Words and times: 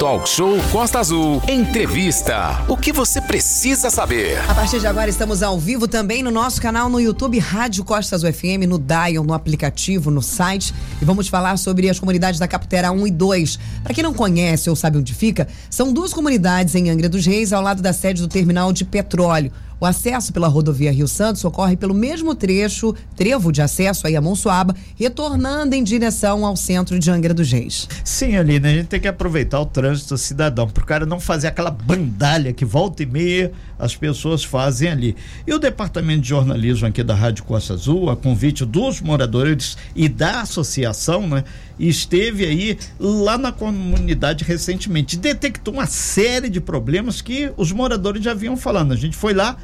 Talk 0.00 0.26
Show 0.26 0.56
Costa 0.72 0.98
Azul. 0.98 1.42
Entrevista. 1.46 2.64
O 2.66 2.74
que 2.74 2.90
você 2.90 3.20
precisa 3.20 3.90
saber? 3.90 4.40
A 4.48 4.54
partir 4.54 4.80
de 4.80 4.86
agora 4.86 5.10
estamos 5.10 5.42
ao 5.42 5.60
vivo 5.60 5.86
também 5.86 6.22
no 6.22 6.30
nosso 6.30 6.58
canal 6.58 6.88
no 6.88 6.98
YouTube 6.98 7.38
Rádio 7.38 7.84
Costa 7.84 8.16
Azul 8.16 8.32
FM, 8.32 8.64
no 8.66 8.78
Dial, 8.78 9.22
no 9.22 9.34
aplicativo, 9.34 10.10
no 10.10 10.22
site. 10.22 10.72
E 11.02 11.04
vamos 11.04 11.28
falar 11.28 11.58
sobre 11.58 11.90
as 11.90 12.00
comunidades 12.00 12.40
da 12.40 12.48
Caputera 12.48 12.90
1 12.90 13.08
e 13.08 13.10
2. 13.10 13.58
Para 13.82 13.92
quem 13.92 14.02
não 14.02 14.14
conhece 14.14 14.70
ou 14.70 14.74
sabe 14.74 14.96
onde 14.96 15.12
fica, 15.12 15.46
são 15.68 15.92
duas 15.92 16.14
comunidades 16.14 16.74
em 16.74 16.88
Angra 16.88 17.06
dos 17.06 17.26
Reis, 17.26 17.52
ao 17.52 17.60
lado 17.60 17.82
da 17.82 17.92
sede 17.92 18.22
do 18.22 18.28
terminal 18.28 18.72
de 18.72 18.86
petróleo. 18.86 19.52
O 19.80 19.86
acesso 19.86 20.30
pela 20.30 20.46
rodovia 20.46 20.92
Rio 20.92 21.08
Santos 21.08 21.42
ocorre 21.42 21.74
pelo 21.74 21.94
mesmo 21.94 22.34
trecho, 22.34 22.94
trevo 23.16 23.50
de 23.50 23.62
acesso 23.62 24.06
aí 24.06 24.14
a 24.14 24.20
Monsuaba, 24.20 24.76
retornando 24.94 25.74
em 25.74 25.82
direção 25.82 26.44
ao 26.44 26.54
centro 26.54 26.98
de 26.98 27.10
Angra 27.10 27.32
dos 27.32 27.50
Reis. 27.50 27.88
Sim, 28.04 28.36
Aline, 28.36 28.68
a 28.68 28.74
gente 28.74 28.88
tem 28.88 29.00
que 29.00 29.08
aproveitar 29.08 29.58
o 29.58 29.64
trânsito 29.64 30.18
cidadão, 30.18 30.68
para 30.68 30.82
o 30.82 30.86
cara 30.86 31.06
não 31.06 31.18
fazer 31.18 31.46
aquela 31.46 31.70
bandalha 31.70 32.52
que 32.52 32.64
volta 32.64 33.02
e 33.02 33.06
meia 33.06 33.52
as 33.78 33.96
pessoas 33.96 34.44
fazem 34.44 34.90
ali. 34.90 35.16
E 35.46 35.54
o 35.54 35.58
departamento 35.58 36.20
de 36.20 36.28
jornalismo 36.28 36.86
aqui 36.86 37.02
da 37.02 37.14
Rádio 37.14 37.44
Costa 37.44 37.72
Azul, 37.72 38.10
a 38.10 38.16
convite 38.16 38.66
dos 38.66 39.00
moradores 39.00 39.78
e 39.96 40.06
da 40.06 40.42
associação, 40.42 41.26
né? 41.26 41.42
Esteve 41.78 42.44
aí 42.44 42.78
lá 42.98 43.38
na 43.38 43.50
comunidade 43.50 44.44
recentemente, 44.44 45.16
detectou 45.16 45.72
uma 45.72 45.86
série 45.86 46.50
de 46.50 46.60
problemas 46.60 47.22
que 47.22 47.50
os 47.56 47.72
moradores 47.72 48.22
já 48.22 48.34
vinham 48.34 48.54
falando. 48.54 48.92
A 48.92 48.96
gente 48.96 49.16
foi 49.16 49.32
lá 49.32 49.56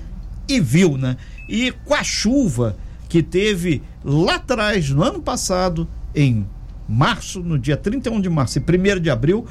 e 0.48 0.60
viu, 0.60 0.96
né? 0.96 1.16
E 1.48 1.72
com 1.84 1.94
a 1.94 2.02
chuva 2.02 2.76
que 3.08 3.22
teve 3.22 3.82
lá 4.04 4.36
atrás, 4.36 4.90
no 4.90 5.02
ano 5.02 5.20
passado, 5.20 5.88
em 6.14 6.46
março, 6.88 7.40
no 7.40 7.58
dia 7.58 7.76
31 7.76 8.20
de 8.20 8.28
março 8.28 8.58
e 8.58 8.62
1 8.62 9.00
de 9.00 9.10
abril, 9.10 9.46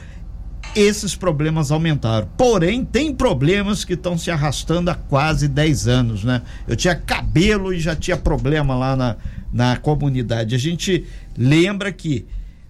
esses 0.76 1.16
problemas 1.16 1.72
aumentaram. 1.72 2.28
Porém, 2.38 2.84
tem 2.84 3.14
problemas 3.14 3.86
que 3.86 3.94
estão 3.94 4.18
se 4.18 4.32
arrastando 4.32 4.90
há 4.90 4.96
quase 4.96 5.48
10 5.48 5.88
anos, 5.88 6.24
né? 6.24 6.42
Eu 6.68 6.76
tinha 6.76 6.96
cabelo 6.96 7.74
e 7.74 7.80
já 7.80 7.96
tinha 7.96 8.18
problema 8.18 8.76
lá 8.76 8.96
na, 8.96 9.16
na 9.54 9.78
comunidade. 9.78 10.56
A 10.56 10.58
gente 10.58 11.06
lembra 11.38 11.92
que 11.92 12.26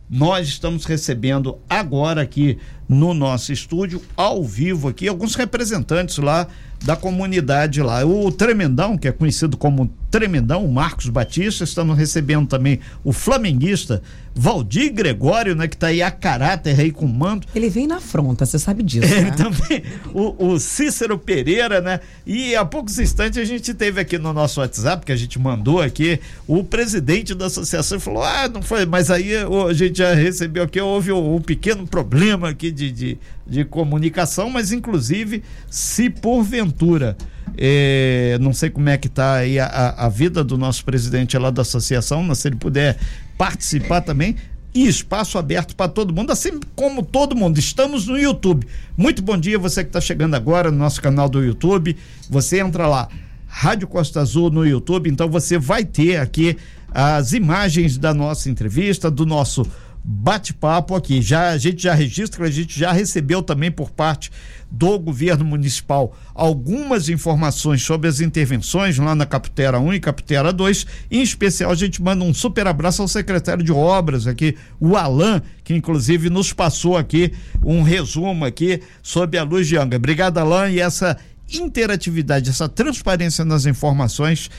nós 0.09 0.47
estamos 0.47 0.85
recebendo 0.85 1.57
agora 1.67 2.21
aqui 2.21 2.59
no 2.87 3.13
nosso 3.13 3.51
estúdio, 3.51 4.01
ao 4.15 4.43
vivo 4.43 4.87
aqui, 4.87 5.07
alguns 5.07 5.33
representantes 5.33 6.19
lá 6.19 6.47
da 6.85 6.95
comunidade 6.95 7.81
lá. 7.81 8.05
O 8.05 8.31
Tremendão, 8.31 8.95
que 8.95 9.07
é 9.07 9.11
conhecido 9.11 9.57
como 9.57 9.91
Tremendão, 10.11 10.63
o 10.63 10.71
Marcos 10.71 11.09
Batista, 11.09 11.63
estamos 11.63 11.97
recebendo 11.97 12.47
também 12.47 12.79
o 13.03 13.11
flamenguista 13.11 14.03
Valdir 14.37 14.93
Gregório, 14.93 15.55
né, 15.55 15.67
que 15.67 15.75
está 15.75 15.87
aí 15.87 16.01
a 16.01 16.11
caráter 16.11 16.79
aí 16.79 16.91
com 16.91 17.07
mando. 17.07 17.47
Ele 17.55 17.69
vem 17.69 17.87
na 17.87 17.99
fronta, 18.01 18.45
você 18.45 18.59
sabe 18.59 18.83
disso. 18.83 19.13
É, 19.13 19.21
né? 19.21 19.31
também 19.31 19.81
o, 20.13 20.53
o, 20.53 20.59
Cícero 20.59 21.17
Pereira, 21.17 21.81
né? 21.81 22.01
E 22.25 22.53
há 22.53 22.65
poucos 22.65 22.99
instantes 22.99 23.39
a 23.39 23.45
gente 23.45 23.73
teve 23.73 23.99
aqui 23.99 24.17
no 24.17 24.33
nosso 24.33 24.59
WhatsApp, 24.59 25.05
que 25.05 25.11
a 25.11 25.15
gente 25.15 25.39
mandou 25.39 25.81
aqui, 25.81 26.19
o 26.47 26.63
presidente 26.63 27.33
da 27.33 27.45
associação 27.45 27.99
falou: 27.99 28.23
ah, 28.23 28.49
não 28.49 28.61
foi, 28.61 28.85
mas 28.85 29.09
aí 29.09 29.31
a 29.35 29.73
gente 29.73 29.99
já 29.99 30.13
recebeu 30.13 30.63
aqui, 30.63 30.81
houve 30.81 31.13
um, 31.13 31.35
um 31.35 31.41
pequeno 31.41 31.87
problema 31.87 32.49
aqui 32.49 32.71
de, 32.71 32.91
de, 32.91 33.17
de 33.47 33.63
comunicação, 33.63 34.49
mas 34.49 34.71
inclusive, 34.71 35.43
se 35.69 36.09
porventura. 36.09 37.15
É, 37.57 38.37
não 38.41 38.51
sei 38.51 38.69
como 38.69 38.89
é 38.89 38.97
que 38.97 39.07
está 39.07 39.35
aí 39.35 39.59
a, 39.59 39.95
a, 39.97 40.09
vida 40.09 40.43
do 40.43 40.57
nosso 40.57 40.83
presidente 40.83 41.37
lá 41.37 41.51
da 41.51 41.61
associação, 41.61 42.23
mas 42.23 42.39
se 42.39 42.47
ele 42.47 42.55
puder 42.55 42.97
participar 43.37 44.01
também. 44.01 44.35
E 44.73 44.87
espaço 44.87 45.37
aberto 45.37 45.73
para 45.73 45.87
todo 45.87 46.13
mundo, 46.13 46.31
assim 46.31 46.59
como 46.75 47.01
todo 47.01 47.33
mundo. 47.33 47.57
Estamos 47.57 48.07
no 48.07 48.17
YouTube. 48.17 48.67
Muito 48.97 49.21
bom 49.21 49.37
dia, 49.37 49.57
você 49.57 49.83
que 49.83 49.89
está 49.89 50.01
chegando 50.01 50.35
agora 50.35 50.69
no 50.69 50.77
nosso 50.77 51.01
canal 51.01 51.29
do 51.29 51.41
YouTube. 51.41 51.95
Você 52.29 52.59
entra 52.59 52.85
lá, 52.85 53.07
Rádio 53.47 53.87
Costa 53.87 54.19
Azul 54.19 54.49
no 54.49 54.67
YouTube, 54.67 55.09
então 55.09 55.29
você 55.29 55.57
vai 55.57 55.85
ter 55.85 56.17
aqui 56.17 56.57
as 56.93 57.31
imagens 57.31 57.97
da 57.97 58.13
nossa 58.13 58.49
entrevista, 58.49 59.09
do 59.09 59.25
nosso 59.25 59.65
bate-papo 60.07 60.93
aqui. 60.93 61.19
Já 61.19 61.49
a 61.49 61.57
gente 61.57 61.81
já 61.81 61.95
registra, 61.95 62.45
a 62.45 62.51
gente 62.51 62.79
já 62.79 62.91
recebeu 62.91 63.41
também 63.41 63.71
por 63.71 63.89
parte 63.89 64.31
do 64.69 64.99
governo 64.99 65.43
municipal 65.43 66.15
algumas 66.33 67.09
informações 67.09 67.81
sobre 67.81 68.07
as 68.07 68.19
intervenções 68.19 68.99
lá 68.99 69.15
na 69.15 69.25
Caputera 69.25 69.79
1 69.79 69.93
e 69.95 69.99
Caputera 69.99 70.53
2. 70.53 70.85
Em 71.09 71.23
especial, 71.23 71.71
a 71.71 71.75
gente 71.75 72.03
manda 72.03 72.23
um 72.23 72.33
super 72.33 72.67
abraço 72.67 73.01
ao 73.01 73.07
secretário 73.07 73.63
de 73.63 73.71
obras 73.71 74.27
aqui, 74.27 74.55
o 74.79 74.95
Alain, 74.95 75.41
que 75.63 75.73
inclusive 75.73 76.29
nos 76.29 76.53
passou 76.53 76.95
aqui 76.95 77.33
um 77.63 77.81
resumo 77.81 78.45
aqui 78.45 78.81
sobre 79.01 79.39
a 79.39 79.43
luz 79.43 79.67
de 79.67 79.75
Anga. 79.75 79.97
Obrigado, 79.97 80.37
Alain, 80.37 80.73
e 80.73 80.79
essa 80.79 81.17
interatividade, 81.51 82.49
essa 82.49 82.69
transparência 82.69 83.43
nas 83.43 83.65
informações 83.65 84.51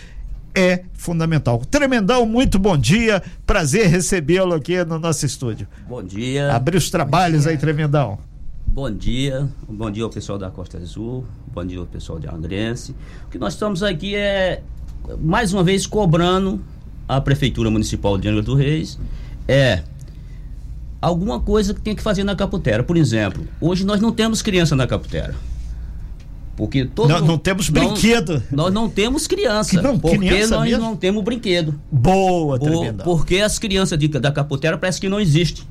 é 0.56 0.84
fundamental. 0.94 1.62
Tremendão, 1.70 2.24
muito 2.24 2.58
bom 2.58 2.78
dia. 2.78 3.22
Prazer 3.46 3.88
recebê-lo 3.88 4.54
aqui 4.54 4.82
no 4.84 4.98
nosso 4.98 5.26
estúdio. 5.26 5.68
Bom 5.86 6.02
dia. 6.02 6.50
Abrir 6.52 6.78
os 6.78 6.90
trabalhos 6.90 7.46
aí, 7.46 7.58
Tremendão. 7.58 8.18
Bom 8.66 8.90
dia. 8.90 9.46
Bom 9.68 9.90
dia 9.90 10.04
ao 10.04 10.10
pessoal 10.10 10.38
da 10.38 10.50
Costa 10.50 10.78
Azul. 10.78 11.26
Bom 11.52 11.64
dia 11.64 11.78
ao 11.78 11.86
pessoal 11.86 12.18
de 12.18 12.26
Angrense. 12.26 12.94
O 13.26 13.30
que 13.30 13.38
nós 13.38 13.52
estamos 13.52 13.82
aqui 13.82 14.16
é, 14.16 14.62
mais 15.20 15.52
uma 15.52 15.62
vez, 15.62 15.86
cobrando 15.86 16.60
a 17.06 17.20
Prefeitura 17.20 17.70
Municipal 17.70 18.16
de 18.16 18.26
Angra 18.26 18.42
do 18.42 18.54
Reis. 18.54 18.98
É 19.46 19.82
alguma 21.00 21.38
coisa 21.38 21.74
que 21.74 21.80
tem 21.80 21.94
que 21.94 22.02
fazer 22.02 22.24
na 22.24 22.34
Caputera. 22.34 22.82
Por 22.82 22.96
exemplo, 22.96 23.46
hoje 23.60 23.84
nós 23.84 24.00
não 24.00 24.10
temos 24.10 24.40
criança 24.40 24.74
na 24.74 24.86
Caputera. 24.86 25.34
Porque 26.56 26.86
todo 26.86 27.08
não, 27.08 27.20
não 27.20 27.38
temos 27.38 27.68
brinquedo. 27.68 28.42
Nós 28.50 28.72
não 28.72 28.88
temos 28.88 29.26
criança. 29.26 29.80
Não, 29.82 29.98
porque 29.98 30.18
criança 30.18 30.56
nós 30.56 30.70
mesmo? 30.70 30.82
não 30.82 30.96
temos 30.96 31.22
brinquedo. 31.22 31.78
Boa, 31.92 32.58
Por, 32.58 32.94
Porque 33.04 33.36
as 33.36 33.58
crianças 33.58 33.98
de, 33.98 34.08
da 34.08 34.32
Caputera 34.32 34.78
parece 34.78 34.98
que 34.98 35.08
não 35.08 35.20
existem. 35.20 35.64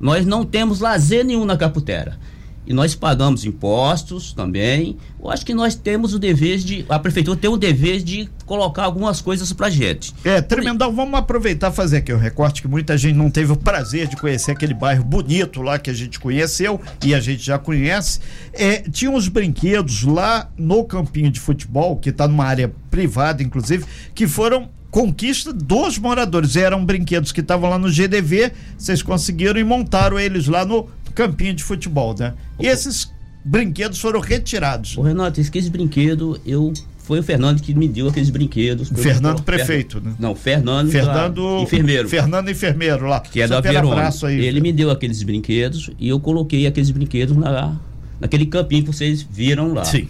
Nós 0.00 0.24
não 0.24 0.44
temos 0.44 0.80
lazer 0.80 1.24
nenhum 1.24 1.44
na 1.44 1.56
Caputera 1.56 2.18
e 2.66 2.72
nós 2.72 2.94
pagamos 2.94 3.44
impostos 3.44 4.32
também. 4.32 4.96
Eu 5.22 5.30
acho 5.30 5.46
que 5.46 5.54
nós 5.54 5.74
temos 5.74 6.14
o 6.14 6.18
dever 6.18 6.58
de. 6.58 6.84
A 6.88 6.98
prefeitura 6.98 7.38
tem 7.38 7.48
o 7.48 7.56
dever 7.56 8.02
de 8.02 8.28
colocar 8.44 8.84
algumas 8.84 9.20
coisas 9.20 9.52
pra 9.52 9.70
gente. 9.70 10.14
É, 10.24 10.40
tremendão, 10.40 10.92
vamos 10.92 11.18
aproveitar 11.18 11.70
fazer 11.70 11.98
aqui 11.98 12.12
o 12.12 12.18
recorte 12.18 12.62
que 12.62 12.68
muita 12.68 12.96
gente 12.98 13.16
não 13.16 13.30
teve 13.30 13.52
o 13.52 13.56
prazer 13.56 14.08
de 14.08 14.16
conhecer 14.16 14.52
aquele 14.52 14.74
bairro 14.74 15.04
bonito 15.04 15.62
lá 15.62 15.78
que 15.78 15.90
a 15.90 15.94
gente 15.94 16.18
conheceu 16.18 16.80
e 17.04 17.14
a 17.14 17.20
gente 17.20 17.42
já 17.42 17.58
conhece. 17.58 18.20
É, 18.52 18.78
tinha 18.78 19.10
uns 19.10 19.28
brinquedos 19.28 20.02
lá 20.02 20.50
no 20.56 20.84
campinho 20.84 21.30
de 21.30 21.40
futebol, 21.40 21.96
que 21.96 22.10
está 22.10 22.26
numa 22.26 22.44
área 22.44 22.72
privada, 22.90 23.42
inclusive, 23.42 23.84
que 24.14 24.26
foram 24.26 24.68
conquista 24.90 25.52
dos 25.52 25.98
moradores. 25.98 26.56
Eram 26.56 26.84
brinquedos 26.84 27.32
que 27.32 27.40
estavam 27.40 27.68
lá 27.68 27.78
no 27.78 27.90
GDV, 27.90 28.52
vocês 28.78 29.02
conseguiram 29.02 29.60
e 29.60 29.64
montaram 29.64 30.18
eles 30.18 30.46
lá 30.46 30.64
no 30.64 30.88
campinho 31.16 31.54
de 31.54 31.64
futebol, 31.64 32.14
né? 32.16 32.34
E 32.60 32.66
esses 32.66 33.10
brinquedos 33.44 33.98
foram 33.98 34.20
retirados. 34.20 34.96
O 34.96 35.02
Renato, 35.02 35.40
esses 35.40 35.68
brinquedos, 35.68 36.38
eu 36.46 36.72
foi 36.98 37.20
o 37.20 37.22
Fernando 37.22 37.62
que 37.62 37.72
me 37.72 37.88
deu 37.88 38.08
aqueles 38.08 38.30
brinquedos. 38.30 38.90
Fernando 38.94 39.42
prefeito, 39.42 40.00
né? 40.00 40.14
Não, 40.18 40.34
Fernando, 40.34 40.90
Fernando 40.90 41.60
enfermeiro. 41.62 42.08
Fernando 42.08 42.50
enfermeiro 42.50 43.06
lá. 43.06 43.20
Que 43.20 43.40
é 43.40 43.48
da 43.48 43.58
Abraço 43.58 44.26
aí. 44.26 44.44
Ele 44.44 44.60
me 44.60 44.72
deu 44.72 44.90
aqueles 44.90 45.22
brinquedos 45.22 45.90
e 45.98 46.08
eu 46.08 46.20
coloquei 46.20 46.66
aqueles 46.66 46.90
brinquedos 46.90 47.36
na, 47.36 47.76
naquele 48.20 48.44
campinho 48.46 48.82
que 48.82 48.92
vocês 48.92 49.22
viram 49.22 49.72
lá. 49.72 49.84
Sim. 49.84 50.08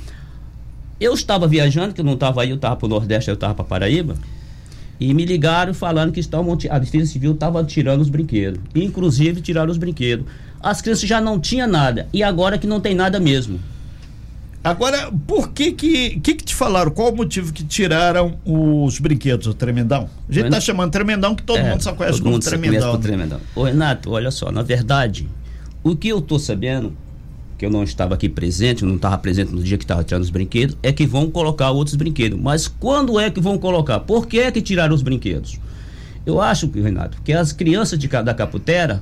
Eu 0.99 1.13
estava 1.13 1.47
viajando, 1.47 1.93
que 1.93 2.01
eu 2.01 2.05
não 2.05 2.15
estava 2.15 2.41
aí, 2.41 2.49
eu 2.49 2.57
estava 2.57 2.75
para 2.75 2.87
o 2.87 2.89
Nordeste, 2.89 3.29
eu 3.29 3.35
estava 3.35 3.55
para 3.55 3.65
Paraíba. 3.65 4.17
E 4.99 5.13
me 5.13 5.27
ligaram 5.27 5.75
falando 5.75 6.11
que 6.11 6.21
estavam, 6.21 6.57
a 6.71 6.79
Defesa 6.79 7.13
Civil 7.13 7.33
estava 7.33 7.63
tirando 7.63 8.01
os 8.01 8.09
brinquedos. 8.09 8.59
Inclusive 8.75 9.43
tiraram 9.43 9.71
os 9.71 9.77
brinquedos 9.77 10.25
as 10.63 10.81
crianças 10.81 11.09
já 11.09 11.21
não 11.21 11.39
tinham 11.39 11.69
nada. 11.69 12.09
E 12.13 12.23
agora 12.23 12.59
que 12.59 12.67
não 12.67 12.81
tem 12.81 12.95
nada 12.95 13.21
mesmo. 13.21 13.61
Agora, 14.67 15.13
por 15.29 15.53
que 15.53 15.71
que, 15.71 16.19
que 16.19 16.35
que 16.35 16.45
te 16.45 16.53
falaram? 16.53 16.91
Qual 16.91 17.13
o 17.13 17.17
motivo 17.17 17.53
que 17.53 17.63
tiraram 17.63 18.37
os 18.45 18.99
brinquedos, 18.99 19.47
o 19.47 19.55
Tremendão? 19.55 20.11
A 20.29 20.33
gente 20.33 20.47
está 20.47 20.61
chamando 20.61 20.91
Tremendão, 20.91 21.37
que 21.37 21.45
todo 21.45 21.59
é, 21.59 21.71
mundo 21.71 21.83
só 21.83 21.93
conhece 21.93 22.21
como 22.21 22.41
Tremendão. 22.41 22.81
Conhece 22.81 23.03
Tremendão. 23.03 23.41
Ô, 23.55 23.63
Renato, 23.63 24.11
olha 24.11 24.33
só, 24.33 24.51
na 24.51 24.63
verdade, 24.63 25.29
o 25.85 25.95
que 25.95 26.09
eu 26.09 26.21
tô 26.21 26.37
sabendo, 26.37 26.93
que 27.57 27.65
eu 27.65 27.71
não 27.71 27.85
estava 27.85 28.15
aqui 28.15 28.29
presente, 28.29 28.85
não 28.85 28.97
estava 28.97 29.17
presente 29.19 29.53
no 29.53 29.63
dia 29.63 29.79
que 29.79 29.85
estava 29.85 30.03
tirando 30.03 30.25
os 30.25 30.31
brinquedos, 30.31 30.77
é 30.83 30.93
que 30.93 31.07
vão 31.07 31.31
colocar 31.31 31.71
outros 31.71 31.95
brinquedos. 31.95 32.37
Mas 32.37 32.67
quando 32.67 33.21
é 33.21 33.31
que 33.31 33.41
vão 33.41 33.57
colocar? 33.59 34.01
Por 34.01 34.27
que 34.27 34.41
é 34.41 34.51
que 34.51 34.61
tiraram 34.61 34.97
os 34.97 35.03
brinquedos? 35.03 35.61
Eu 36.27 36.41
acho, 36.41 36.69
Renato, 36.69 37.23
que 37.23 37.33
as 37.33 37.53
crianças 37.53 37.97
de, 37.97 38.09
da 38.09 38.35
Caputera 38.35 39.01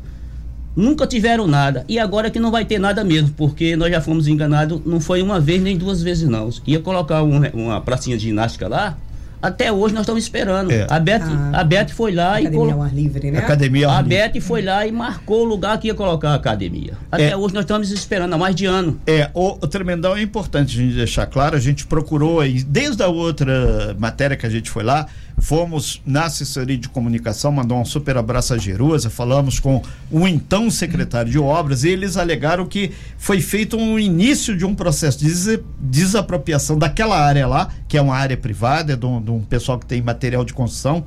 nunca 0.76 1.06
tiveram 1.06 1.46
nada 1.46 1.84
e 1.88 1.98
agora 1.98 2.30
que 2.30 2.38
não 2.40 2.50
vai 2.50 2.64
ter 2.64 2.78
nada 2.78 3.04
mesmo, 3.04 3.30
porque 3.36 3.76
nós 3.76 3.90
já 3.90 4.00
fomos 4.00 4.26
enganados, 4.28 4.80
não 4.84 5.00
foi 5.00 5.22
uma 5.22 5.38
vez 5.40 5.62
nem 5.62 5.76
duas 5.76 6.02
vezes 6.02 6.28
não. 6.28 6.50
Ia 6.66 6.80
colocar 6.80 7.22
um, 7.22 7.42
uma 7.54 7.80
pracinha 7.80 8.16
de 8.16 8.24
ginástica 8.24 8.68
lá, 8.68 8.96
Até 9.42 9.70
hoje 9.70 9.92
nós 9.92 10.04
estamos 10.04 10.22
esperando. 10.22 10.70
É. 10.70 10.86
A, 10.88 10.98
Beth, 10.98 11.20
Ah. 11.22 11.60
a 11.60 11.64
Beth 11.64 11.88
foi 11.90 12.12
lá 12.14 12.40
e 12.40 12.46
Academia 12.46 12.72
ao 12.72 12.80
ar 12.82 12.94
livre, 12.94 13.30
né? 13.30 13.38
Academia 13.40 13.88
A 13.90 13.96
ao 13.98 14.02
livre. 14.02 14.16
Beth 14.32 14.40
foi 14.40 14.62
lá 14.62 14.86
e 14.86 14.90
marcou 14.90 15.42
o 15.42 15.44
lugar 15.44 15.78
que 15.78 15.88
ia 15.88 15.94
colocar 15.94 16.30
a 16.30 16.34
academia. 16.36 16.94
Até 17.12 17.28
É. 17.32 17.36
hoje 17.36 17.52
nós 17.52 17.64
estamos 17.64 17.90
esperando 17.90 18.32
há 18.32 18.38
mais 18.38 18.54
de 18.56 18.64
ano. 18.64 18.98
É, 19.06 19.28
o, 19.34 19.50
o 19.62 19.66
Tremendão 19.68 20.16
é 20.16 20.22
importante 20.22 20.78
a 20.80 20.82
gente 20.82 20.94
deixar 20.96 21.26
claro, 21.26 21.56
a 21.56 21.60
gente 21.60 21.86
procurou, 21.86 22.40
aí, 22.40 22.62
desde 22.64 23.02
a 23.02 23.08
outra 23.08 23.94
matéria 23.98 24.34
que 24.34 24.46
a 24.46 24.50
gente 24.50 24.70
foi 24.70 24.82
lá, 24.82 25.06
fomos 25.38 26.00
na 26.06 26.25
assessoria 26.25 26.76
de 26.76 26.88
comunicação, 26.88 27.52
mandou 27.52 27.78
um 27.78 27.84
super 27.84 28.16
abraço 28.16 28.54
a 28.54 28.58
Jerusa, 28.58 29.10
falamos 29.10 29.58
com 29.58 29.82
o 30.10 30.26
então 30.26 30.70
secretário 30.70 31.31
de 31.31 31.38
obras 31.38 31.84
e 31.84 31.88
eles 31.90 32.16
alegaram 32.16 32.66
que 32.66 32.92
foi 33.19 33.40
feito 33.40 33.76
um 33.76 33.98
início 33.98 34.56
de 34.56 34.64
um 34.64 34.75
processo 34.75 35.19
de 35.19 35.26
des- 35.26 35.60
desapropriação 35.81 36.78
daquela 36.78 37.19
área 37.19 37.46
lá, 37.46 37.69
que 37.88 37.96
é 37.98 38.02
uma 38.02 38.14
área 38.16 38.36
privada, 38.36 38.92
é 38.92 38.96
de 38.96 39.06
um, 39.06 39.20
de 39.20 39.31
um 39.31 39.40
pessoal 39.40 39.78
que 39.78 39.86
tem 39.86 40.00
material 40.00 40.44
de 40.44 40.52
construção, 40.54 41.04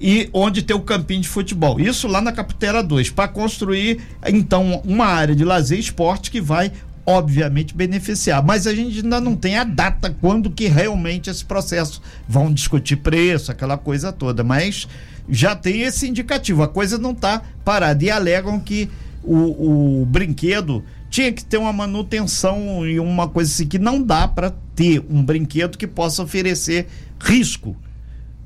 e 0.00 0.28
onde 0.32 0.60
tem 0.62 0.76
o 0.76 0.80
campinho 0.80 1.20
de 1.20 1.28
futebol. 1.28 1.78
Isso 1.80 2.08
lá 2.08 2.20
na 2.20 2.32
Capitera 2.32 2.82
2, 2.82 3.10
para 3.10 3.28
construir 3.28 4.00
então 4.26 4.82
uma 4.84 5.06
área 5.06 5.34
de 5.34 5.44
lazer 5.44 5.78
e 5.78 5.80
esporte 5.80 6.30
que 6.30 6.40
vai 6.40 6.72
obviamente 7.06 7.74
beneficiar, 7.74 8.42
mas 8.42 8.66
a 8.66 8.74
gente 8.74 9.00
ainda 9.00 9.20
não 9.20 9.36
tem 9.36 9.58
a 9.58 9.64
data 9.64 10.14
quando 10.20 10.50
que 10.50 10.66
realmente 10.66 11.28
esse 11.28 11.44
processo 11.44 12.00
vão 12.28 12.52
discutir 12.52 12.96
preço, 12.96 13.52
aquela 13.52 13.76
coisa 13.76 14.12
toda, 14.12 14.42
mas 14.42 14.88
já 15.28 15.54
tem 15.54 15.82
esse 15.82 16.08
indicativo, 16.08 16.62
a 16.62 16.68
coisa 16.68 16.98
não 16.98 17.12
está 17.12 17.42
parada. 17.64 18.04
E 18.04 18.10
alegam 18.10 18.58
que 18.60 18.90
o, 19.22 20.00
o 20.02 20.06
brinquedo 20.06 20.84
tinha 21.08 21.32
que 21.32 21.44
ter 21.44 21.58
uma 21.58 21.72
manutenção 21.72 22.86
e 22.86 22.98
uma 22.98 23.28
coisa 23.28 23.50
assim 23.50 23.66
que 23.66 23.78
não 23.78 24.02
dá 24.02 24.26
para 24.26 24.52
ter 24.74 25.04
um 25.08 25.22
brinquedo 25.22 25.78
que 25.78 25.86
possa 25.86 26.22
oferecer 26.22 26.88
risco. 27.20 27.76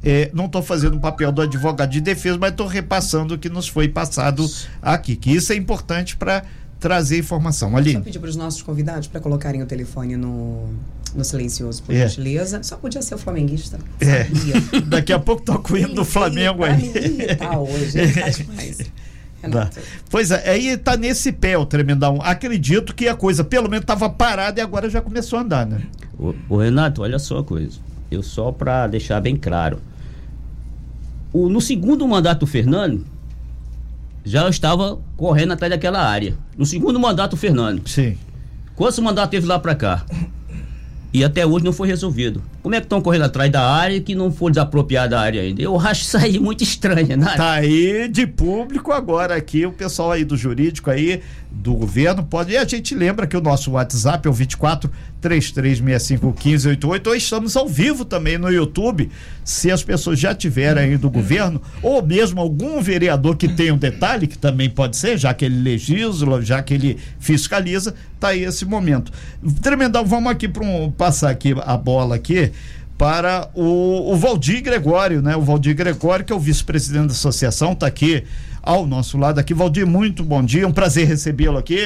É, 0.02 0.30
não 0.32 0.46
estou 0.46 0.62
fazendo 0.62 0.96
o 0.96 1.00
papel 1.00 1.32
do 1.32 1.42
advogado 1.42 1.90
de 1.90 2.00
defesa, 2.00 2.38
mas 2.38 2.50
estou 2.50 2.66
repassando 2.66 3.34
o 3.34 3.38
que 3.38 3.48
nos 3.48 3.66
foi 3.66 3.88
passado 3.88 4.48
aqui, 4.80 5.16
que 5.16 5.30
isso 5.30 5.52
é 5.52 5.56
importante 5.56 6.16
para 6.16 6.44
trazer 6.80 7.18
informação. 7.18 7.70
Só 7.70 7.76
Ali, 7.76 7.98
pedir 8.00 8.18
para 8.18 8.28
os 8.30 8.36
nossos 8.36 8.62
convidados 8.62 9.08
para 9.08 9.20
colocarem 9.20 9.62
o 9.62 9.66
telefone 9.66 10.16
no, 10.16 10.68
no 11.14 11.24
silencioso, 11.24 11.82
por 11.82 11.94
É. 11.94 12.08
gentileza. 12.08 12.62
Só 12.62 12.76
podia 12.76 13.02
ser 13.02 13.14
o 13.16 13.18
flamenguista. 13.18 13.78
É. 14.00 14.24
Sabia. 14.24 14.82
daqui 14.86 15.12
a 15.12 15.18
pouco 15.18 15.42
toco 15.42 15.74
o 15.74 15.76
hino 15.76 15.94
do 15.94 16.04
Flamengo 16.04 16.64
aí. 16.64 16.84
irritar 16.94 17.58
hoje, 17.58 17.92
tá. 18.14 18.84
Tá. 19.40 19.46
Renato. 19.48 19.78
Pois 20.10 20.32
é, 20.32 20.50
aí 20.50 20.76
tá 20.76 20.96
nesse 20.96 21.30
pé 21.30 21.56
o 21.56 21.64
tremendão. 21.64 22.18
Acredito 22.20 22.92
que 22.92 23.06
a 23.06 23.14
coisa 23.14 23.44
pelo 23.44 23.68
menos 23.70 23.84
estava 23.84 24.10
parada 24.10 24.58
e 24.58 24.62
agora 24.62 24.90
já 24.90 25.00
começou 25.00 25.38
a 25.38 25.42
andar, 25.42 25.64
né? 25.64 25.82
Ô, 26.18 26.34
ô, 26.48 26.56
Renato, 26.56 27.02
olha 27.02 27.20
só 27.20 27.38
a 27.38 27.44
coisa. 27.44 27.78
Eu 28.10 28.20
só 28.20 28.50
para 28.50 28.88
deixar 28.88 29.20
bem 29.20 29.36
claro. 29.36 29.78
O, 31.32 31.48
no 31.48 31.60
segundo 31.60 32.06
mandato 32.08 32.40
do 32.40 32.46
Fernando, 32.48 33.04
já 34.24 34.48
estava 34.48 34.98
correndo 35.16 35.52
atrás 35.52 35.70
daquela 35.70 36.00
área. 36.00 36.36
No 36.56 36.66
segundo 36.66 36.98
mandato 36.98 37.32
do 37.32 37.36
Fernando. 37.36 37.86
Sim. 37.88 38.16
Quantos 38.76 38.98
mandatos 38.98 39.30
teve 39.30 39.46
lá 39.46 39.58
para 39.58 39.74
cá? 39.74 40.04
E 41.12 41.24
até 41.24 41.46
hoje 41.46 41.64
não 41.64 41.72
foi 41.72 41.88
resolvido. 41.88 42.42
Como 42.68 42.76
é 42.76 42.80
que 42.80 42.84
estão 42.84 43.00
correndo 43.00 43.24
atrás 43.24 43.50
da 43.50 43.66
área 43.66 43.98
que 43.98 44.14
não 44.14 44.30
foi 44.30 44.50
desapropriada 44.50 45.18
a 45.18 45.22
área 45.22 45.40
ainda? 45.40 45.62
Eu 45.62 45.80
acho 45.80 46.02
isso 46.02 46.18
aí 46.18 46.38
muito 46.38 46.62
estranho, 46.62 47.16
né? 47.16 47.32
Tá 47.34 47.52
aí 47.52 48.06
de 48.08 48.26
público 48.26 48.92
agora 48.92 49.34
aqui, 49.34 49.64
o 49.64 49.72
pessoal 49.72 50.12
aí 50.12 50.22
do 50.22 50.36
jurídico 50.36 50.90
aí, 50.90 51.22
do 51.50 51.72
governo, 51.72 52.22
pode. 52.22 52.52
E 52.52 52.58
a 52.58 52.66
gente 52.66 52.94
lembra 52.94 53.26
que 53.26 53.34
o 53.34 53.40
nosso 53.40 53.70
WhatsApp 53.70 54.28
é 54.28 54.30
o 54.30 54.34
24 54.34 54.90
3365 55.18 56.26
1588, 56.26 57.06
ou 57.08 57.16
estamos 57.16 57.56
ao 57.56 57.66
vivo 57.66 58.04
também 58.04 58.36
no 58.36 58.50
YouTube. 58.50 59.10
Se 59.42 59.70
as 59.70 59.82
pessoas 59.82 60.20
já 60.20 60.34
tiverem 60.34 60.90
aí 60.90 60.96
do 60.98 61.08
governo, 61.08 61.60
ou 61.82 62.04
mesmo 62.04 62.38
algum 62.40 62.82
vereador 62.82 63.36
que 63.36 63.48
tenha 63.48 63.72
um 63.72 63.78
detalhe, 63.78 64.26
que 64.26 64.36
também 64.36 64.68
pode 64.68 64.96
ser, 64.96 65.16
já 65.16 65.32
que 65.32 65.46
ele 65.46 65.60
legisla, 65.60 66.42
já 66.42 66.62
que 66.62 66.74
ele 66.74 66.98
fiscaliza, 67.18 67.94
tá 68.20 68.28
aí 68.28 68.44
esse 68.44 68.64
momento. 68.64 69.10
Tremendão, 69.62 70.04
vamos 70.04 70.30
aqui 70.30 70.46
para 70.46 70.62
um, 70.62 70.90
passar 70.90 71.30
aqui 71.30 71.54
a 71.64 71.76
bola 71.76 72.14
aqui 72.14 72.52
para 72.98 73.48
o, 73.54 74.12
o 74.12 74.16
Valdir 74.16 74.60
Gregório, 74.60 75.22
né? 75.22 75.36
O 75.36 75.40
Valdir 75.40 75.74
Gregório, 75.76 76.24
que 76.24 76.32
é 76.32 76.36
o 76.36 76.40
vice-presidente 76.40 77.06
da 77.06 77.12
associação, 77.12 77.72
está 77.72 77.86
aqui 77.86 78.24
ao 78.60 78.84
nosso 78.84 79.16
lado 79.16 79.38
aqui. 79.38 79.54
Valdir, 79.54 79.86
muito 79.86 80.24
bom 80.24 80.42
dia, 80.42 80.66
um 80.66 80.72
prazer 80.72 81.06
recebê-lo 81.06 81.56
aqui. 81.56 81.78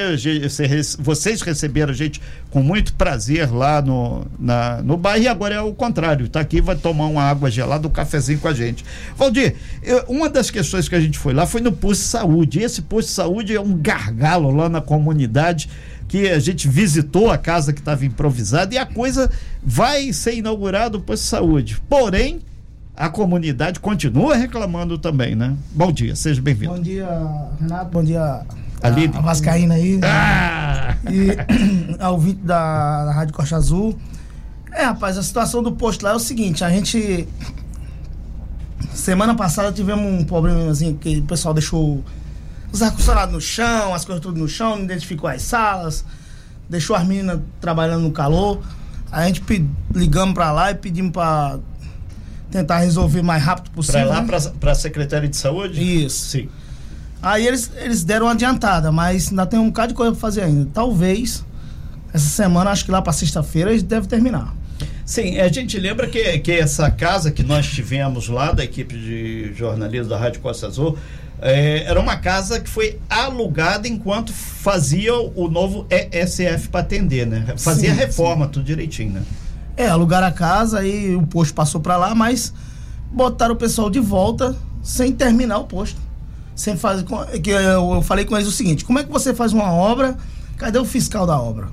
Vocês 0.99 1.43
receberam 1.43 1.93
a 1.93 1.95
gente 1.95 2.19
com 2.51 2.63
muito 2.63 2.95
prazer 2.95 3.53
lá 3.53 3.83
no, 3.83 4.27
na, 4.39 4.81
no 4.83 4.97
bairro 4.97 5.25
e 5.25 5.29
agora 5.29 5.55
é 5.57 5.61
o 5.61 5.75
contrário, 5.75 6.27
está 6.27 6.41
aqui, 6.41 6.63
vai 6.63 6.77
tomar 6.77 7.07
uma 7.07 7.23
água 7.23 7.51
gelada, 7.51 7.87
um 7.87 7.91
cafezinho 7.91 8.39
com 8.39 8.49
a 8.49 8.55
gente. 8.55 8.83
Valdir, 9.15 9.55
uma 10.09 10.31
das 10.31 10.51
questões 10.51 10.89
que 10.89 10.95
a 10.95 11.01
gente 11.01 11.19
foi 11.19 11.35
lá 11.35 11.45
foi 11.45 11.61
no 11.61 11.73
posto 11.73 12.01
de 12.01 12.09
saúde. 12.09 12.61
Esse 12.61 12.81
posto 12.81 13.09
de 13.09 13.15
saúde 13.15 13.55
é 13.55 13.61
um 13.61 13.77
gargalo 13.77 14.51
lá 14.51 14.67
na 14.67 14.81
comunidade 14.81 15.69
que 16.13 16.29
a 16.29 16.39
gente 16.39 16.69
visitou 16.69 17.31
a 17.31 17.39
casa 17.39 17.73
que 17.73 17.79
estava 17.79 18.05
improvisada 18.05 18.75
e 18.75 18.77
a 18.77 18.85
coisa 18.85 19.31
vai 19.63 20.13
ser 20.13 20.35
inaugurado 20.35 20.99
o 20.99 21.01
posto 21.01 21.23
de 21.23 21.29
saúde. 21.31 21.83
Porém, 21.89 22.41
a 22.95 23.09
comunidade 23.09 23.81
continua 23.81 24.37
reclamando 24.37 24.99
também, 24.99 25.35
né? 25.35 25.57
Bom 25.75 25.91
dia, 25.91 26.15
seja 26.15 26.43
bem-vindo. 26.43 26.75
Bom 26.75 26.83
dia, 26.83 27.09
Renato. 27.59 27.91
Bom 27.91 28.05
dia, 28.05 28.21
a, 28.23 28.45
Aline. 28.83 29.17
a 29.17 29.21
Vascaína 29.23 29.73
aí. 29.73 30.01
Ah! 30.05 30.97
E 31.11 31.29
ao 31.99 32.13
ouvinte 32.13 32.41
da, 32.43 33.07
da 33.07 33.13
Rádio 33.13 33.33
Costa 33.33 33.57
Azul. 33.57 33.99
É, 34.71 34.85
rapaz, 34.85 35.17
a 35.17 35.23
situação 35.23 35.63
do 35.63 35.73
posto 35.73 36.03
lá 36.03 36.11
é 36.11 36.15
o 36.15 36.19
seguinte: 36.19 36.63
a 36.63 36.69
gente. 36.69 37.27
Semana 38.93 39.35
passada 39.35 39.73
tivemos 39.73 40.05
um 40.05 40.25
problema 40.25 40.71
assim, 40.71 40.95
que 40.95 41.21
o 41.21 41.23
pessoal 41.23 41.55
deixou 41.55 42.05
os 42.73 42.83
ar-condicionados 42.83 43.35
no 43.35 43.41
chão, 43.41 43.95
as 43.95 44.05
coisas 44.05 44.23
tudo 44.23 44.39
no 44.39 44.49
chão, 44.49 44.77
não 44.77 44.85
identificou 44.85 45.29
as 45.29 45.43
salas, 45.43 46.05
deixou 46.69 46.97
as 46.97 47.07
meninas 47.07 47.41
trabalhando 47.61 48.03
no 48.03 48.11
calor. 48.11 48.61
A 49.11 49.27
gente 49.27 49.43
ligamos 49.95 50.35
pra 50.35 50.51
lá 50.53 50.71
e 50.71 50.75
pedimos 50.75 51.13
pra 51.13 51.59
tentar 52.51 52.79
resolver 52.79 53.21
o 53.21 53.25
mais 53.25 53.43
rápido 53.43 53.65
Para 53.65 53.75
possível. 53.75 54.09
lá, 54.09 54.23
né? 54.23 54.29
para 54.59 54.73
a 54.73 54.75
Secretaria 54.75 55.29
de 55.29 55.37
Saúde? 55.37 55.81
Isso. 56.05 56.31
Sim. 56.31 56.49
Aí 57.23 57.47
eles, 57.47 57.71
eles 57.77 58.03
deram 58.03 58.27
uma 58.27 58.33
adiantada, 58.33 58.91
mas 58.91 59.29
ainda 59.31 59.47
tem 59.47 59.59
um 59.59 59.67
bocado 59.67 59.89
de 59.89 59.95
coisa 59.95 60.13
pra 60.13 60.21
fazer 60.21 60.43
ainda. 60.43 60.69
Talvez, 60.73 61.45
essa 62.13 62.29
semana, 62.29 62.71
acho 62.71 62.85
que 62.85 62.91
lá 62.91 63.01
pra 63.01 63.13
sexta-feira, 63.13 63.71
eles 63.71 63.83
devem 63.83 64.09
terminar. 64.09 64.55
Sim, 65.05 65.39
a 65.39 65.49
gente 65.49 65.79
lembra 65.79 66.07
que, 66.09 66.39
que 66.39 66.53
essa 66.53 66.91
casa 66.91 67.31
que 67.31 67.43
nós 67.43 67.67
tivemos 67.67 68.29
lá, 68.29 68.51
da 68.53 68.65
equipe 68.65 68.97
de 68.97 69.53
jornalismo 69.55 70.09
da 70.09 70.19
Rádio 70.19 70.41
Costa 70.41 70.67
Azul, 70.67 70.97
eh, 71.43 71.85
era 71.87 72.01
uma 72.01 72.17
casa 72.17 72.61
que 72.61 72.69
foi 72.71 72.99
alugada 73.11 73.87
enquanto 73.89 74.33
fazia 74.33 75.15
o 75.15 75.49
novo 75.49 75.87
ESF 75.91 76.69
para 76.69 76.81
atender, 76.81 77.27
né? 77.27 77.55
Fazia 77.59 77.91
Sim, 77.91 77.97
reforma, 77.97 78.47
tudo 78.49 78.65
direitinho, 78.65 79.13
né? 79.15 79.23
É, 79.77 79.89
alugaram 79.89 80.27
a 80.27 80.33
casa 80.33 80.79
aí 80.81 81.15
o 81.17 81.27
posto 81.27 81.53
passou 81.55 81.81
pra 81.81 81.97
lá, 81.97 82.15
mas 82.15 82.53
botaram 83.11 83.55
o 83.55 83.57
pessoal 83.59 83.91
de 83.91 84.01
volta 84.01 84.57
sem 84.83 85.13
terminar 85.13 85.59
o 85.59 85.65
posto. 85.65 86.01
Sem 86.55 86.77
fazer. 86.77 87.05
com- 87.05 87.25
Que 87.43 87.51
eu 87.51 88.03
falei 88.03 88.25
com 88.25 88.37
eles 88.37 88.47
o 88.49 88.53
seguinte: 88.53 88.85
como 88.85 88.99
é 88.99 89.05
que 89.05 89.11
você 89.11 89.35
faz 89.35 89.53
uma 89.53 89.73
obra? 89.73 90.17
Cadê 90.59 90.79
o 90.79 90.85
fiscal 90.85 91.27
da 91.27 91.41
obra? 91.41 91.69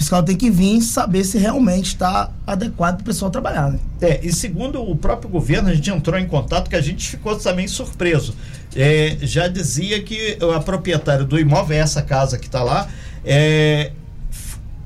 Fiscal 0.00 0.22
tem 0.22 0.34
que 0.34 0.50
vir 0.50 0.80
saber 0.80 1.22
se 1.24 1.36
realmente 1.36 1.88
está 1.88 2.30
adequado 2.46 2.94
para 2.96 3.02
o 3.02 3.04
pessoal 3.04 3.30
trabalhar, 3.30 3.70
né? 3.70 3.78
É, 4.00 4.18
e 4.22 4.32
segundo 4.32 4.80
o 4.82 4.96
próprio 4.96 5.28
governo, 5.28 5.68
a 5.68 5.74
gente 5.74 5.90
entrou 5.90 6.18
em 6.18 6.26
contato 6.26 6.70
que 6.70 6.74
a 6.76 6.80
gente 6.80 7.06
ficou 7.06 7.36
também 7.36 7.68
surpreso. 7.68 8.34
É, 8.74 9.18
já 9.20 9.46
dizia 9.46 10.02
que 10.02 10.38
a 10.56 10.58
proprietária 10.60 11.22
do 11.22 11.38
imóvel, 11.38 11.76
essa 11.76 12.00
casa 12.00 12.38
que 12.38 12.46
está 12.46 12.62
lá, 12.62 12.88
é, 13.22 13.92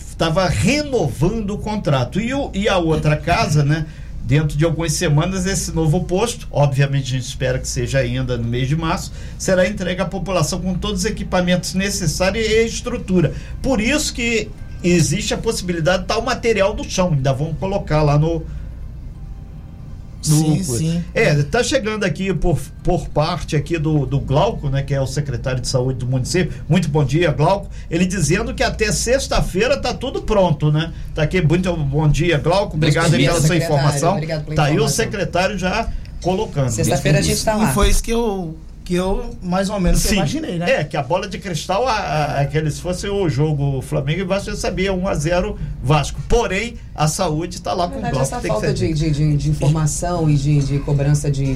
estava 0.00 0.48
renovando 0.48 1.50
o 1.50 1.58
contrato. 1.58 2.20
E, 2.20 2.34
o- 2.34 2.50
e 2.52 2.68
a 2.68 2.78
outra 2.78 3.16
casa, 3.16 3.62
né? 3.62 3.86
Dentro 4.24 4.58
de 4.58 4.64
algumas 4.64 4.94
semanas, 4.94 5.46
esse 5.46 5.70
novo 5.70 6.02
posto, 6.04 6.48
obviamente 6.50 7.04
a 7.14 7.18
gente 7.18 7.28
espera 7.28 7.58
que 7.60 7.68
seja 7.68 7.98
ainda 8.00 8.36
no 8.36 8.48
mês 8.48 8.66
de 8.66 8.74
março, 8.74 9.12
será 9.38 9.64
entregue 9.68 10.00
à 10.00 10.06
população 10.06 10.60
com 10.60 10.74
todos 10.74 11.00
os 11.00 11.04
equipamentos 11.04 11.72
necessários 11.74 12.44
e 12.44 12.64
estrutura. 12.64 13.32
Por 13.62 13.80
isso 13.80 14.12
que 14.12 14.50
existe 14.90 15.32
a 15.34 15.38
possibilidade 15.38 16.02
de 16.02 16.08
tal 16.08 16.22
material 16.22 16.74
do 16.74 16.84
chão. 16.84 17.10
Ainda 17.12 17.32
vão 17.32 17.54
colocar 17.54 18.02
lá 18.02 18.18
no, 18.18 18.42
Sim, 20.24 20.56
do- 20.56 20.64
sim. 20.64 21.04
É, 21.12 21.42
tá 21.42 21.62
chegando 21.62 22.02
aqui 22.04 22.32
por, 22.32 22.58
por 22.82 23.08
parte 23.10 23.54
aqui 23.56 23.76
do, 23.76 24.06
do 24.06 24.18
Glauco, 24.18 24.70
né, 24.70 24.82
que 24.82 24.94
é 24.94 25.00
o 25.00 25.06
secretário 25.06 25.60
de 25.60 25.68
saúde 25.68 25.98
do 25.98 26.06
município. 26.06 26.62
Muito 26.66 26.88
bom 26.88 27.04
dia, 27.04 27.30
Glauco. 27.30 27.68
Ele 27.90 28.06
dizendo 28.06 28.54
que 28.54 28.62
até 28.62 28.90
sexta-feira 28.90 29.76
tá 29.76 29.92
tudo 29.92 30.22
pronto, 30.22 30.72
né? 30.72 30.94
Tá 31.14 31.22
aqui, 31.24 31.42
muito 31.42 31.74
bom 31.76 32.08
dia, 32.08 32.38
Glauco. 32.38 32.74
Obrigado 32.76 33.10
dia, 33.14 33.28
pela 33.28 33.40
sua 33.42 33.56
informação. 33.56 34.12
Obrigado 34.12 34.44
pela 34.44 34.56
tá 34.56 34.62
aí 34.64 34.70
o 34.70 34.74
informação. 34.76 34.96
secretário 34.96 35.58
já 35.58 35.88
colocando. 36.22 36.70
Sexta-feira 36.70 37.18
a 37.18 37.22
gente 37.22 37.44
tá 37.44 37.54
lá. 37.56 37.70
E 37.70 37.74
foi 37.74 37.90
isso 37.90 38.02
que 38.02 38.10
eu 38.10 38.56
que 38.84 38.94
eu 38.94 39.34
mais 39.42 39.70
ou 39.70 39.80
menos 39.80 40.00
Sim. 40.02 40.16
imaginei, 40.16 40.58
né? 40.58 40.70
É, 40.80 40.84
que 40.84 40.96
a 40.96 41.02
bola 41.02 41.26
de 41.26 41.38
cristal, 41.38 41.88
a, 41.88 41.92
a, 41.94 42.40
aquele, 42.42 42.70
se 42.70 42.80
fosse 42.80 43.08
o 43.08 43.28
jogo 43.28 43.80
Flamengo 43.80 44.20
e 44.20 44.24
Vasco, 44.24 44.50
eu 44.50 44.56
sabia 44.56 44.92
1x0 44.92 45.56
Vasco. 45.82 46.20
Porém, 46.28 46.76
a 46.94 47.08
saúde 47.08 47.56
está 47.56 47.72
lá 47.72 47.86
Na 47.86 47.92
com 47.92 47.98
o 47.98 48.02
verdade, 48.02 48.28
bloco. 48.28 48.36
essa 48.36 48.46
falta 48.46 48.74
de, 48.74 48.92
de, 48.92 49.10
de, 49.10 49.36
de 49.36 49.50
informação 49.50 50.28
e 50.28 50.36
de, 50.36 50.58
de 50.60 50.78
cobrança 50.80 51.30
de, 51.30 51.54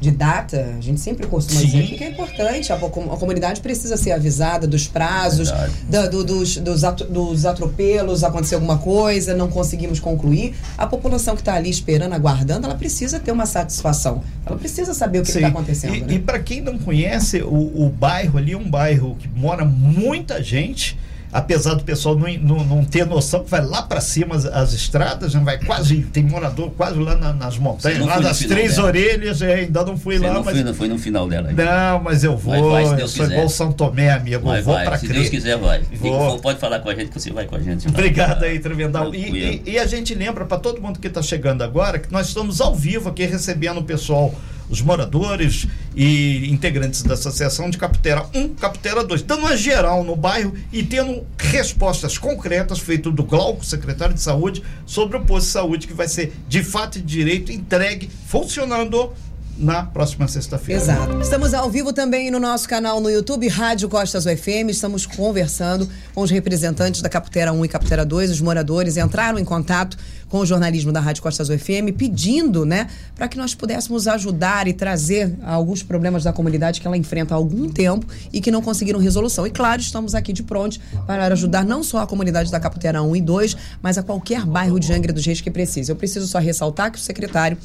de, 0.00 0.10
data, 0.10 0.74
a 0.78 0.80
gente 0.80 1.00
sempre 1.00 1.26
costuma 1.26 1.60
Sim. 1.60 1.66
dizer 1.66 1.96
que 1.96 2.04
é 2.04 2.10
importante. 2.10 2.72
A, 2.72 2.76
a 2.76 2.78
comunidade 3.16 3.60
precisa 3.60 3.96
ser 3.96 4.12
avisada 4.12 4.66
dos 4.66 4.86
prazos, 4.86 5.50
da- 5.88 6.06
do- 6.06 6.24
dos, 6.24 6.56
dos, 6.58 6.84
atu- 6.84 7.04
dos 7.04 7.46
atropelos, 7.46 8.22
aconteceu 8.22 8.58
alguma 8.58 8.78
coisa, 8.78 9.34
não 9.34 9.48
conseguimos 9.48 10.00
concluir. 10.00 10.54
A 10.76 10.86
população 10.86 11.34
que 11.34 11.40
está 11.42 11.54
ali 11.54 11.70
esperando, 11.70 12.12
aguardando, 12.12 12.66
ela 12.66 12.74
precisa 12.76 13.18
ter 13.18 13.32
uma 13.32 13.46
satisfação. 13.46 14.22
Ela 14.44 14.56
precisa 14.58 14.92
saber 14.94 15.20
o 15.20 15.22
que 15.22 15.30
está 15.30 15.48
acontecendo. 15.48 15.94
E, 15.94 16.00
né? 16.00 16.14
e 16.14 16.18
para 16.18 16.38
quem 16.38 16.60
não 16.60 16.78
conhece, 16.78 17.42
o, 17.42 17.84
o 17.86 17.88
bairro 17.88 18.38
ali 18.38 18.52
é 18.52 18.56
um 18.56 18.68
bairro 18.68 19.16
que 19.18 19.28
mora 19.28 19.64
muita 19.64 20.42
gente. 20.42 20.98
Apesar 21.36 21.74
do 21.74 21.82
pessoal 21.82 22.14
não, 22.16 22.28
não, 22.38 22.64
não 22.64 22.84
ter 22.84 23.04
noção, 23.04 23.42
que 23.42 23.50
vai 23.50 23.60
lá 23.66 23.82
para 23.82 24.00
cima 24.00 24.36
as, 24.36 24.44
as 24.46 24.72
estradas, 24.72 25.34
né? 25.34 25.40
vai 25.44 25.58
quase, 25.58 25.96
tem 26.04 26.22
morador 26.22 26.70
quase 26.76 26.96
lá 26.96 27.16
na- 27.16 27.32
nas 27.32 27.58
montanhas, 27.58 27.98
não 27.98 28.06
lá 28.06 28.18
final 28.18 28.34
três 28.56 28.76
dela? 28.76 28.86
orelhas, 28.86 29.42
é, 29.42 29.54
ainda 29.54 29.84
não 29.84 29.96
fui 29.96 30.16
Você 30.16 30.24
lá, 30.28 30.32
não 30.32 30.44
mas. 30.44 30.54
foi, 30.54 30.62
não 30.64 30.74
foi 30.74 30.86
no 30.86 30.96
final 30.96 31.28
dela. 31.28 31.48
ainda. 31.48 31.64
Não, 31.64 32.00
mas 32.04 32.22
eu 32.22 32.36
vou, 32.36 32.70
vai, 32.70 32.86
se 32.86 32.92
eu 33.00 33.08
sou 33.08 33.24
quiser. 33.24 33.32
igual 33.34 33.48
São 33.48 33.72
Tomé, 33.72 34.10
amigo, 34.12 34.46
Vai, 34.46 34.60
eu 34.60 34.64
vou 34.64 34.74
vai. 34.76 34.84
para 34.84 34.96
Se 34.96 35.06
crer. 35.08 35.16
Deus 35.18 35.28
quiser, 35.28 35.58
vai. 35.58 35.82
Vou. 35.94 36.38
pode 36.38 36.60
falar 36.60 36.78
com 36.78 36.88
a 36.88 36.94
gente 36.94 37.08
que 37.10 37.20
você 37.20 37.32
vai 37.32 37.46
com 37.46 37.56
a 37.56 37.60
gente. 37.60 37.88
Obrigado 37.88 38.44
aí, 38.44 38.60
Tremendal. 38.60 39.12
E, 39.12 39.18
e- 39.64 39.70
e 39.72 39.78
a 39.80 39.86
gente 39.88 40.14
lembra 40.14 40.44
para 40.44 40.56
todo 40.58 40.80
mundo 40.80 41.00
que 41.00 41.08
está 41.08 41.20
chegando 41.20 41.62
agora 41.62 41.98
que 41.98 42.12
nós 42.12 42.28
estamos 42.28 42.60
ao 42.60 42.76
vivo 42.76 43.08
aqui 43.08 43.24
recebendo 43.24 43.78
o 43.80 43.82
pessoal, 43.84 44.32
os 44.68 44.80
moradores 44.80 45.66
e 45.94 46.50
integrantes 46.50 47.02
da 47.02 47.14
Associação 47.14 47.70
de 47.70 47.78
Caputera 47.78 48.26
1, 48.34 48.54
Caputera 48.54 49.04
2, 49.04 49.22
dando 49.22 49.40
uma 49.40 49.56
geral 49.56 50.02
no 50.04 50.16
bairro 50.16 50.54
e 50.72 50.82
tendo 50.82 51.24
respostas 51.38 52.18
concretas 52.18 52.78
feito 52.78 53.10
do 53.10 53.24
Glauco, 53.24 53.64
secretário 53.64 54.14
de 54.14 54.20
Saúde, 54.20 54.62
sobre 54.86 55.16
o 55.16 55.24
posto 55.24 55.46
de 55.46 55.52
saúde 55.52 55.86
que 55.86 55.92
vai 55.92 56.08
ser 56.08 56.32
de 56.48 56.62
fato 56.62 56.98
e 56.98 57.02
direito 57.02 57.52
entregue, 57.52 58.10
funcionando 58.26 59.12
na 59.56 59.84
próxima 59.84 60.26
sexta-feira. 60.26 60.80
Exato. 60.80 61.20
Estamos 61.20 61.54
ao 61.54 61.70
vivo 61.70 61.92
também 61.92 62.30
no 62.30 62.40
nosso 62.40 62.68
canal 62.68 63.00
no 63.00 63.08
YouTube, 63.08 63.46
Rádio 63.48 63.88
Costas 63.88 64.26
UFM. 64.26 64.68
Estamos 64.68 65.06
conversando 65.06 65.88
com 66.14 66.22
os 66.22 66.30
representantes 66.30 67.00
da 67.00 67.08
Caputera 67.08 67.52
1 67.52 67.64
e 67.64 67.68
Caputera 67.68 68.04
2. 68.04 68.30
Os 68.32 68.40
moradores 68.40 68.96
entraram 68.96 69.38
em 69.38 69.44
contato 69.44 69.96
com 70.28 70.38
o 70.38 70.46
jornalismo 70.46 70.92
da 70.92 71.00
Rádio 71.00 71.22
Costas 71.22 71.48
UFM, 71.48 71.92
pedindo, 71.96 72.64
né, 72.64 72.88
para 73.14 73.28
que 73.28 73.36
nós 73.36 73.54
pudéssemos 73.54 74.08
ajudar 74.08 74.66
e 74.66 74.72
trazer 74.72 75.34
alguns 75.44 75.82
problemas 75.82 76.24
da 76.24 76.32
comunidade 76.32 76.80
que 76.80 76.86
ela 76.86 76.96
enfrenta 76.96 77.34
há 77.34 77.36
algum 77.36 77.68
tempo 77.68 78.06
e 78.32 78.40
que 78.40 78.50
não 78.50 78.62
conseguiram 78.62 78.98
resolução. 78.98 79.46
E 79.46 79.50
claro, 79.50 79.80
estamos 79.80 80.14
aqui 80.14 80.32
de 80.32 80.42
pronto 80.42 80.78
para 81.06 81.26
ajudar 81.28 81.64
não 81.64 81.82
só 81.82 81.98
a 81.98 82.06
comunidade 82.06 82.50
da 82.50 82.58
Caputera 82.58 83.02
1 83.02 83.16
e 83.16 83.20
2, 83.20 83.56
mas 83.82 83.98
a 83.98 84.02
qualquer 84.02 84.44
bairro 84.44 84.80
de 84.80 84.92
Angra 84.92 85.12
dos 85.12 85.24
Reis 85.24 85.40
que 85.40 85.50
precise. 85.50 85.90
Eu 85.90 85.96
preciso 85.96 86.26
só 86.26 86.38
ressaltar 86.38 86.90
que 86.90 86.98
o 86.98 87.00
secretário 87.00 87.56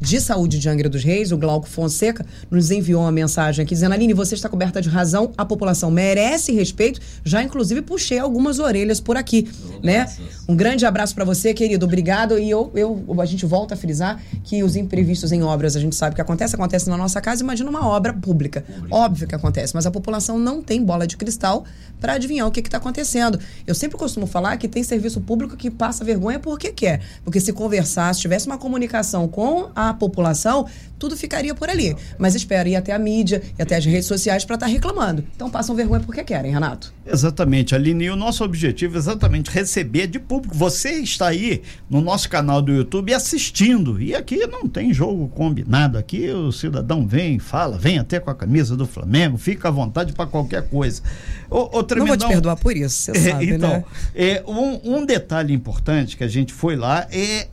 de 0.00 0.20
Saúde 0.20 0.58
de 0.58 0.68
Angra 0.68 0.88
dos 0.88 1.04
Reis, 1.04 1.32
o 1.32 1.36
Glauco 1.36 1.68
Fonseca, 1.68 2.26
nos 2.50 2.70
enviou 2.70 3.02
uma 3.02 3.12
mensagem 3.12 3.62
aqui 3.62 3.74
dizendo: 3.74 3.92
Aline, 3.94 4.12
você 4.12 4.34
está 4.34 4.48
coberta 4.48 4.82
de 4.82 4.88
razão, 4.88 5.32
a 5.36 5.44
população 5.44 5.90
merece 5.90 6.52
respeito. 6.52 7.00
Já, 7.24 7.42
inclusive, 7.42 7.80
puxei 7.82 8.18
algumas 8.18 8.58
orelhas 8.58 9.00
por 9.00 9.16
aqui, 9.16 9.48
né? 9.82 10.08
Um 10.48 10.56
grande 10.56 10.84
abraço 10.84 11.14
para 11.14 11.24
você, 11.24 11.54
querido. 11.54 11.86
Obrigado. 11.86 12.07
E 12.38 12.50
eu, 12.50 12.70
eu, 12.74 13.04
a 13.20 13.26
gente 13.26 13.44
volta 13.46 13.74
a 13.74 13.76
frisar 13.76 14.20
que 14.44 14.62
os 14.62 14.76
imprevistos 14.76 15.32
em 15.32 15.42
obras, 15.42 15.76
a 15.76 15.80
gente 15.80 15.94
sabe 15.94 16.14
que 16.14 16.20
acontece, 16.20 16.54
acontece 16.54 16.88
na 16.88 16.96
nossa 16.96 17.20
casa. 17.20 17.42
Imagina 17.42 17.68
uma 17.70 17.86
obra 17.86 18.12
pública. 18.12 18.64
Óbvio 18.90 19.26
que 19.26 19.34
acontece, 19.34 19.74
mas 19.74 19.86
a 19.86 19.90
população 19.90 20.38
não 20.38 20.62
tem 20.62 20.82
bola 20.82 21.06
de 21.06 21.16
cristal 21.16 21.64
para 22.00 22.14
adivinhar 22.14 22.46
o 22.46 22.50
que 22.50 22.60
está 22.60 22.78
acontecendo. 22.78 23.38
Eu 23.66 23.74
sempre 23.74 23.98
costumo 23.98 24.26
falar 24.26 24.56
que 24.56 24.68
tem 24.68 24.82
serviço 24.82 25.20
público 25.20 25.56
que 25.56 25.70
passa 25.70 26.04
vergonha 26.04 26.38
porque 26.38 26.72
quer. 26.72 27.00
Porque 27.24 27.40
se 27.40 27.52
conversar, 27.52 28.14
se 28.14 28.20
tivesse 28.20 28.46
uma 28.46 28.58
comunicação 28.58 29.28
com 29.28 29.70
a 29.74 29.92
população, 29.92 30.66
tudo 30.98 31.16
ficaria 31.16 31.54
por 31.54 31.68
ali. 31.68 31.96
Mas 32.18 32.34
espero 32.34 32.68
ir 32.68 32.76
até 32.76 32.92
a 32.92 32.98
mídia 32.98 33.42
e 33.58 33.62
até 33.62 33.76
as 33.76 33.84
redes 33.84 34.06
sociais 34.06 34.44
para 34.44 34.54
estar 34.54 34.66
reclamando. 34.66 35.24
Então 35.34 35.50
passam 35.50 35.74
vergonha 35.74 36.00
porque 36.00 36.24
querem, 36.24 36.52
Renato. 36.52 36.92
Exatamente, 37.06 37.74
Aline. 37.74 38.04
E 38.04 38.10
o 38.10 38.16
nosso 38.16 38.44
objetivo 38.44 38.96
é 38.96 38.98
exatamente 38.98 39.50
receber 39.50 40.06
de 40.06 40.18
público. 40.18 40.54
Você 40.54 40.90
está 40.92 41.28
aí 41.28 41.62
no 41.88 42.00
nosso 42.00 42.28
canal 42.28 42.60
do 42.60 42.72
YouTube 42.72 43.12
assistindo. 43.14 44.00
E 44.00 44.14
aqui 44.14 44.46
não 44.46 44.68
tem 44.68 44.92
jogo 44.92 45.28
combinado. 45.28 45.96
Aqui 45.98 46.28
o 46.30 46.52
cidadão 46.52 47.06
vem, 47.06 47.38
fala, 47.38 47.78
vem 47.78 47.98
até 47.98 48.20
com 48.20 48.30
a 48.30 48.34
camisa 48.34 48.76
do 48.76 48.86
Flamengo, 48.86 49.38
fica 49.38 49.68
à 49.68 49.70
vontade 49.70 50.12
para 50.12 50.26
qualquer 50.26 50.68
coisa. 50.68 51.02
Ô, 51.50 51.78
ô, 51.78 51.86
Não 51.96 52.06
vou 52.06 52.16
te 52.16 52.26
perdoar 52.26 52.56
por 52.56 52.76
isso, 52.76 52.96
você 52.96 53.10
é, 53.12 53.14
sabe, 53.32 53.50
então, 53.50 53.70
né? 53.70 53.84
é, 54.14 54.44
um, 54.46 54.96
um 54.98 55.06
detalhe 55.06 55.52
importante 55.54 56.16
que 56.16 56.24
a 56.24 56.28
gente 56.28 56.52
foi 56.52 56.76
lá 56.76 57.06
é 57.10 57.48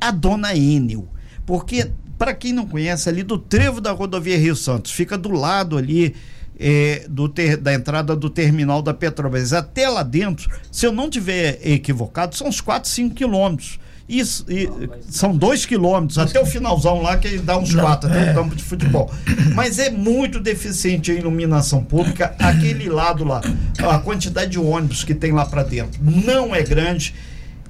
a 0.00 0.10
dona 0.10 0.54
Enel. 0.54 1.06
Porque, 1.46 1.90
para 2.22 2.34
quem 2.34 2.52
não 2.52 2.64
conhece, 2.68 3.08
ali 3.08 3.24
do 3.24 3.36
trevo 3.36 3.80
da 3.80 3.90
rodovia 3.90 4.38
Rio 4.38 4.54
Santos, 4.54 4.92
fica 4.92 5.18
do 5.18 5.32
lado 5.32 5.76
ali 5.76 6.14
é, 6.56 7.04
do 7.10 7.28
ter- 7.28 7.56
da 7.56 7.74
entrada 7.74 8.14
do 8.14 8.30
terminal 8.30 8.80
da 8.80 8.94
Petrobras. 8.94 9.52
Até 9.52 9.88
lá 9.88 10.04
dentro, 10.04 10.48
se 10.70 10.86
eu 10.86 10.92
não 10.92 11.10
tiver 11.10 11.58
equivocado, 11.64 12.36
são 12.36 12.46
uns 12.46 12.60
4, 12.60 12.88
5 12.88 13.12
quilômetros. 13.16 13.80
Isso, 14.08 14.46
e, 14.48 14.70
são 15.10 15.36
dois 15.36 15.66
quilômetros, 15.66 16.16
até 16.16 16.40
o 16.40 16.46
finalzão 16.46 17.02
lá, 17.02 17.16
que 17.16 17.38
dá 17.38 17.58
uns 17.58 17.74
quatro, 17.74 18.08
até 18.08 18.30
o 18.30 18.34
campo 18.36 18.54
de 18.54 18.62
futebol. 18.62 19.10
Mas 19.56 19.80
é 19.80 19.90
muito 19.90 20.38
deficiente 20.38 21.10
a 21.10 21.14
iluminação 21.14 21.82
pública, 21.82 22.36
aquele 22.38 22.88
lado 22.88 23.24
lá, 23.24 23.40
a 23.80 23.98
quantidade 23.98 24.52
de 24.52 24.60
ônibus 24.60 25.02
que 25.02 25.12
tem 25.14 25.32
lá 25.32 25.44
para 25.44 25.64
dentro 25.64 26.00
não 26.00 26.54
é 26.54 26.62
grande. 26.62 27.14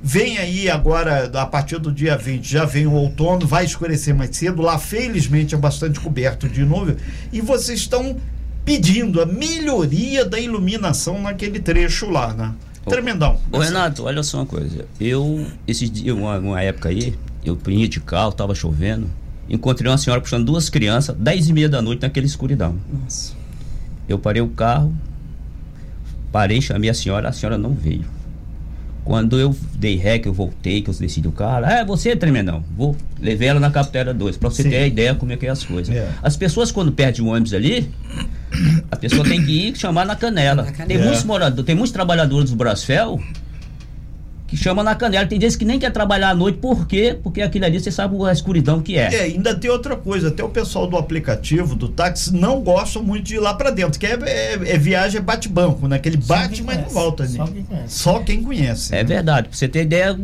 Vem 0.04 0.36
aí 0.36 0.68
agora, 0.68 1.30
a 1.32 1.46
partir 1.46 1.78
do 1.78 1.92
dia 1.92 2.16
20, 2.16 2.44
já 2.50 2.64
vem 2.64 2.88
o 2.88 2.92
outono, 2.92 3.46
vai 3.46 3.64
escurecer 3.64 4.12
mais 4.12 4.36
cedo. 4.36 4.60
Lá, 4.60 4.76
felizmente, 4.76 5.54
é 5.54 5.58
bastante 5.58 6.00
coberto 6.00 6.48
de 6.48 6.64
nuvem. 6.64 6.96
E 7.32 7.40
vocês 7.40 7.78
estão 7.78 8.16
pedindo 8.64 9.22
a 9.22 9.26
melhoria 9.26 10.24
da 10.24 10.40
iluminação 10.40 11.22
naquele 11.22 11.60
trecho 11.60 12.10
lá, 12.10 12.34
né? 12.34 12.52
Ô, 12.84 12.90
Tremendão. 12.90 13.38
Ô 13.52 13.58
Renato, 13.58 14.02
olha 14.04 14.24
só 14.24 14.38
uma 14.38 14.46
coisa. 14.46 14.86
Eu, 15.00 15.46
esses 15.68 15.88
dias, 15.88 16.16
uma, 16.16 16.36
uma 16.38 16.60
época 16.60 16.88
aí, 16.88 17.14
eu 17.44 17.54
vinha 17.54 17.88
de 17.88 18.00
carro, 18.00 18.32
tava 18.32 18.56
chovendo, 18.56 19.08
encontrei 19.48 19.88
uma 19.88 19.98
senhora 19.98 20.20
puxando 20.20 20.44
duas 20.44 20.68
crianças, 20.68 21.14
dez 21.16 21.48
e 21.48 21.52
meia 21.52 21.68
da 21.68 21.80
noite 21.80 22.02
naquela 22.02 22.26
escuridão. 22.26 22.76
Nossa. 22.92 23.34
Eu 24.08 24.18
parei 24.18 24.42
o 24.42 24.48
carro, 24.48 24.92
parei, 26.32 26.60
chamei 26.60 26.90
a 26.90 26.94
senhora, 26.94 27.28
a 27.28 27.32
senhora 27.32 27.56
não 27.56 27.72
veio. 27.72 28.04
Quando 29.04 29.38
eu 29.38 29.54
dei 29.74 29.96
ré, 29.96 30.18
que 30.18 30.28
eu 30.28 30.32
voltei, 30.32 30.80
que 30.80 30.88
eu 30.88 30.94
desci 30.94 31.20
do 31.20 31.32
carro, 31.32 31.64
ah, 31.66 31.72
é 31.80 31.84
você, 31.84 32.14
tremendão. 32.14 32.62
Vou, 32.76 32.96
levei 33.20 33.48
ela 33.48 33.58
na 33.58 33.68
Capitera 33.70 34.14
2, 34.14 34.36
pra 34.36 34.48
você 34.48 34.62
Sim. 34.62 34.70
ter 34.70 34.76
a 34.76 34.86
ideia 34.86 35.14
como 35.14 35.32
é 35.32 35.36
que 35.36 35.44
é 35.46 35.50
as 35.50 35.64
coisas. 35.64 35.94
É. 35.94 36.08
As 36.22 36.36
pessoas, 36.36 36.70
quando 36.70 36.92
perdem 36.92 37.24
o 37.24 37.28
ônibus 37.28 37.52
ali, 37.52 37.90
a 38.90 38.96
pessoa 38.96 39.24
tem 39.24 39.44
que 39.44 39.68
ir 39.70 39.76
chamar 39.76 40.06
na 40.06 40.14
canela. 40.14 40.62
Na 40.62 40.70
canela. 40.72 40.86
Tem 40.88 40.96
É. 40.98 41.04
muitos 41.04 41.24
moradores, 41.24 41.64
tem 41.66 41.74
muitos 41.74 41.92
trabalhadores 41.92 42.50
do 42.50 42.56
Brasfel 42.56 43.20
que 44.52 44.56
chamam 44.58 44.84
na 44.84 44.94
canela. 44.94 45.26
Tem 45.26 45.38
vezes 45.38 45.56
que 45.56 45.64
nem 45.64 45.78
quer 45.78 45.90
trabalhar 45.90 46.28
à 46.28 46.34
noite, 46.34 46.58
por 46.58 46.86
quê? 46.86 47.18
Porque 47.22 47.40
aquilo 47.40 47.64
ali 47.64 47.80
você 47.80 47.90
sabe 47.90 48.14
a 48.22 48.30
escuridão 48.30 48.82
que 48.82 48.98
é. 48.98 49.14
É, 49.14 49.22
ainda 49.22 49.54
tem 49.54 49.70
outra 49.70 49.96
coisa, 49.96 50.28
até 50.28 50.44
o 50.44 50.48
pessoal 50.50 50.86
do 50.86 50.98
aplicativo, 50.98 51.74
do 51.74 51.88
táxi, 51.88 52.34
não 52.34 52.60
gostam 52.60 53.02
muito 53.02 53.24
de 53.24 53.36
ir 53.36 53.38
lá 53.38 53.54
para 53.54 53.70
dentro, 53.70 53.98
que 53.98 54.04
é, 54.04 54.18
é- 54.26 54.74
é 54.74 54.78
viagem 54.78 55.18
é 55.18 55.22
bate-banco, 55.22 55.88
né? 55.88 55.96
Aquele 55.96 56.20
Só 56.20 56.34
bate, 56.34 56.62
mas 56.62 56.82
não 56.82 56.88
volta. 56.90 57.26
só 57.26 57.44
né? 57.44 57.50
quem 57.54 57.62
conhece. 57.64 57.98
Só 57.98 58.18
quem 58.18 58.42
conhece. 58.42 58.94
É 58.94 58.98
né? 58.98 59.04
verdade. 59.04 59.48
Pra 59.48 59.56
você 59.56 59.66
ter 59.66 59.84
ideia, 59.84 60.14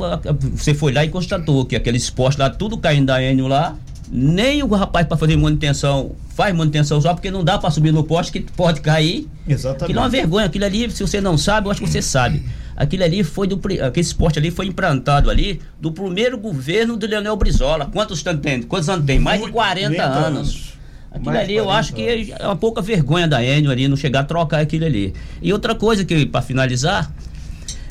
você 0.52 0.74
foi 0.74 0.92
lá 0.92 1.02
e 1.06 1.08
constatou 1.08 1.64
que 1.64 1.74
aqueles 1.74 2.10
postos 2.10 2.36
lá, 2.36 2.50
tudo 2.50 2.76
caindo 2.76 3.06
da 3.06 3.22
Enio 3.22 3.46
lá, 3.46 3.76
nem 4.12 4.62
o 4.62 4.68
rapaz 4.68 5.06
para 5.06 5.16
fazer 5.16 5.38
manutenção 5.38 6.12
faz 6.34 6.54
manutenção 6.54 7.00
só 7.00 7.14
porque 7.14 7.30
não 7.32 7.42
dá 7.42 7.58
para 7.58 7.68
subir 7.68 7.92
no 7.92 8.04
poste 8.04 8.30
que 8.30 8.40
pode 8.40 8.80
cair. 8.80 9.26
Exatamente. 9.48 9.84
Aquilo 9.84 9.98
é 9.98 10.02
uma 10.02 10.08
vergonha. 10.08 10.46
Aquilo 10.46 10.64
ali, 10.66 10.88
se 10.90 11.02
você 11.02 11.20
não 11.20 11.36
sabe, 11.36 11.66
eu 11.66 11.72
acho 11.72 11.80
que 11.80 11.88
você 11.88 12.00
sabe. 12.00 12.42
Aquilo 12.78 13.02
ali 13.02 13.24
foi 13.24 13.48
do. 13.48 13.60
Aquele 13.84 14.06
esporte 14.06 14.38
ali 14.38 14.52
foi 14.52 14.66
implantado 14.66 15.28
ali 15.28 15.60
do 15.80 15.90
primeiro 15.90 16.38
governo 16.38 16.96
do 16.96 17.08
Leonel 17.08 17.34
Brizola. 17.34 17.86
Quantos 17.86 18.24
anos 18.24 18.40
tem? 18.40 18.62
Quantos 18.62 18.88
anos 18.88 19.04
tem? 19.04 19.18
Mais 19.18 19.38
de 19.38 19.42
Muito, 19.42 19.54
40, 19.54 19.96
40 19.96 20.04
anos. 20.04 20.38
anos. 20.38 20.72
Aquilo 21.10 21.24
Mais 21.26 21.40
ali 21.40 21.56
eu 21.56 21.64
40 21.64 21.80
acho 21.80 21.92
que 21.92 22.32
é 22.38 22.46
uma 22.46 22.54
pouca 22.54 22.80
vergonha 22.80 23.26
da 23.26 23.42
Enio 23.42 23.72
ali 23.72 23.88
não 23.88 23.96
chegar 23.96 24.20
a 24.20 24.24
trocar 24.24 24.60
aquilo 24.60 24.84
ali. 24.84 25.12
E 25.42 25.52
outra 25.52 25.74
coisa 25.74 26.04
que, 26.04 26.24
para 26.24 26.40
finalizar, 26.40 27.12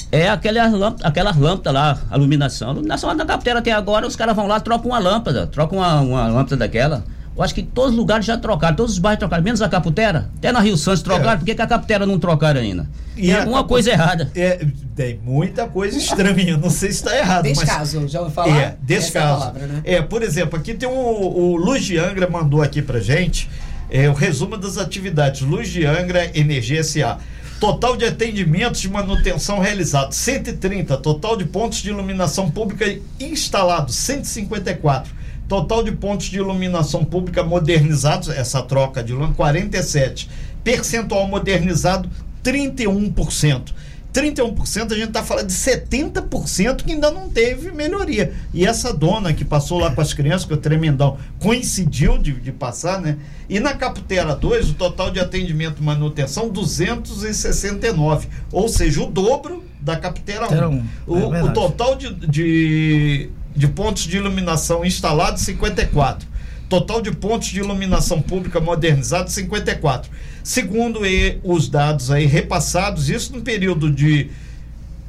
é 0.10 0.30
aquelas 0.30 0.72
lâmpadas, 0.72 1.06
aquelas 1.06 1.36
lâmpadas 1.36 1.74
lá, 1.74 2.02
a 2.10 2.16
iluminação. 2.16 2.70
A 2.70 2.74
iluminação 2.74 3.14
da 3.14 3.26
capitera 3.26 3.60
até 3.60 3.74
agora, 3.74 4.08
os 4.08 4.16
caras 4.16 4.38
vão 4.38 4.48
lá, 4.48 4.58
trocam 4.62 4.92
uma 4.92 5.00
lâmpada, 5.00 5.48
trocam 5.48 5.80
uma, 5.80 6.00
uma 6.00 6.28
lâmpada 6.28 6.56
daquela. 6.56 7.04
Eu 7.38 7.44
acho 7.44 7.54
que 7.54 7.62
todos 7.62 7.92
os 7.92 7.98
lugares 7.98 8.26
já 8.26 8.36
trocaram, 8.36 8.76
todos 8.76 8.94
os 8.94 8.98
bairros 9.00 9.20
trocaram, 9.20 9.44
menos 9.44 9.62
a 9.62 9.70
Caputera. 9.70 10.30
Até 10.38 10.52
na 10.52 10.60
Rio 10.60 10.76
Santos 10.76 11.04
trocaram, 11.04 11.34
É. 11.34 11.38
por 11.38 11.46
que, 11.46 11.52
a 11.52 11.68
Caputera 11.68 12.04
não 12.06 12.18
trocaram 12.18 12.60
ainda? 12.60 12.88
E 13.16 13.28
Tem 13.28 13.34
alguma 13.36 13.58
Capu- 13.58 13.70
coisa 13.70 13.92
errada. 13.92 14.32
É, 14.36 14.66
tem 14.96 15.20
muita 15.24 15.68
coisa 15.68 15.98
estranha, 15.98 16.58
não 16.58 16.70
sei 16.72 16.90
se 16.92 16.96
está 16.98 17.16
errado. 17.16 17.46
mas- 17.46 17.60
Descaso, 17.60 18.08
já 18.08 18.20
ouviu 18.22 18.34
falar? 18.34 18.58
É, 18.60 18.76
descaso. 18.82 19.28
é 19.28 19.32
a 19.36 19.38
palavra, 19.52 19.68
né? 19.68 19.82
É, 19.84 20.02
por 20.02 20.24
exemplo, 20.24 20.58
aqui 20.58 20.74
tem 20.74 20.90
o, 20.90 20.92
o 20.92 21.56
Luz 21.58 21.86
de 21.86 21.98
Angra 22.00 22.28
mandou 22.30 22.62
aqui 22.64 22.82
pra 22.82 23.00
gente 23.00 23.48
É 23.90 24.10
o 24.10 24.14
resumo 24.14 24.58
das 24.58 24.78
atividades. 24.78 25.40
Luz 25.42 25.70
de 25.70 25.86
Angra, 25.86 26.30
Energia 26.38 26.84
SA. 26.84 27.20
Total 27.58 27.96
de 27.96 28.04
atendimentos 28.04 28.82
de 28.82 28.90
manutenção 28.90 29.60
realizados 29.60 30.18
130. 30.18 30.98
Total 30.98 31.38
de 31.38 31.46
pontos 31.46 31.82
de 31.82 31.90
iluminação 31.90 32.52
pública 32.52 32.86
instalados 33.18 33.96
154. 33.96 35.16
Total 35.48 35.84
de 35.84 35.92
pontos 35.92 36.28
de 36.28 36.38
iluminação 36.38 37.06
pública 37.06 37.44
modernizados, 37.44 38.30
essa 38.30 38.62
troca 38.62 39.04
de 39.04 39.14
lã, 39.14 39.32
47. 39.34 40.30
Percentual 40.64 41.28
modernizado, 41.28 42.10
31%. 42.44 43.74
31% 44.14 44.92
a 44.92 44.96
gente 44.96 45.10
está 45.10 45.24
falando 45.24 45.48
de 45.48 45.54
70% 45.54 46.84
que 46.84 46.94
ainda 46.94 47.12
não 47.12 47.30
teve 47.30 47.72
melhoria. 47.72 48.34
E 48.54 48.66
essa 48.66 48.92
dona 48.92 49.32
que 49.32 49.46
passou 49.46 49.80
lá 49.80 49.92
com 49.92 50.02
as 50.02 50.14
crianças, 50.14 50.46
que 50.46 50.54
o 50.54 50.58
tremendão 50.58 51.18
coincidiu 51.40 52.18
de, 52.18 52.34
de 52.34 52.52
passar, 52.52 53.00
né? 53.00 53.18
E 53.48 53.60
na 53.60 53.76
Caputera 53.76 54.36
2, 54.36 54.72
o 54.72 54.74
total 54.74 55.12
de 55.12 55.20
atendimento 55.20 55.82
e 55.82 55.86
manutenção, 55.86 56.50
269. 56.50 58.28
Ou 58.52 58.68
seja, 58.68 59.04
o 59.04 59.06
dobro 59.06 59.64
da 59.80 59.96
Caputera 59.96 60.52
1. 60.52 60.68
Um. 60.68 60.86
O, 61.06 61.36
É 61.36 61.44
o 61.44 61.54
total 61.54 61.96
de, 61.96 62.14
de, 62.14 63.30
de 63.58 63.68
pontos 63.68 64.04
de 64.04 64.16
iluminação 64.18 64.86
instalados, 64.86 65.42
54. 65.42 66.28
Total 66.70 67.02
de 67.02 67.12
pontos 67.12 67.48
de 67.48 67.60
iluminação 67.60 68.22
pública 68.22 68.60
modernizados, 68.60 69.34
54. 69.34 70.10
Segundo 70.44 71.00
os 71.44 71.68
dados 71.68 72.12
aí 72.12 72.26
repassados, 72.26 73.10
isso 73.10 73.34
no 73.34 73.42
período 73.42 73.90
de 73.92 74.30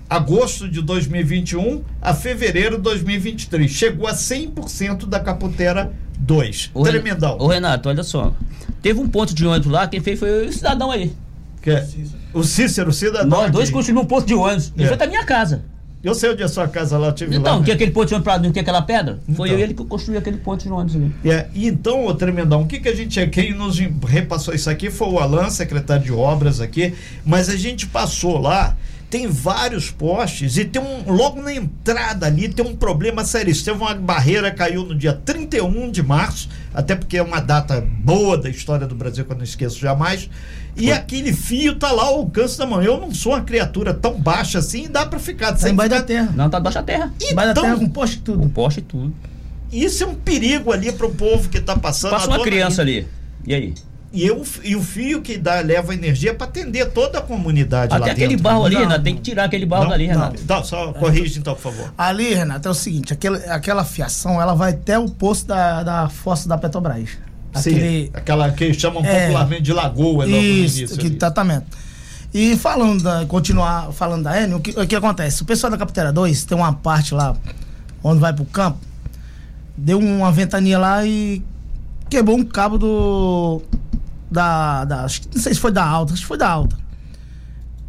agosto 0.08 0.68
de 0.68 0.80
2021 0.80 1.82
a 2.00 2.14
fevereiro 2.14 2.76
de 2.76 2.82
2023. 2.82 3.70
Chegou 3.70 4.06
a 4.06 4.14
100% 4.14 5.04
da 5.06 5.20
Caputera 5.20 5.92
2. 6.18 6.70
Ô, 6.72 6.82
Ren- 6.82 6.92
Tremendão. 6.92 7.36
Ô, 7.38 7.48
Renato, 7.48 7.88
olha 7.88 8.02
só. 8.02 8.32
Teve 8.80 9.00
um 9.00 9.08
ponto 9.08 9.34
de 9.34 9.46
ônibus 9.46 9.70
lá, 9.70 9.86
quem 9.88 10.00
fez 10.00 10.18
foi 10.18 10.46
o 10.46 10.52
cidadão 10.52 10.90
aí. 10.90 11.12
Que 11.60 11.70
é 11.70 11.86
o 12.32 12.42
Cícero, 12.44 12.90
o 12.90 12.92
cidadão. 12.92 13.28
Nós 13.28 13.50
dois 13.50 13.68
construímos 13.70 14.04
um 14.04 14.06
ponto 14.06 14.26
de 14.26 14.34
ônibus. 14.34 14.72
Ele 14.76 14.84
É. 14.84 14.88
foi 14.88 14.96
da 14.96 15.06
minha 15.06 15.24
casa. 15.24 15.62
Eu 16.02 16.14
sei 16.14 16.30
onde 16.30 16.42
é 16.42 16.44
a 16.44 16.48
sua 16.48 16.68
casa 16.68 16.96
lá, 16.96 17.08
eu 17.08 17.12
tive 17.12 17.34
lá. 17.34 17.40
Então, 17.40 17.58
né? 17.58 17.64
que 17.64 17.72
aquele 17.72 17.90
ponto 17.90 18.06
de 18.06 18.14
ônibus 18.14 18.32
pra 18.32 18.38
não 18.40 18.52
ter 18.52 18.60
aquela 18.60 18.82
pedra? 18.82 19.18
Foi 19.34 19.48
Então. 19.48 19.60
ele 19.60 19.74
que 19.74 19.84
construiu 19.84 20.18
aquele 20.18 20.36
ponto 20.36 20.62
de 20.62 20.70
ônibus 20.70 20.94
ali. 20.94 21.12
É, 21.24 21.46
e 21.52 21.66
então, 21.66 22.06
ô 22.06 22.14
Tremendão, 22.14 22.62
o 22.62 22.66
que, 22.66 22.78
que 22.78 22.88
a 22.88 22.94
gente. 22.94 23.26
Quem 23.28 23.52
nos 23.52 23.78
repassou 24.06 24.54
isso 24.54 24.70
aqui 24.70 24.90
foi 24.90 25.08
o 25.08 25.18
Alan, 25.18 25.50
secretário 25.50 26.04
de 26.04 26.12
obras 26.12 26.60
aqui, 26.60 26.94
mas 27.24 27.48
a 27.48 27.56
gente 27.56 27.86
passou 27.86 28.38
lá. 28.38 28.76
Tem 29.10 29.26
vários 29.26 29.90
postes 29.90 30.58
e 30.58 30.66
tem 30.66 30.82
um. 30.82 31.10
Logo 31.10 31.40
na 31.40 31.54
entrada 31.54 32.26
ali 32.26 32.46
tem 32.46 32.62
um 32.64 32.76
problema 32.76 33.24
sério. 33.24 33.54
Teve 33.54 33.70
uma 33.78 33.94
barreira, 33.94 34.50
caiu 34.50 34.84
no 34.84 34.94
dia 34.94 35.14
31 35.14 35.90
de 35.90 36.02
março, 36.02 36.50
até 36.74 36.94
porque 36.94 37.16
é 37.16 37.22
uma 37.22 37.40
data 37.40 37.80
boa 37.80 38.36
da 38.36 38.50
história 38.50 38.86
do 38.86 38.94
Brasil 38.94 39.24
que 39.24 39.32
eu 39.32 39.36
não 39.36 39.44
esqueço 39.44 39.78
jamais. 39.78 40.28
E 40.76 40.92
aquele 40.92 41.32
fio 41.32 41.74
tá 41.76 41.90
lá 41.90 42.04
ao 42.04 42.16
alcance 42.16 42.58
da 42.58 42.66
mão. 42.66 42.82
Eu 42.82 43.00
não 43.00 43.12
sou 43.14 43.32
uma 43.32 43.40
criatura 43.40 43.94
tão 43.94 44.12
baixa 44.20 44.58
assim 44.58 44.84
e 44.84 44.88
dá 44.88 45.06
pra 45.06 45.18
ficar 45.18 45.52
Tá 45.52 45.56
sem 45.58 45.72
embaixo 45.72 45.88
da 45.90 45.96
ficar- 45.96 46.06
terra. 46.06 46.32
Não, 46.36 46.50
tá 46.50 46.58
debaixo 46.58 46.78
da 46.78 46.84
terra. 46.84 47.12
Embaixo 47.18 47.34
da 47.46 47.50
Então- 47.52 47.62
terra 47.62 47.76
com 47.78 47.88
poste 47.88 48.18
tudo. 48.20 48.48
poste 48.50 48.80
e 48.80 48.82
tudo. 48.82 49.14
Isso 49.72 50.04
é 50.04 50.06
um 50.06 50.14
perigo 50.14 50.70
ali 50.70 50.92
pro 50.92 51.10
povo 51.10 51.48
que 51.48 51.60
tá 51.60 51.74
passando. 51.76 52.10
Passa 52.10 52.26
A 52.26 52.36
uma 52.36 52.42
criança 52.44 52.82
Ida- 52.82 52.82
ali. 52.82 53.08
E 53.46 53.54
aí? 53.54 53.74
E, 54.10 54.26
eu, 54.26 54.42
e 54.64 54.74
o 54.74 54.82
fio 54.82 55.20
que 55.20 55.36
dá, 55.36 55.60
leva 55.60 55.92
energia 55.92 56.32
para 56.32 56.46
atender 56.46 56.90
toda 56.92 57.18
a 57.18 57.22
comunidade 57.22 57.90
lá 57.92 57.98
Até 57.98 58.12
aquele 58.12 58.28
dentro. 58.28 58.42
barro 58.42 58.64
ali, 58.64 58.74
Não, 58.76 58.82
Renato, 58.82 59.02
tem 59.04 59.12
não. 59.14 59.20
que 59.22 59.30
tirar 59.30 59.44
aquele 59.44 59.66
barro 59.66 59.82
Não? 59.84 59.90
dali, 59.90 60.06
Não. 60.06 60.14
Renato. 60.14 60.42
Tá, 60.44 60.62
só 60.62 60.92
corrige 60.94 61.38
então, 61.38 61.54
por 61.54 61.60
favor. 61.72 61.92
Ali, 61.98 62.32
Renato, 62.32 62.66
é 62.68 62.70
o 62.70 62.74
seguinte: 62.74 63.12
aquele, 63.12 63.36
aquela 63.50 63.84
fiação 63.84 64.40
ela 64.40 64.54
vai 64.54 64.70
até 64.72 64.98
o 64.98 65.10
posto 65.10 65.46
da, 65.46 65.82
da 65.82 66.08
fossa 66.08 66.48
da 66.48 66.56
Petrobras. 66.56 67.10
Aquele, 67.54 68.04
Sim, 68.06 68.10
aquela 68.14 68.50
que 68.50 68.72
chamam 68.72 69.04
É. 69.04 69.26
popularmente 69.26 69.62
de 69.62 69.72
lagoa 69.74 70.26
Isso, 70.26 70.36
início. 70.36 70.84
aquele 70.86 71.08
ali. 71.08 71.16
tratamento. 71.16 71.66
E 72.32 72.56
falando 72.56 73.02
da, 73.02 73.26
continuar 73.26 73.92
falando 73.92 74.24
da 74.24 74.40
Enel, 74.42 74.56
o 74.58 74.60
que, 74.60 74.70
o 74.78 74.86
que 74.86 74.94
acontece? 74.96 75.42
O 75.42 75.44
pessoal 75.44 75.70
da 75.70 75.76
Capitera 75.78 76.12
2 76.12 76.44
tem 76.44 76.56
uma 76.56 76.72
parte 76.72 77.12
lá 77.14 77.36
onde 78.02 78.20
vai 78.20 78.32
pro 78.32 78.44
campo, 78.46 78.78
deu 79.76 79.98
uma 79.98 80.30
ventania 80.32 80.78
lá 80.78 81.04
e 81.04 81.42
quebrou 82.08 82.38
um 82.38 82.44
cabo 82.44 82.78
do. 82.78 83.62
Da, 84.30 84.84
da. 84.84 85.04
acho 85.04 85.22
que- 85.22 85.28
Não 85.34 85.42
sei 85.42 85.54
se 85.54 85.60
foi 85.60 85.72
da 85.72 85.84
alta, 85.84 86.12
acho 86.12 86.22
que 86.22 86.28
foi 86.28 86.38
da 86.38 86.48
alta. 86.48 86.76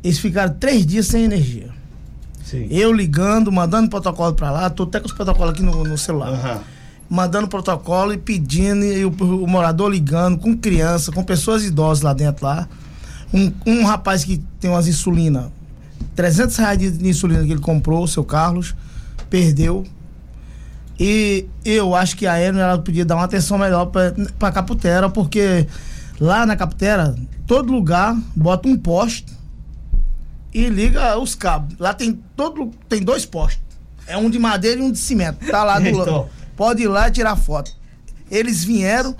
Eles 0.03 0.19
ficaram 0.19 0.53
três 0.53 0.85
dias 0.85 1.07
sem 1.07 1.23
energia. 1.25 1.69
Sim. 2.43 2.67
Eu 2.71 2.91
ligando, 2.93 3.51
mandando 3.51 3.89
protocolo 3.89 4.33
pra 4.33 4.49
lá, 4.49 4.69
tô 4.69 4.83
até 4.83 4.99
com 4.99 5.05
os 5.07 5.13
protocolos 5.13 5.53
aqui 5.53 5.61
no, 5.61 5.83
no 5.83 5.97
celular 5.97 6.29
Aham. 6.29 6.61
mandando 7.09 7.47
protocolo 7.47 8.11
e 8.13 8.17
pedindo, 8.17 8.83
e 8.85 9.05
o, 9.05 9.09
o 9.09 9.45
morador 9.47 9.91
ligando, 9.91 10.37
com 10.39 10.55
criança, 10.57 11.11
com 11.11 11.23
pessoas 11.23 11.63
idosas 11.63 12.01
lá 12.01 12.13
dentro 12.13 12.45
lá. 12.45 12.67
Um, 13.33 13.51
um 13.67 13.83
rapaz 13.85 14.23
que 14.23 14.41
tem 14.59 14.69
umas 14.71 14.87
insulina, 14.87 15.51
300 16.15 16.55
reais 16.57 16.79
de, 16.79 17.07
insulina 17.07 17.43
que 17.45 17.51
ele 17.51 17.61
comprou, 17.61 18.03
o 18.03 18.07
seu 18.07 18.23
Carlos, 18.23 18.73
perdeu. 19.29 19.85
E 20.99 21.45
eu 21.63 21.93
acho 21.95 22.17
que 22.17 22.25
a 22.25 22.41
Enel 22.41 22.61
ela 22.63 22.77
podia 22.79 23.05
dar 23.05 23.15
uma 23.15 23.25
atenção 23.25 23.57
melhor 23.57 23.85
pra 24.39 24.51
Caputera, 24.51 25.09
porque 25.09 25.67
lá 26.19 26.45
na 26.45 26.55
Caputera, 26.55 27.15
todo 27.47 27.71
lugar 27.71 28.15
bota 28.35 28.67
um 28.67 28.77
poste 28.77 29.25
e 30.53 30.67
liga 30.67 31.17
os 31.17 31.35
cabos. 31.35 31.77
Lá 31.79 31.93
tem 31.93 32.19
todo 32.35 32.71
tem 32.87 33.01
dois 33.01 33.25
postes. 33.25 33.61
É 34.07 34.17
um 34.17 34.29
de 34.29 34.39
madeira 34.39 34.81
e 34.81 34.83
um 34.83 34.91
de 34.91 34.97
cimento. 34.97 35.45
Tá 35.49 35.63
lá 35.63 35.79
do 35.79 35.87
Então. 35.89 35.99
lado. 36.17 36.29
Pode 36.57 36.81
ir 36.83 36.87
lá 36.87 37.07
e 37.07 37.11
tirar 37.11 37.35
foto. 37.35 37.71
Eles 38.29 38.63
vieram 38.63 39.15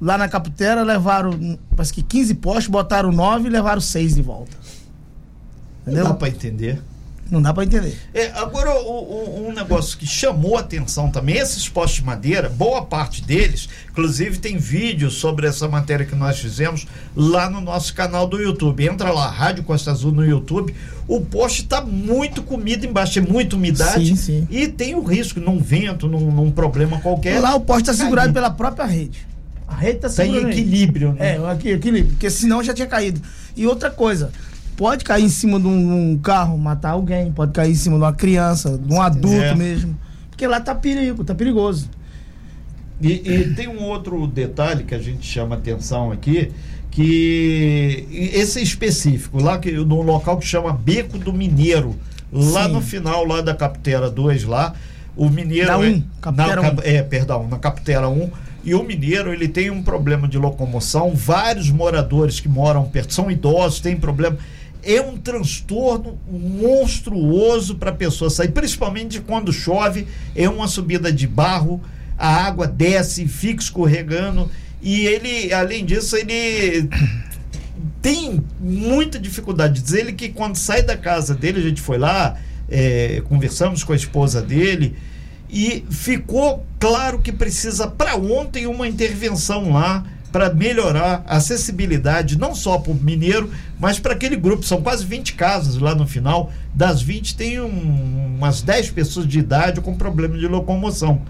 lá 0.00 0.16
na 0.18 0.28
Caputera, 0.28 0.82
levaram, 0.82 1.58
parece 1.74 1.92
que 1.92 2.02
15 2.02 2.34
postes, 2.34 2.66
botaram 2.68 3.10
9 3.10 3.46
e 3.48 3.50
levaram 3.50 3.80
6 3.80 4.14
de 4.14 4.22
volta. 4.22 4.56
Não 5.86 5.92
Entendeu? 5.92 6.04
dá 6.12 6.14
para 6.14 6.28
entender. 6.28 6.82
Não 7.34 7.42
dá 7.42 7.52
pra 7.52 7.64
entender. 7.64 7.98
É, 8.14 8.30
agora, 8.36 8.70
o- 8.74 9.42
o- 9.42 9.48
um 9.48 9.52
negócio 9.52 9.98
que 9.98 10.06
chamou 10.06 10.56
a 10.56 10.60
atenção 10.60 11.10
também, 11.10 11.36
esses 11.36 11.68
postes 11.68 12.00
de 12.00 12.04
madeira, 12.06 12.48
boa 12.48 12.82
parte 12.86 13.22
deles, 13.22 13.68
inclusive 13.90 14.38
tem 14.38 14.56
vídeo 14.56 15.10
sobre 15.10 15.46
essa 15.48 15.66
matéria 15.68 16.06
que 16.06 16.14
nós 16.14 16.38
fizemos 16.38 16.86
lá 17.16 17.50
no 17.50 17.60
nosso 17.60 17.92
canal 17.92 18.26
do 18.28 18.40
YouTube. 18.40 18.86
Entra 18.86 19.10
lá, 19.10 19.28
Rádio 19.28 19.64
Costa 19.64 19.90
Azul 19.90 20.12
no 20.12 20.24
YouTube. 20.24 20.72
O 21.08 21.20
poste 21.20 21.62
está 21.62 21.80
muito 21.80 22.42
comido 22.42 22.86
embaixo, 22.86 23.18
é 23.18 23.22
muita 23.22 23.56
umidade. 23.56 24.06
Sim, 24.06 24.16
sim. 24.16 24.48
E 24.48 24.68
tem 24.68 24.94
o 24.94 25.02
risco, 25.02 25.40
num 25.40 25.58
vento, 25.58 26.06
num, 26.08 26.30
num 26.30 26.50
problema 26.52 27.00
qualquer. 27.00 27.40
lá 27.40 27.54
o 27.56 27.60
poste 27.60 27.86
tá 27.86 27.92
cair. 27.92 28.04
segurado 28.04 28.32
pela 28.32 28.50
própria 28.50 28.86
rede. 28.86 29.26
A 29.66 29.74
rede 29.74 29.98
tá 29.98 30.08
Tem 30.08 30.26
segurando. 30.26 30.50
ele. 30.50 30.60
equilíbrio, 30.60 31.12
né? 31.14 31.36
É, 31.36 31.68
equilíbrio. 31.70 32.06
Porque 32.12 32.30
senão 32.30 32.62
já 32.62 32.72
tinha 32.72 32.86
caído. 32.86 33.20
E 33.56 33.66
outra 33.66 33.90
coisa, 33.90 34.30
pode 34.76 35.04
cair 35.04 35.24
em 35.24 35.28
cima 35.28 35.58
de 35.58 35.66
um, 35.66 36.12
um 36.12 36.18
carro, 36.18 36.56
matar 36.58 36.90
alguém, 36.90 37.32
pode 37.32 37.52
cair 37.52 37.72
em 37.72 37.74
cima 37.76 37.96
de 37.96 38.02
uma 38.02 38.12
criança, 38.12 38.76
de 38.78 38.92
um 38.92 39.00
adulto 39.00 39.36
É. 39.36 39.54
mesmo. 39.54 39.96
Porque 40.30 40.46
lá 40.46 40.60
tá 40.60 40.74
perigo, 40.74 41.22
tá 41.24 41.34
perigoso. 41.34 41.88
E, 43.00 43.12
e 43.12 43.54
tem 43.54 43.68
um 43.68 43.82
outro 43.84 44.26
detalhe 44.26 44.84
que 44.84 44.94
a 44.94 44.98
gente 44.98 45.26
chama 45.26 45.56
atenção 45.56 46.10
aqui, 46.12 46.50
que 46.90 48.06
esse 48.32 48.60
é 48.60 48.62
específico, 48.62 49.42
lá 49.42 49.58
que, 49.58 49.72
no 49.72 50.00
local 50.02 50.38
que 50.38 50.46
chama 50.46 50.72
Beco 50.72 51.18
do 51.18 51.32
Mineiro, 51.32 51.96
lá 52.32 52.66
Sim. 52.66 52.72
no 52.72 52.80
final 52.80 53.24
lá 53.24 53.40
da 53.40 53.54
Capitera 53.54 54.10
2 54.10 54.44
lá, 54.44 54.74
o 55.16 55.28
Mineiro... 55.28 55.66
Da 55.68 55.74
é- 55.74 55.90
um, 55.90 56.02
Capitera 56.20 56.62
na, 56.62 56.68
um. 56.70 56.76
É, 56.82 57.02
perdão, 57.02 57.48
na 57.48 57.58
Capitera 57.58 58.08
1, 58.08 58.30
e 58.64 58.74
o 58.74 58.82
Mineiro, 58.82 59.32
ele 59.32 59.48
tem 59.48 59.70
um 59.70 59.82
problema 59.82 60.26
de 60.26 60.38
locomoção, 60.38 61.14
vários 61.14 61.70
moradores 61.70 62.40
que 62.40 62.48
moram 62.48 62.84
perto, 62.84 63.12
são 63.12 63.30
idosos, 63.30 63.80
têm 63.80 63.96
problema... 63.96 64.38
É 64.86 65.00
um 65.00 65.16
transtorno 65.16 66.18
monstruoso 66.30 67.76
para 67.76 67.90
a 67.90 67.94
pessoa 67.94 68.28
sair, 68.28 68.52
principalmente 68.52 69.20
quando 69.20 69.52
chove, 69.52 70.06
é 70.36 70.48
uma 70.48 70.68
subida 70.68 71.10
de 71.10 71.26
barro, 71.26 71.80
a 72.18 72.28
água 72.28 72.66
desce, 72.66 73.26
fica 73.26 73.62
escorregando, 73.62 74.50
e 74.82 75.06
ele, 75.06 75.52
além 75.52 75.84
disso, 75.84 76.16
ele 76.16 76.88
tem 78.02 78.44
muita 78.60 79.18
dificuldade. 79.18 79.80
Diz 79.80 79.94
ele 79.94 80.12
que 80.12 80.28
quando 80.28 80.56
sai 80.56 80.82
da 80.82 80.96
casa 80.96 81.34
dele, 81.34 81.60
a 81.60 81.62
gente 81.62 81.80
foi 81.80 81.96
lá, 81.96 82.38
é, 82.68 83.22
conversamos 83.26 83.82
com 83.82 83.94
a 83.94 83.96
esposa 83.96 84.42
dele, 84.42 84.94
e 85.48 85.84
ficou 85.88 86.66
claro 86.78 87.20
que 87.20 87.32
precisa 87.32 87.86
para 87.86 88.16
ontem 88.16 88.66
uma 88.66 88.86
intervenção 88.86 89.72
lá 89.72 90.04
para 90.34 90.52
melhorar 90.52 91.22
a 91.28 91.36
acessibilidade, 91.36 92.36
não 92.36 92.56
só 92.56 92.76
para 92.76 92.90
o 92.90 92.94
mineiro, 92.96 93.52
mas 93.78 94.00
para 94.00 94.14
aquele 94.14 94.34
grupo. 94.34 94.64
São 94.64 94.82
quase 94.82 95.06
20 95.06 95.34
casas 95.34 95.76
lá 95.78 95.94
no 95.94 96.08
final. 96.08 96.50
Das 96.74 97.00
20, 97.00 97.36
tem 97.36 97.60
um- 97.60 98.34
umas 98.36 98.60
10 98.60 98.90
pessoas 98.90 99.28
de 99.28 99.38
idade 99.38 99.80
com 99.80 99.94
problema 99.94 100.36
de 100.36 100.48
locomoção. 100.48 101.22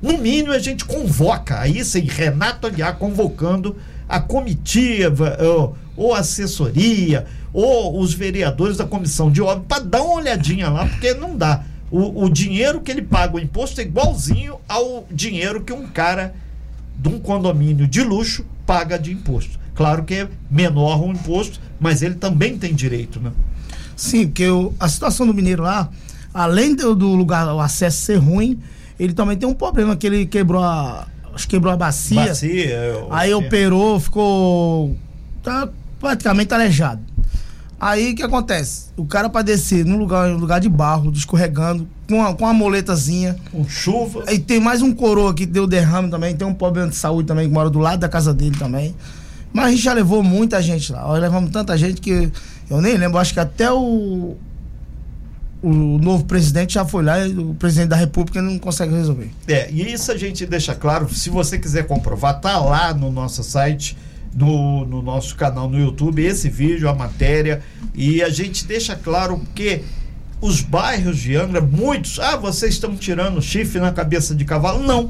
No 0.00 0.16
mínimo, 0.16 0.52
a 0.52 0.60
gente 0.60 0.84
convoca, 0.84 1.58
aí 1.58 1.84
sim, 1.84 2.02
Renato 2.08 2.68
Aguiar 2.68 2.98
convocando 2.98 3.74
a 4.08 4.20
comitiva, 4.20 5.36
ou, 5.40 5.76
ou 5.96 6.14
assessoria, 6.14 7.26
ou 7.52 7.98
os 7.98 8.14
vereadores 8.14 8.76
da 8.76 8.84
comissão 8.84 9.28
de 9.28 9.42
obra, 9.42 9.64
para 9.68 9.82
dar 9.82 10.02
uma 10.02 10.14
olhadinha 10.14 10.68
lá, 10.68 10.86
porque 10.86 11.12
não 11.14 11.36
dá. 11.36 11.64
O, 11.90 12.26
o 12.26 12.30
dinheiro 12.30 12.80
que 12.80 12.92
ele 12.92 13.02
paga, 13.02 13.34
o 13.34 13.40
imposto, 13.40 13.80
é 13.80 13.84
igualzinho 13.84 14.54
ao 14.68 15.04
dinheiro 15.10 15.64
que 15.64 15.72
um 15.72 15.88
cara 15.88 16.32
de 16.96 17.08
um 17.08 17.18
condomínio 17.18 17.88
de 17.88 18.00
luxo 18.04 18.44
paga 18.66 18.98
de 18.98 19.12
imposto. 19.12 19.58
Claro 19.74 20.04
que 20.04 20.14
é 20.14 20.28
menor 20.50 21.02
o 21.02 21.10
imposto, 21.10 21.60
mas 21.80 22.02
ele 22.02 22.14
também 22.14 22.56
tem 22.58 22.74
direito, 22.74 23.18
né? 23.20 23.32
Sim, 23.96 24.26
porque 24.26 24.48
o- 24.48 24.72
a 24.78 24.88
situação 24.88 25.26
do 25.26 25.32
mineiro 25.34 25.62
lá, 25.62 25.88
além 26.34 26.74
do, 26.74 26.94
do 26.94 27.08
lugar, 27.14 27.46
o 27.54 27.60
acesso 27.60 28.02
ser 28.04 28.16
ruim, 28.16 28.58
ele 28.98 29.12
também 29.12 29.36
tem 29.36 29.48
um 29.48 29.54
problema 29.54 29.96
que 29.96 30.06
ele 30.06 30.26
quebrou 30.26 30.62
a. 30.62 31.06
Acho 31.34 31.46
que 31.48 31.56
quebrou 31.56 31.72
a 31.72 31.76
bacia. 31.76 32.26
Bacia, 32.26 32.70
é, 32.74 32.92
o- 32.94 33.12
Aí 33.12 33.32
operou, 33.34 33.98
ficou. 33.98 34.96
Tá 35.42 35.68
praticamente 35.98 36.52
aleijado. 36.52 37.00
Aí 37.82 38.12
o 38.12 38.14
que 38.14 38.22
acontece? 38.22 38.84
O 38.96 39.04
cara 39.04 39.28
pra 39.28 39.42
descer 39.42 39.84
num 39.84 39.98
lugar, 39.98 40.28
num 40.28 40.38
lugar 40.38 40.60
de 40.60 40.68
barro, 40.68 41.10
escorregando, 41.10 41.88
com 42.08 42.14
uma, 42.14 42.32
com 42.32 42.44
uma 42.44 42.54
moletazinha. 42.54 43.34
com 43.50 43.68
chuva. 43.68 44.22
Aí 44.28 44.38
tem 44.38 44.60
mais 44.60 44.82
um 44.82 44.92
coroa 44.94 45.34
que 45.34 45.44
deu 45.44 45.66
derrame 45.66 46.08
também, 46.08 46.36
tem 46.36 46.46
um 46.46 46.54
problema 46.54 46.88
de 46.88 46.94
saúde 46.94 47.26
também, 47.26 47.48
que 47.48 47.52
mora 47.52 47.68
do 47.68 47.80
lado 47.80 47.98
da 47.98 48.08
casa 48.08 48.32
dele 48.32 48.56
também. 48.56 48.94
Mas 49.52 49.64
a 49.64 49.70
gente 49.70 49.82
já 49.82 49.92
levou 49.94 50.22
muita 50.22 50.62
gente 50.62 50.92
lá. 50.92 51.02
Nós 51.02 51.20
levamos 51.20 51.50
tanta 51.50 51.76
gente 51.76 52.00
que 52.00 52.30
eu 52.70 52.80
nem 52.80 52.96
lembro, 52.96 53.18
acho 53.18 53.34
que 53.34 53.40
até 53.40 53.72
o. 53.72 54.36
O 55.60 55.98
novo 55.98 56.24
presidente 56.24 56.74
já 56.74 56.84
foi 56.84 57.02
lá 57.02 57.26
e 57.26 57.36
o 57.36 57.54
presidente 57.54 57.88
da 57.88 57.96
República 57.96 58.40
não 58.40 58.60
consegue 58.60 58.94
resolver. 58.94 59.30
É, 59.48 59.68
e 59.72 59.92
isso 59.92 60.12
a 60.12 60.16
gente 60.16 60.46
deixa 60.46 60.72
claro, 60.74 61.12
se 61.12 61.30
você 61.30 61.58
quiser 61.58 61.86
comprovar, 61.86 62.40
tá 62.40 62.58
lá 62.58 62.94
no 62.94 63.10
nosso 63.10 63.42
site, 63.42 63.96
no, 64.34 64.86
no 64.86 65.02
nosso 65.02 65.36
canal 65.36 65.68
no 65.68 65.78
YouTube, 65.78 66.24
esse 66.24 66.48
vídeo, 66.48 66.88
a 66.88 66.94
matéria, 66.94 67.62
e 67.94 68.22
a 68.22 68.28
gente 68.28 68.66
deixa 68.66 68.96
claro 68.96 69.40
que 69.54 69.82
os 70.40 70.60
bairros 70.60 71.18
de 71.18 71.36
Angra, 71.36 71.60
muitos, 71.60 72.18
ah, 72.18 72.36
vocês 72.36 72.74
estão 72.74 72.96
tirando 72.96 73.40
chifre 73.40 73.80
na 73.80 73.92
cabeça 73.92 74.34
de 74.34 74.44
cavalo. 74.44 74.82
Não, 74.82 75.08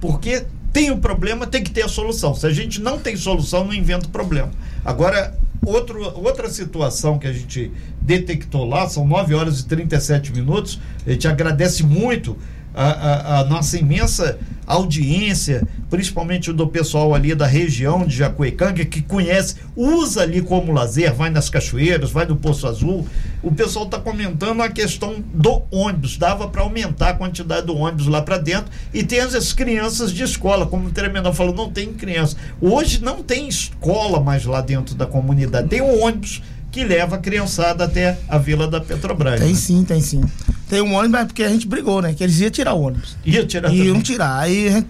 porque 0.00 0.44
tem 0.72 0.90
o 0.90 0.98
problema, 0.98 1.46
tem 1.46 1.62
que 1.62 1.70
ter 1.70 1.82
a 1.82 1.88
solução. 1.88 2.34
Se 2.34 2.46
a 2.46 2.50
gente 2.50 2.80
não 2.80 2.98
tem 2.98 3.16
solução, 3.16 3.64
não 3.64 3.72
inventa 3.72 4.06
o 4.06 4.10
problema. 4.10 4.50
Agora, 4.84 5.34
outro, 5.64 6.02
outra 6.18 6.50
situação 6.50 7.18
que 7.18 7.26
a 7.26 7.32
gente 7.32 7.72
detectou 8.00 8.68
lá, 8.68 8.86
são 8.88 9.06
9 9.06 9.34
horas 9.34 9.60
e 9.60 9.66
37 9.66 10.32
minutos, 10.32 10.78
a 11.06 11.10
gente 11.10 11.26
agradece 11.26 11.82
muito 11.82 12.36
a, 12.74 12.84
a- 12.84 13.38
a 13.40 13.44
nossa 13.44 13.78
imensa 13.78 14.38
audiência, 14.66 15.62
principalmente 15.90 16.52
do 16.52 16.66
pessoal 16.66 17.14
ali 17.14 17.34
da 17.34 17.46
região 17.46 18.06
de 18.06 18.16
Jacuecanga, 18.16 18.84
que 18.84 19.02
conhece, 19.02 19.56
usa 19.76 20.22
ali 20.22 20.40
como 20.40 20.72
lazer, 20.72 21.12
vai 21.14 21.30
nas 21.30 21.48
cachoeiras, 21.50 22.10
vai 22.10 22.24
no 22.26 22.36
Poço 22.36 22.66
Azul. 22.66 23.06
O 23.42 23.52
pessoal 23.52 23.84
está 23.84 23.98
comentando 23.98 24.62
a 24.62 24.68
questão 24.70 25.16
do 25.34 25.62
ônibus. 25.70 26.16
Dava 26.16 26.48
para 26.48 26.62
aumentar 26.62 27.10
a 27.10 27.14
quantidade 27.14 27.66
do 27.66 27.76
ônibus 27.76 28.06
lá 28.06 28.22
para 28.22 28.38
dentro. 28.38 28.70
E 28.92 29.02
tem 29.02 29.20
as, 29.20 29.34
as 29.34 29.52
crianças 29.52 30.10
de 30.12 30.22
escola, 30.22 30.66
como 30.66 30.88
o 30.88 30.90
Tremendão 30.90 31.32
falou, 31.32 31.54
não 31.54 31.70
tem 31.70 31.92
criança. 31.92 32.36
Hoje 32.60 33.02
não 33.02 33.22
tem 33.22 33.46
escola 33.48 34.18
mais 34.20 34.44
lá 34.46 34.60
dentro 34.62 34.94
da 34.94 35.06
comunidade. 35.06 35.68
Tem 35.68 35.82
um 35.82 36.02
ônibus 36.02 36.42
que 36.74 36.84
leva 36.84 37.14
a 37.14 37.18
criançada 37.18 37.84
até 37.84 38.18
a 38.28 38.36
vila 38.36 38.66
da 38.66 38.80
Petrobras. 38.80 39.38
Tem 39.38 39.50
né? 39.50 39.54
sim, 39.54 39.84
tem 39.84 40.00
sim. 40.00 40.20
Tem 40.68 40.80
um 40.82 40.92
ônibus, 40.92 41.12
mas 41.20 41.26
porque 41.28 41.44
a 41.44 41.48
gente 41.48 41.68
brigou, 41.68 42.02
né? 42.02 42.12
Que 42.14 42.24
eles 42.24 42.40
iam 42.40 42.50
tirar 42.50 42.74
o 42.74 42.80
ônibus. 42.82 43.16
Ia 43.24 43.46
tirar 43.46 43.72
E 43.72 43.84
iam 43.84 44.02
tirar. 44.02 44.40
Aí 44.40 44.70
gente- 44.72 44.88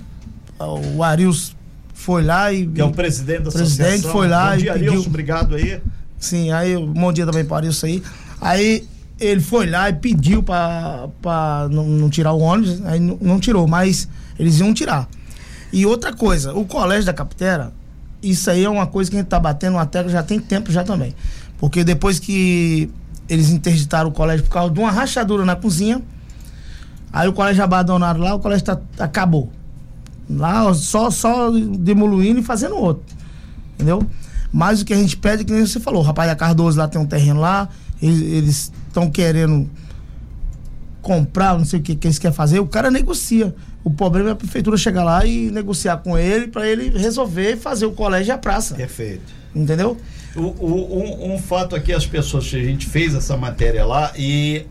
o 0.96 1.02
Arius 1.02 1.54
foi 1.92 2.22
lá 2.24 2.50
e. 2.50 2.66
que 2.66 2.80
é 2.80 2.84
o 2.84 2.90
presidente 2.90 3.42
da 3.42 3.50
presidente 3.50 3.88
associação. 3.88 4.12
foi 4.12 4.28
lá 4.28 4.50
Bom 4.50 4.54
e 4.54 4.58
dia, 4.60 4.72
pediu- 4.72 4.90
Arilson, 4.92 5.08
obrigado 5.10 5.54
aí. 5.56 5.80
Sim, 6.18 6.50
aí 6.52 6.74
um 6.74 6.90
bom 6.90 7.12
dia 7.12 7.26
também 7.26 7.44
para 7.44 7.52
o 7.54 7.56
Arius 7.58 7.84
aí. 7.84 8.02
Aí 8.40 8.84
ele 9.20 9.42
foi 9.42 9.66
lá 9.68 9.90
e 9.90 9.92
pediu 9.92 10.42
pra 10.42 11.68
não, 11.70 11.84
não 11.86 12.08
tirar 12.08 12.32
o 12.32 12.40
ônibus, 12.40 12.80
aí 12.86 12.98
não, 12.98 13.18
não 13.20 13.38
tirou, 13.38 13.66
mas 13.68 14.08
eles 14.38 14.58
iam 14.58 14.72
tirar. 14.72 15.06
E 15.70 15.84
outra 15.84 16.14
coisa, 16.14 16.54
o 16.54 16.64
colégio 16.64 17.04
da 17.04 17.12
Capitera, 17.12 17.72
isso 18.22 18.50
aí 18.50 18.64
é 18.64 18.68
uma 18.70 18.86
coisa 18.86 19.10
que 19.10 19.16
a 19.16 19.20
gente 19.20 19.28
tá 19.28 19.38
batendo 19.38 19.74
uma 19.74 19.84
tecla 19.84 20.10
já 20.10 20.22
tem 20.22 20.38
tempo 20.40 20.72
já 20.72 20.82
também. 20.82 21.14
Porque 21.58 21.84
depois 21.84 22.18
que 22.18 22.90
eles 23.28 23.50
interditaram 23.50 24.10
o 24.10 24.12
colégio 24.12 24.44
por 24.44 24.52
causa 24.52 24.72
de 24.72 24.78
uma 24.78 24.90
rachadura 24.90 25.44
na 25.44 25.56
cozinha, 25.56 26.02
aí 27.12 27.28
o 27.28 27.32
colégio 27.32 27.62
abandonaram 27.64 28.20
lá, 28.20 28.34
o 28.34 28.40
colégio 28.40 28.64
tá, 28.64 28.80
acabou. 28.98 29.50
Lá 30.28 30.72
só, 30.74 31.10
só 31.10 31.50
demolindo 31.50 32.40
e 32.40 32.42
fazendo 32.42 32.76
outro. 32.76 33.04
Entendeu? 33.74 34.06
Mas 34.52 34.82
o 34.82 34.84
que 34.84 34.94
a 34.94 34.96
gente 34.96 35.16
pede 35.16 35.42
é 35.42 35.44
que 35.44 35.52
nem 35.52 35.66
você 35.66 35.80
falou, 35.80 36.00
o 36.00 36.04
rapaz 36.04 36.28
da 36.28 36.36
Cardoso 36.36 36.78
lá 36.78 36.86
tem 36.86 37.00
um 37.00 37.06
terreno 37.06 37.40
lá, 37.40 37.68
eles 38.00 38.72
estão 38.88 39.10
querendo 39.10 39.68
comprar, 41.02 41.58
não 41.58 41.64
sei 41.64 41.80
o 41.80 41.82
que, 41.82 41.94
que 41.94 42.06
eles 42.06 42.18
querem 42.18 42.34
fazer, 42.34 42.60
o 42.60 42.66
cara 42.66 42.90
negocia. 42.90 43.54
O 43.82 43.90
problema 43.90 44.30
é 44.30 44.32
a 44.32 44.36
prefeitura 44.36 44.76
chegar 44.78 45.04
lá 45.04 45.26
e 45.26 45.50
negociar 45.50 45.98
com 45.98 46.16
ele 46.16 46.48
para 46.48 46.66
ele 46.66 46.96
resolver 46.96 47.52
e 47.52 47.56
fazer 47.56 47.84
o 47.84 47.92
colégio 47.92 48.30
e 48.30 48.32
a 48.32 48.38
praça. 48.38 48.74
Perfeito. 48.74 49.24
Entendeu? 49.54 49.96
O, 50.36 50.40
o- 50.40 50.98
um, 51.30 51.34
um 51.34 51.38
fato 51.38 51.76
aqui, 51.76 51.92
as 51.92 52.06
pessoas 52.06 52.44
a 52.46 52.58
gente 52.58 52.86
fez 52.86 53.14
essa 53.14 53.36
matéria 53.36 53.84
lá 53.84 54.12
e 54.16 54.66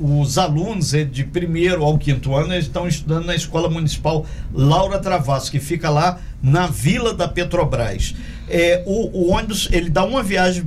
os 0.00 0.38
alunos 0.38 0.94
eh, 0.94 1.04
de 1.04 1.22
primeiro 1.24 1.84
ao 1.84 1.98
quinto 1.98 2.34
ano 2.34 2.54
estão 2.54 2.88
estudando 2.88 3.26
na 3.26 3.34
Escola 3.34 3.68
Municipal 3.68 4.24
Laura 4.52 4.98
Travasso, 4.98 5.50
que 5.50 5.60
fica 5.60 5.90
lá 5.90 6.18
na 6.42 6.66
Vila 6.66 7.12
da 7.14 7.28
Petrobras. 7.28 8.14
É, 8.48 8.82
o, 8.86 9.10
o 9.26 9.30
ônibus, 9.32 9.68
ele 9.70 9.90
dá 9.90 10.04
uma 10.04 10.22
viagem 10.22 10.64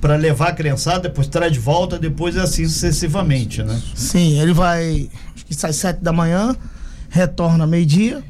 para 0.00 0.16
levar 0.16 0.48
a 0.48 0.52
criançada, 0.52 1.00
depois 1.00 1.26
traz 1.26 1.52
de 1.52 1.58
volta, 1.58 1.98
depois 1.98 2.36
assim 2.36 2.64
sucessivamente, 2.66 3.62
né? 3.62 3.80
Sim, 3.94 4.40
ele 4.40 4.52
vai. 4.54 5.10
Acho 5.34 5.44
que 5.44 5.54
sai 5.54 5.72
sete 5.74 6.00
da 6.00 6.12
manhã, 6.12 6.56
retorna 7.10 7.66
meio-dia, 7.66 8.22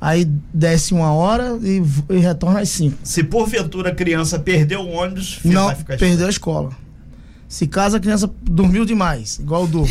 aí 0.00 0.24
desce 0.52 0.94
uma 0.94 1.12
hora 1.12 1.58
e, 1.62 1.82
e 2.14 2.18
retorna 2.18 2.60
às 2.60 2.68
cinco. 2.68 2.98
Se 3.02 3.22
porventura 3.22 3.90
a 3.90 3.94
criança 3.94 4.38
perdeu 4.38 4.80
o 4.80 4.88
ônibus, 4.90 5.40
Não, 5.44 5.66
vai 5.66 5.76
ficar 5.76 5.96
perdeu 5.96 6.26
a 6.26 6.30
escola. 6.30 6.70
Se 7.48 7.66
casa, 7.68 7.98
a 7.98 8.00
criança 8.00 8.28
dormiu 8.42 8.84
demais, 8.84 9.38
igual 9.38 9.64
o 9.64 9.66
Du. 9.68 9.86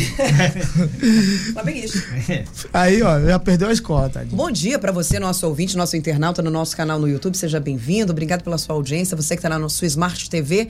Flamenguista. 1.54 2.02
Aí, 2.72 3.02
ó, 3.02 3.18
já 3.18 3.38
perdeu 3.38 3.68
a 3.68 3.72
escola, 3.72 4.10
tadinho. 4.10 4.36
Bom 4.36 4.50
dia 4.50 4.78
para 4.78 4.92
você, 4.92 5.18
nosso 5.18 5.46
ouvinte, 5.46 5.74
nosso 5.74 5.96
internauta 5.96 6.42
no 6.42 6.50
nosso 6.50 6.76
canal 6.76 6.98
no 6.98 7.08
YouTube. 7.08 7.34
Seja 7.34 7.58
bem-vindo. 7.58 8.12
Obrigado 8.12 8.42
pela 8.42 8.58
sua 8.58 8.74
audiência. 8.74 9.16
Você 9.16 9.34
que 9.34 9.38
está 9.38 9.48
lá 9.48 9.58
no 9.58 9.70
sua 9.70 9.86
Smart 9.86 10.28
TV, 10.28 10.68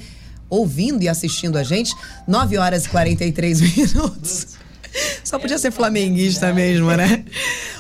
ouvindo 0.49 1.03
e 1.03 1.09
assistindo 1.09 1.59
a 1.59 1.65
gente. 1.65 1.93
9 2.27 2.57
horas 2.57 2.87
e 2.87 2.89
43 2.89 3.61
minutos. 3.77 4.57
Só 5.25 5.41
podia 5.41 5.59
ser 5.59 5.73
flamenguista 5.73 6.53
mesmo, 6.53 6.91
né? 6.93 7.25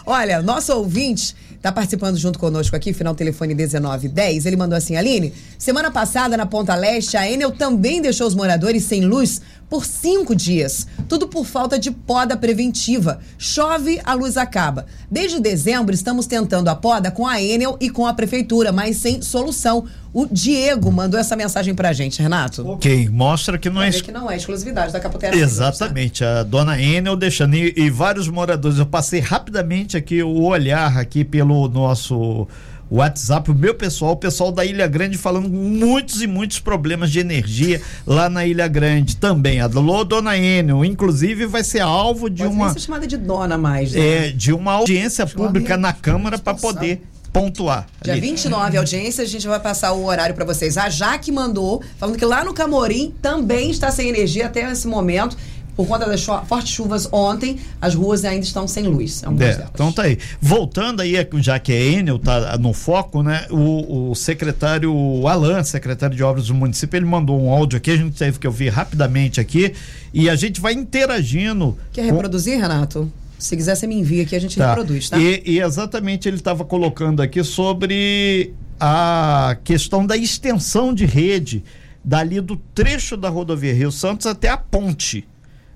Olha, 0.05 0.43
nosso 0.43 0.73
ouvinte 0.75 1.35
tá 1.61 1.73
participando 1.73 2.17
junto 2.17 2.39
conosco 2.39 2.77
aqui, 2.77 2.93
final 2.93 3.15
telefone 3.15 3.55
1910. 3.55 4.47
Ele 4.47 4.57
mandou 4.57 4.77
assim: 4.77 4.97
Aline, 4.97 5.33
semana 5.59 5.91
passada 5.91 6.37
na 6.37 6.47
Ponta 6.47 6.75
Leste, 6.75 7.17
a 7.17 7.31
Enel 7.31 7.53
também 7.53 8.01
deixou 8.01 8.27
os 8.27 8.35
moradores 8.35 8.85
sem 8.85 9.05
luz 9.05 9.41
por 9.69 9.85
cinco 9.85 10.35
dias. 10.35 10.87
Tudo 11.09 11.29
por 11.29 11.45
falta 11.45 11.79
de 11.79 11.91
poda 11.91 12.37
preventiva. 12.37 13.21
Chove, 13.39 14.01
a 14.05 14.15
luz 14.15 14.37
acaba. 14.37 14.87
Desde 15.11 15.41
dezembro, 15.41 15.95
estamos 15.95 16.27
tentando 16.27 16.69
a 16.69 16.75
poda 16.75 17.11
com 17.11 17.27
a 17.27 17.41
Enel 17.43 17.77
e 17.81 17.91
com 17.91 18.07
a 18.07 18.15
prefeitura, 18.15 18.73
mas 18.73 18.97
sem 18.97 19.21
solução. 19.23 19.87
O 20.13 20.27
Diego 20.27 20.91
mandou 20.91 21.21
essa 21.21 21.37
mensagem 21.37 21.75
pra 21.75 21.93
gente, 21.93 22.23
Renato. 22.23 22.67
Ok, 22.67 23.09
mostra 23.11 23.59
que 23.59 23.69
não 23.69 23.83
é 23.83 23.91
que 23.91 24.11
não 24.11 24.31
é 24.31 24.37
exclusividade 24.37 24.91
da 24.93 24.99
Caputera. 24.99 25.37
Exatamente, 25.37 26.25
a 26.25 26.43
dona 26.43 26.81
Enel 26.81 27.17
deixando 27.17 27.55
e, 27.55 27.75
e 27.77 27.91
vários 27.91 28.27
moradores. 28.27 28.79
Eu 28.79 28.87
passei 28.87 29.21
rapidamente 29.21 29.95
aqui 29.95 30.23
o 30.23 30.45
olhar 30.45 30.97
aqui 30.97 31.23
pelo 31.23 31.69
nosso 31.69 32.49
WhatsApp, 32.91 33.51
o 33.51 33.55
meu 33.55 33.75
pessoal, 33.75 34.13
o 34.13 34.17
pessoal 34.17 34.53
da 34.53 34.65
Ilha 34.65 34.87
Grande 34.87 35.19
falando 35.19 35.49
muitos 35.49 36.23
e 36.23 36.27
muitos 36.27 36.61
problemas 36.61 37.11
de 37.11 37.19
energia 37.19 37.81
lá 38.07 38.29
na 38.29 38.47
Ilha 38.47 38.69
Grande 38.69 39.17
também. 39.17 39.61
Alô, 39.61 40.05
dona 40.05 40.37
Enel, 40.37 40.85
inclusive 40.85 41.47
vai 41.47 41.65
ser 41.65 41.81
alvo 41.81 42.31
de 42.31 42.43
Pode 42.43 42.55
uma 42.55 42.73
ser 42.73 42.81
chamada 42.81 43.07
de 43.07 43.17
dona 43.17 43.59
mais, 43.59 43.93
né? 43.93 44.27
é, 44.27 44.31
de 44.31 44.53
uma 44.53 44.73
audiência 44.73 45.27
pública 45.27 45.77
na 45.77 45.93
Câmara 45.93 46.39
para 46.39 46.55
poder 46.55 47.03
pontuar. 47.33 47.87
Dia 48.03 48.15
ali. 48.15 48.23
29, 48.23 48.79
audiência, 48.79 49.23
a 49.23 49.27
gente 49.27 49.47
vai 49.47 49.61
passar 49.61 49.93
o 49.93 50.07
horário 50.07 50.35
pra 50.35 50.45
vocês. 50.45 50.79
A 50.79 50.89
Jaque 50.89 51.31
mandou, 51.31 51.83
falando 51.99 52.17
que 52.17 52.25
lá 52.25 52.43
no 52.43 52.55
Camorim 52.55 53.13
também 53.21 53.71
está 53.71 53.91
sem 53.91 54.09
energia 54.09 54.47
até 54.47 54.71
esse 54.73 54.87
momento. 54.87 55.37
Por 55.77 55.87
conta 55.87 56.07
das 56.07 56.25
fortes 56.25 56.71
chuvas 56.71 57.07
ontem, 57.13 57.59
as 57.81 57.95
ruas 57.95 58.25
ainda 58.25 58.45
estão 58.47 58.67
sem 58.67 58.85
luz. 58.85 59.23
algumas 59.23 59.47
É, 59.49 59.53
delas. 59.57 59.71
então 59.75 59.93
tá 59.93 60.03
aí. 60.05 60.17
Voltando 60.41 61.03
aí, 61.03 61.15
já 61.41 61.59
que 61.59 61.71
a 61.71 61.79
Enel 61.79 62.19
tá 62.19 62.57
no 62.57 62.73
foco, 62.73 63.23
né? 63.23 63.47
O, 63.51 64.11
o 64.11 64.15
secretário 64.15 64.91
Alan, 65.29 65.63
secretário 65.65 66.17
de 66.17 66.23
obras 66.23 66.47
do 66.47 66.55
município, 66.55 66.97
ele 66.97 67.05
mandou 67.05 67.39
um 67.39 67.51
áudio 67.51 67.77
aqui, 67.77 67.91
a 67.91 67.97
gente 67.97 68.17
teve 68.17 68.39
que 68.39 68.47
ouvir 68.47 68.71
rapidamente 68.71 69.39
aqui 69.39 69.75
e 70.15 70.31
a 70.31 70.35
gente 70.35 70.61
vai 70.63 70.73
interagindo. 70.73 71.77
Quer 71.93 72.07
com- 72.07 72.13
reproduzir, 72.15 72.59
Renato? 72.59 73.13
Se 73.39 73.55
quiser, 73.55 73.75
você 73.77 73.87
me 73.87 73.97
envia 73.97 74.23
aqui, 74.23 74.35
a 74.35 74.41
gente 74.41 74.57
Tá. 74.57 74.69
reproduz, 74.71 75.11
tá? 75.11 75.19
E, 75.19 75.43
e 75.45 75.61
exatamente 75.61 76.27
ele 76.27 76.39
estava 76.39 76.65
colocando 76.65 77.21
aqui 77.21 77.45
sobre 77.45 78.55
a 78.81 79.59
questão 79.63 80.07
da 80.07 80.17
extensão 80.17 80.95
de 80.95 81.05
rede 81.05 81.63
dali 82.03 82.41
do 82.41 82.57
trecho 82.75 83.15
da 83.17 83.29
rodovia 83.29 83.75
Rio 83.75 83.93
Santos 83.93 84.27
até 84.27 84.49
a 84.49 84.57
ponte. 84.57 85.27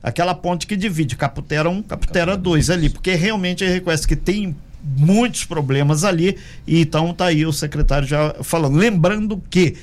Aquela 0.03 0.35
ponte 0.35 0.67
que 0.67 0.77
divide 0.77 1.17
Caputera 1.17 1.69
1, 1.69 1.83
Caputera 1.83 2.37
2 2.37 2.71
ali, 2.71 2.89
porque 2.89 3.15
realmente 3.15 3.63
ele 3.63 3.75
reconhece 3.75 4.09
que 4.09 4.17
tem 4.17 4.57
muitos 4.83 5.45
problemas 5.45 6.05
ali. 6.05 6.39
E 6.67 6.81
então 6.81 7.13
tá 7.13 7.27
aí 7.27 7.45
o 7.45 7.53
secretário 7.53 8.09
já 8.09 8.35
falando. 8.43 8.77
Lembrando 8.77 9.43
que 9.51 9.77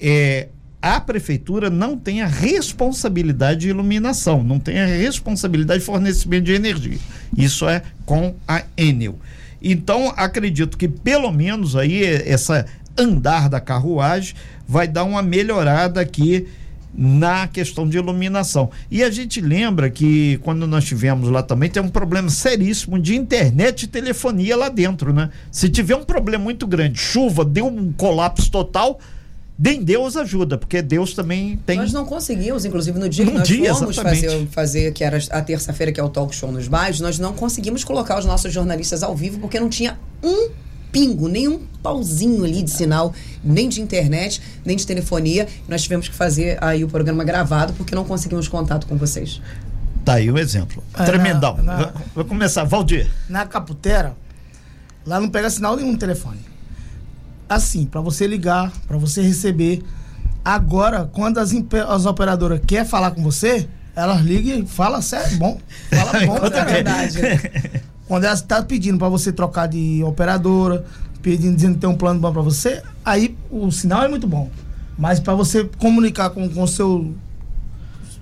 é, 0.00 0.48
a 0.80 1.00
prefeitura 1.00 1.70
não 1.70 1.96
tem 1.96 2.22
a 2.22 2.26
responsabilidade 2.26 3.60
de 3.60 3.68
iluminação, 3.70 4.44
não 4.44 4.60
tem 4.60 4.78
a 4.78 4.86
responsabilidade 4.86 5.80
de 5.80 5.86
fornecimento 5.86 6.44
de 6.44 6.52
energia. 6.52 6.98
Isso 7.36 7.68
é 7.68 7.82
com 8.04 8.34
a 8.46 8.62
Enel. 8.76 9.18
Então, 9.62 10.12
acredito 10.14 10.76
que 10.76 10.86
pelo 10.86 11.32
menos 11.32 11.74
aí 11.74 12.04
essa 12.04 12.66
andar 12.98 13.48
da 13.48 13.60
carruagem 13.60 14.34
vai 14.68 14.86
dar 14.86 15.04
uma 15.04 15.22
melhorada 15.22 16.00
aqui 16.00 16.46
na 16.96 17.48
questão 17.48 17.88
de 17.88 17.96
iluminação. 17.96 18.70
E 18.90 19.02
a 19.02 19.10
gente 19.10 19.40
lembra 19.40 19.90
que 19.90 20.38
quando 20.38 20.66
nós 20.66 20.84
tivemos 20.84 21.28
lá 21.28 21.42
também 21.42 21.68
tem 21.68 21.82
um 21.82 21.88
problema 21.88 22.28
seríssimo 22.30 22.98
de 22.98 23.16
internet 23.16 23.82
e 23.82 23.86
telefonia 23.86 24.56
lá 24.56 24.68
dentro, 24.68 25.12
né? 25.12 25.30
Se 25.50 25.68
tiver 25.68 25.96
um 25.96 26.04
problema 26.04 26.44
muito 26.44 26.66
grande, 26.66 26.98
chuva, 26.98 27.44
deu 27.44 27.66
um 27.66 27.92
colapso 27.92 28.50
total, 28.50 29.00
nem 29.58 29.82
Deus 29.82 30.16
ajuda, 30.16 30.56
porque 30.56 30.82
Deus 30.82 31.14
também 31.14 31.58
tem. 31.66 31.78
Nós 31.78 31.92
não 31.92 32.04
conseguimos, 32.04 32.64
inclusive 32.64 32.98
no 32.98 33.08
dia 33.08 33.24
que 33.24 33.32
No 33.32 33.38
nós 33.38 33.48
dia, 33.48 33.74
fomos 33.74 33.96
fazer, 33.96 34.46
fazer, 34.48 34.92
que 34.92 35.02
era 35.02 35.18
a 35.30 35.42
terça-feira, 35.42 35.92
que 35.92 36.00
é 36.00 36.04
o 36.04 36.08
talk 36.08 36.34
show 36.34 36.50
nos 36.50 36.68
bairros, 36.68 37.00
nós 37.00 37.18
não 37.18 37.32
conseguimos 37.32 37.82
colocar 37.84 38.18
os 38.18 38.24
nossos 38.24 38.52
jornalistas 38.52 39.02
ao 39.02 39.14
vivo 39.16 39.38
porque 39.38 39.58
não 39.58 39.68
tinha 39.68 39.98
um 40.22 40.50
pingo, 40.94 41.28
nenhum 41.28 41.58
pauzinho 41.82 42.44
ali 42.44 42.62
de 42.62 42.70
sinal, 42.70 43.12
nem 43.42 43.68
de 43.68 43.80
internet, 43.80 44.40
nem 44.64 44.76
de 44.76 44.86
telefonia. 44.86 45.48
Nós 45.68 45.82
tivemos 45.82 46.08
que 46.08 46.14
fazer 46.14 46.56
aí 46.62 46.84
o 46.84 46.88
programa 46.88 47.24
gravado 47.24 47.72
porque 47.72 47.96
não 47.96 48.04
conseguimos 48.04 48.46
contato 48.46 48.86
com 48.86 48.96
vocês. 48.96 49.42
Tá 50.04 50.14
aí 50.14 50.30
um 50.30 50.38
exemplo. 50.38 50.84
É, 50.96 51.02
Tremendão. 51.04 51.56
na- 51.56 51.62
na- 51.62 51.76
Vai- 51.76 51.92
Vai 52.14 52.24
começar, 52.24 52.62
Valdir. 52.62 53.10
Na 53.28 53.44
Caputera, 53.44 54.14
lá 55.04 55.18
não 55.18 55.28
pega 55.28 55.50
sinal 55.50 55.74
nenhum 55.76 55.90
no 55.92 55.98
telefone. 55.98 56.38
Assim, 57.48 57.84
para 57.86 58.00
você 58.00 58.26
ligar, 58.26 58.72
para 58.86 58.96
você 58.96 59.20
receber. 59.20 59.82
Agora, 60.44 61.10
quando 61.12 61.38
as, 61.38 61.50
as 61.88 62.06
operadoras 62.06 62.60
querem 62.66 62.84
falar 62.88 63.10
com 63.10 63.22
você, 63.22 63.66
elas 63.96 64.20
ligam 64.22 64.58
e 64.60 64.66
falam 64.66 65.02
sério, 65.02 65.36
bom. 65.38 65.58
Fala 65.90 66.12
bom. 66.26 66.36
É 66.36 66.64
verdade. 66.64 67.18
Quando 68.06 68.24
ela 68.24 68.34
está 68.34 68.62
pedindo 68.62 68.98
para 68.98 69.08
você 69.08 69.32
trocar 69.32 69.66
de 69.66 70.02
operadora, 70.04 70.84
pedindo 71.22 71.54
dizendo 71.56 71.74
que 71.74 71.80
tem 71.80 71.88
um 71.90 71.96
plano 71.96 72.20
bom 72.20 72.32
para 72.32 72.42
você, 72.42 72.82
aí 73.04 73.36
o 73.50 73.70
sinal 73.70 74.02
é 74.04 74.08
muito 74.08 74.26
bom. 74.26 74.50
Mas 74.98 75.18
para 75.18 75.34
você 75.34 75.64
comunicar 75.78 76.30
com 76.30 76.46
o 76.46 76.68
seu 76.68 77.14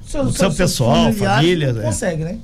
seu, 0.07 0.23
O 0.23 0.33
seu 0.33 0.53
pessoal, 0.53 1.13
família, 1.13 1.73
né? 1.73 1.83
consegue, 1.83 2.23
né? 2.23 2.39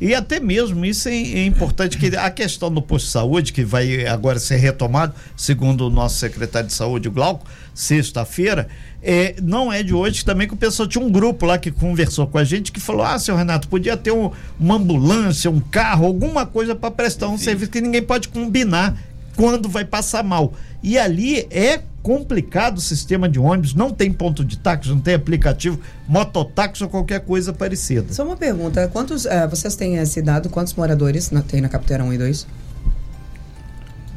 E 0.00 0.14
até 0.14 0.38
mesmo 0.38 0.84
isso 0.84 1.08
é, 1.08 1.12
é 1.14 1.44
importante 1.44 1.98
que 1.98 2.14
a 2.16 2.30
questão 2.30 2.70
do 2.72 2.80
posto 2.80 3.06
de 3.06 3.10
saúde, 3.12 3.52
que 3.52 3.64
vai 3.64 4.06
agora 4.06 4.38
ser 4.38 4.56
retomado, 4.56 5.12
segundo 5.36 5.86
o 5.86 5.90
nosso 5.90 6.18
secretário 6.18 6.68
de 6.68 6.74
saúde, 6.74 7.08
o 7.08 7.10
Glauco, 7.10 7.44
sexta-feira, 7.74 8.68
é, 9.02 9.34
não 9.42 9.72
é 9.72 9.82
de 9.82 9.94
hoje 9.94 10.24
também 10.24 10.46
que 10.46 10.54
o 10.54 10.56
pessoal 10.56 10.88
tinha 10.88 11.04
um 11.04 11.10
grupo 11.10 11.46
lá 11.46 11.56
que 11.58 11.70
conversou 11.70 12.26
com 12.26 12.38
a 12.38 12.44
gente 12.44 12.70
que 12.72 12.80
falou: 12.80 13.02
ah, 13.02 13.18
seu 13.18 13.34
Renato, 13.36 13.68
podia 13.68 13.96
ter 13.96 14.10
um- 14.12 14.30
uma 14.58 14.74
ambulância, 14.76 15.50
um 15.50 15.60
carro, 15.60 16.06
alguma 16.06 16.44
coisa 16.46 16.74
para 16.74 16.90
prestar 16.90 17.28
um 17.28 17.38
serviço 17.38 17.70
que 17.70 17.80
ninguém 17.80 18.02
pode 18.02 18.28
combinar 18.28 18.96
quando 19.38 19.68
vai 19.68 19.84
passar 19.84 20.24
mal. 20.24 20.52
E 20.82 20.98
ali 20.98 21.46
é 21.48 21.80
complicado 22.02 22.78
o 22.78 22.80
sistema 22.80 23.28
de 23.28 23.38
ônibus, 23.38 23.72
não 23.72 23.90
tem 23.92 24.12
ponto 24.12 24.44
de 24.44 24.58
táxi, 24.58 24.88
não 24.90 24.98
tem 24.98 25.14
aplicativo, 25.14 25.78
mototáxi 26.08 26.82
ou 26.82 26.90
qualquer 26.90 27.20
coisa 27.20 27.52
parecida. 27.52 28.12
Só 28.12 28.24
uma 28.24 28.36
pergunta, 28.36 28.88
quantos, 28.88 29.26
eh, 29.26 29.46
vocês 29.46 29.76
têm 29.76 29.96
esse 29.96 30.20
dado, 30.20 30.48
quantos 30.48 30.74
moradores 30.74 31.30
na- 31.30 31.42
tem 31.42 31.60
na 31.60 31.68
Capitera 31.68 32.02
1 32.02 32.12
e 32.12 32.18
2? 32.18 32.46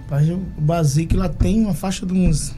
Mas 0.10 0.28
o 0.28 0.38
Basic 0.58 1.16
lá 1.16 1.30
tem 1.30 1.62
uma 1.62 1.76
faixa 1.76 2.04
de 2.04 2.14
uns. 2.14 2.54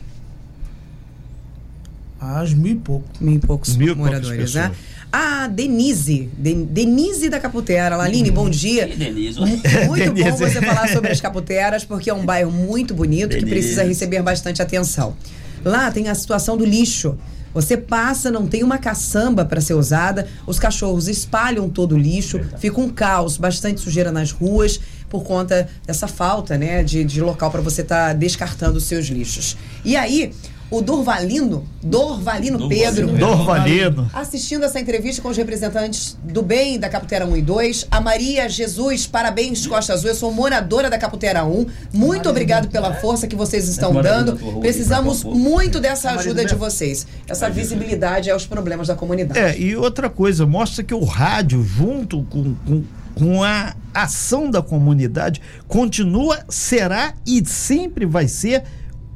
Acho 2.20 2.56
mil 2.56 2.72
e 2.72 2.76
pouco. 2.76 3.06
Mil 3.20 3.36
e 3.36 3.40
poucos 3.40 3.76
Mil 3.76 3.96
moradores, 3.98 4.54
né? 4.54 4.72
Pessoas. 5.14 5.44
A 5.44 5.48
Denise, 5.48 6.30
Den- 6.38 6.66
Denise 6.66 7.30
da 7.30 7.40
Caputera. 7.40 7.96
Laline, 7.96 8.32
bom 8.32 8.50
dia. 8.50 8.88
E 8.88 8.96
Denise, 8.96 9.40
Muito 9.40 9.70
bom 9.88 9.94
Denise. 9.96 10.32
você 10.32 10.62
falar 10.62 10.90
sobre 10.90 11.12
as 11.12 11.22
Caputeras, 11.22 11.84
porque 11.86 12.10
é 12.10 12.14
um 12.14 12.26
bairro 12.26 12.52
muito 12.52 12.94
bonito 12.94 13.30
que 13.30 13.36
Denise. 13.46 13.50
precisa 13.52 13.84
receber 13.84 14.22
bastante 14.22 14.62
atenção. 14.62 15.16
Lá 15.64 15.92
tem 15.92 16.10
a 16.10 16.16
situação 16.16 16.58
do 16.58 16.66
lixo. 16.66 17.18
Você 17.54 17.78
passa, 17.78 18.32
não 18.32 18.48
tem 18.48 18.64
uma 18.64 18.80
caçamba 18.80 19.46
para 19.46 19.62
ser 19.62 19.76
usada, 19.76 20.28
os 20.48 20.58
cachorros 20.58 21.08
espalham 21.08 21.70
todo 21.70 21.94
o 21.94 21.98
lixo, 22.00 22.42
fica 22.58 22.82
um 22.82 22.90
caos, 22.90 23.38
bastante 23.38 23.80
sujeira 23.80 24.12
nas 24.12 24.32
ruas 24.32 24.80
por 25.08 25.24
conta 25.24 25.70
dessa 25.86 26.08
falta, 26.08 26.58
né, 26.58 26.82
de, 26.84 27.04
de 27.04 27.22
local 27.22 27.52
para 27.52 27.62
você 27.62 27.82
estar 27.84 28.14
descartando 28.16 28.80
os 28.80 28.86
seus 28.86 29.06
lixos. 29.06 29.56
E 29.86 29.96
aí, 29.96 30.34
o 30.74 30.82
Dorvalino, 30.82 31.68
Dorvalino 31.84 32.58
Dorvalino. 32.58 32.68
Pedro, 32.68 33.08
Dorvalino. 33.16 34.10
Assistindo 34.12 34.66
essa 34.66 34.80
entrevista 34.80 35.22
com 35.22 35.30
os 35.30 35.38
representantes 35.38 36.18
do 36.24 36.42
bem 36.42 36.80
da 36.80 36.90
Caputera 36.90 37.28
1 37.28 37.38
e 37.38 37.42
2, 37.44 37.88
a 37.92 38.02
Maria 38.02 38.50
Jesus, 38.50 39.06
parabéns 39.06 39.68
Costa 39.68 39.94
Azul, 39.94 40.10
eu 40.10 40.16
sou 40.16 40.34
moradora 40.34 40.90
da 40.90 40.98
Caputera 40.98 41.46
1. 41.46 41.68
Muito 41.94 42.28
obrigado 42.28 42.70
pela 42.70 42.92
força 42.96 43.28
que 43.28 43.36
vocês 43.36 43.68
estão 43.68 43.94
dando. 44.02 44.36
Precisamos 44.62 45.24
muito 45.24 45.80
dessa 45.80 46.08
Maria 46.08 46.22
ajuda 46.22 46.44
de 46.44 46.56
Bem. 46.56 46.58
vocês. 46.58 47.06
Essa 47.30 47.52
visibilidade 47.52 48.32
aos 48.32 48.48
problemas 48.48 48.88
da 48.88 48.96
comunidade. 48.96 49.40
É, 49.40 49.56
e 49.56 49.76
outra 49.76 50.10
coisa, 50.10 50.48
mostra 50.48 50.84
que 50.84 50.94
o 50.94 51.04
rádio, 51.04 51.62
junto 51.62 52.24
com, 52.24 52.56
com, 52.66 52.84
com 53.14 53.44
a 53.44 53.76
ação 53.94 54.50
da 54.50 54.64
comunidade, 54.64 55.40
continua, 55.68 56.40
será 56.50 57.14
e 57.28 57.46
sempre 57.46 58.08
vai 58.08 58.28
ser 58.28 58.64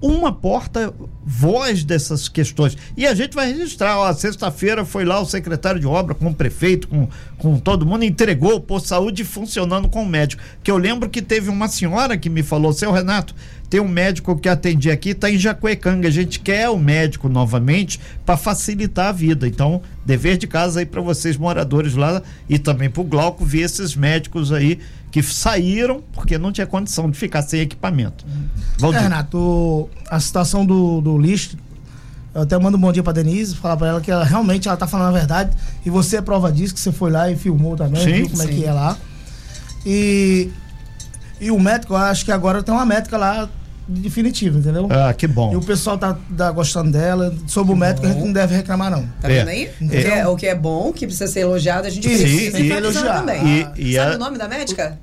uma 0.01 0.31
porta-voz 0.31 1.83
dessas 1.83 2.29
questões. 2.29 2.77
E 2.95 3.05
a 3.05 3.13
gente 3.15 3.33
vai 3.33 3.51
registrar, 3.51 3.97
ó, 3.97 4.13
sexta-feira 4.13 4.85
foi 4.85 5.05
lá 5.05 5.19
o 5.19 5.25
secretário 5.25 5.79
de 5.79 5.87
obra 5.87 6.13
com 6.13 6.27
o 6.27 6.33
prefeito, 6.33 6.87
com, 6.87 7.07
com 7.37 7.59
todo 7.59 7.85
mundo, 7.85 8.03
entregou 8.03 8.55
o 8.55 8.61
posto 8.61 8.85
de 8.85 8.89
saúde 8.89 9.23
funcionando 9.23 9.89
com 9.89 10.03
o 10.03 10.05
médico. 10.05 10.41
Que 10.63 10.69
eu 10.69 10.77
lembro 10.77 11.09
que 11.09 11.21
teve 11.21 11.49
uma 11.49 11.67
senhora 11.67 12.17
que 12.17 12.29
me 12.29 12.43
falou, 12.43 12.73
seu 12.73 12.91
Renato, 12.91 13.35
tem 13.69 13.79
um 13.81 13.87
médico 13.87 14.35
que 14.37 14.47
atendi 14.47 14.89
aqui, 14.89 15.09
está 15.09 15.29
em 15.29 15.37
Jacuecanga. 15.37 16.07
A 16.07 16.11
gente 16.11 16.39
quer 16.39 16.69
o 16.69 16.77
médico 16.77 17.27
novamente 17.27 17.99
para 18.25 18.37
facilitar 18.37 19.07
a 19.07 19.11
vida. 19.11 19.47
Então, 19.47 19.81
dever 20.05 20.37
de 20.37 20.47
casa 20.47 20.79
aí 20.79 20.85
para 20.85 21.01
vocês 21.01 21.35
moradores 21.37 21.93
lá 21.95 22.21
e 22.47 22.57
também 22.57 22.89
para 22.89 23.01
o 23.01 23.03
Glauco 23.03 23.43
ver 23.43 23.61
esses 23.61 23.95
médicos 23.95 24.51
aí 24.53 24.79
que 25.11 25.21
saíram 25.23 26.01
porque 26.13 26.37
não 26.37 26.51
tinha 26.51 26.65
condição 26.67 27.09
de 27.09 27.17
ficar 27.17 27.41
sem 27.41 27.59
equipamento. 27.61 28.25
É, 28.25 28.79
Valdir. 28.81 29.01
Renato, 29.01 29.37
o- 29.37 29.89
a 30.09 30.19
situação 30.19 30.65
do, 30.65 31.01
do 31.01 31.17
lixo, 31.17 31.57
eu 32.35 32.41
até 32.43 32.57
mando 32.57 32.77
um 32.77 32.79
bom 32.79 32.91
dia 32.93 33.01
pra 33.03 33.11
Denise, 33.13 33.55
falar 33.55 33.75
pra 33.77 33.87
ela 33.87 34.01
que 34.01 34.11
ela 34.11 34.23
realmente 34.23 34.67
ela 34.67 34.77
tá 34.77 34.85
falando 34.87 35.09
a 35.15 35.17
verdade. 35.19 35.57
E 35.85 35.89
você 35.89 36.17
é 36.17 36.21
prova 36.21 36.51
disso, 36.51 36.73
que 36.73 36.79
você 36.79 36.91
foi 36.91 37.09
lá 37.11 37.29
e 37.31 37.35
filmou 37.35 37.75
também, 37.75 38.01
Sim, 38.03 38.13
viu 38.13 38.29
como 38.29 38.43
é 38.43 38.45
sim. 38.45 38.53
que 38.53 38.65
é 38.65 38.71
lá. 38.71 38.97
E, 39.85 40.49
e 41.39 41.51
o 41.51 41.59
médico, 41.59 41.93
eu 41.93 41.97
acho 41.97 42.23
que 42.25 42.31
agora 42.31 42.61
tem 42.63 42.73
uma 42.73 42.85
médica 42.85 43.17
lá 43.17 43.49
definitiva, 43.87 44.59
entendeu? 44.59 44.87
Ah, 44.91 45.13
que 45.13 45.25
bom. 45.27 45.53
E 45.53 45.55
o 45.55 45.61
pessoal 45.61 45.97
tá, 45.97 46.17
tá 46.35 46.51
gostando 46.51 46.91
dela. 46.91 47.33
Sobre 47.47 47.71
o 47.73 47.75
médico, 47.75 48.05
a 48.05 48.09
gente 48.11 48.19
não 48.25 48.33
deve 48.33 48.53
reclamar, 48.55 48.91
não. 48.91 49.03
Tá 49.21 49.29
É, 49.31 49.39
vendo 49.45 49.47
aí? 49.49 49.69
O 49.81 49.89
que 49.89 49.97
é, 50.07 50.27
o 50.27 50.35
que 50.35 50.45
é 50.47 50.55
bom, 50.55 50.91
que 50.91 51.05
precisa 51.05 51.27
ser 51.31 51.41
elogiado, 51.41 51.87
a 51.87 51.89
gente 51.89 52.05
Isso, 52.09 52.21
precisa 52.21 52.59
e- 52.59 52.65
enfatizar 52.67 53.03
elogiar. 53.03 53.19
também. 53.19 53.67
E- 53.77 53.91
e 53.91 53.95
Sabe 53.95 54.11
a- 54.13 54.15
o 54.15 54.19
nome 54.19 54.37
da 54.37 54.47
médica? 54.47 54.99